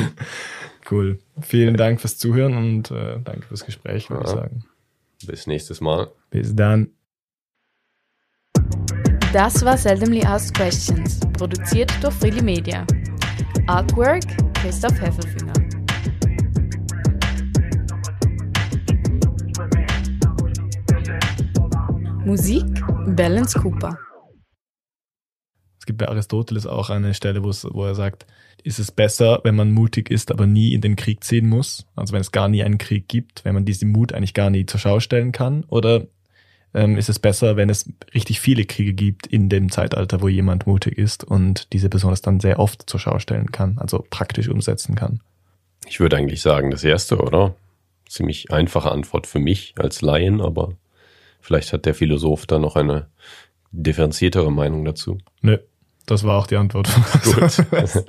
Cool. 0.92 1.20
Vielen 1.42 1.78
Dank 1.78 2.02
fürs 2.02 2.18
Zuhören 2.18 2.58
und 2.58 2.92
äh, 2.92 3.20
danke 3.24 3.44
fürs 3.48 3.66
Gespräch, 3.66 4.10
würde 4.10 4.24
ich 4.26 4.30
Ja. 4.32 4.36
sagen. 4.38 4.66
Bis 5.26 5.48
nächstes 5.48 5.80
Mal. 5.80 6.12
Bis 6.30 6.54
dann. 6.54 6.90
Das 9.32 9.64
war 9.66 9.78
Seldomly 9.78 10.24
Asked 10.26 10.56
Questions, 10.56 11.22
produziert 11.38 11.92
durch 12.02 12.14
Freely 12.16 12.42
Media. 12.44 12.86
Artwork 13.68 14.24
Christoph 14.56 15.00
Heffelfinger. 15.02 15.54
Musik 22.26 22.64
Balance 23.18 23.60
Cooper. 23.60 23.98
Es 25.78 25.86
gibt 25.86 26.00
bei 26.00 26.08
Aristoteles 26.08 26.66
auch 26.66 26.90
eine 26.90 27.14
Stelle, 27.14 27.44
wo, 27.44 27.50
es, 27.50 27.68
wo 27.70 27.84
er 27.84 27.96
sagt, 27.96 28.26
ist 28.64 28.80
es 28.80 28.94
besser, 28.94 29.42
wenn 29.44 29.56
man 29.56 29.72
mutig 29.72 30.10
ist, 30.10 30.32
aber 30.32 30.48
nie 30.48 30.74
in 30.74 30.80
den 30.80 30.96
Krieg 30.96 31.26
ziehen 31.26 31.50
muss? 31.50 31.86
Also 31.98 32.14
wenn 32.14 32.22
es 32.22 32.32
gar 32.32 32.48
nie 32.48 32.64
einen 32.64 32.78
Krieg 32.78 33.10
gibt, 33.10 33.44
wenn 33.44 33.54
man 33.54 33.66
diesen 33.66 33.92
Mut 33.92 34.14
eigentlich 34.14 34.34
gar 34.34 34.50
nie 34.50 34.66
zur 34.66 34.80
Schau 34.80 35.02
stellen 35.02 35.34
kann? 35.34 35.66
Oder 35.66 36.08
ähm, 36.74 36.98
ist 36.98 37.10
es 37.10 37.20
besser, 37.20 37.58
wenn 37.58 37.70
es 37.70 37.92
richtig 38.14 38.40
viele 38.40 38.64
Kriege 38.64 38.94
gibt 38.94 39.28
in 39.28 39.50
dem 39.50 39.70
Zeitalter, 39.70 40.22
wo 40.22 40.30
jemand 40.30 40.66
mutig 40.66 40.98
ist 40.98 41.26
und 41.26 41.74
diese 41.74 41.90
Person 41.90 42.14
es 42.14 42.22
dann 42.22 42.40
sehr 42.40 42.58
oft 42.58 42.90
zur 42.90 43.02
Schau 43.02 43.20
stellen 43.20 43.52
kann, 43.52 43.78
also 43.80 44.06
praktisch 44.10 44.48
umsetzen 44.48 44.96
kann? 44.96 45.20
Ich 45.88 46.00
würde 46.00 46.16
eigentlich 46.16 46.42
sagen, 46.42 46.72
das 46.72 46.86
erste, 46.86 47.18
oder? 47.18 47.56
Ziemlich 48.08 48.50
einfache 48.52 48.92
Antwort 48.92 49.28
für 49.28 49.40
mich 49.40 49.74
als 49.78 50.02
Laien, 50.02 50.40
aber 50.40 50.78
vielleicht 51.44 51.74
hat 51.74 51.86
der 51.86 51.94
Philosoph 51.94 52.46
da 52.48 52.58
noch 52.58 52.76
eine 52.76 53.08
differenziertere 53.72 54.52
Meinung 54.52 54.86
dazu. 54.86 55.18
Nö, 55.42 55.58
das 56.06 56.24
war 56.24 56.40
auch 56.40 56.48
die 56.48 56.56
Antwort. 56.56 56.90
Gut. 57.24 57.66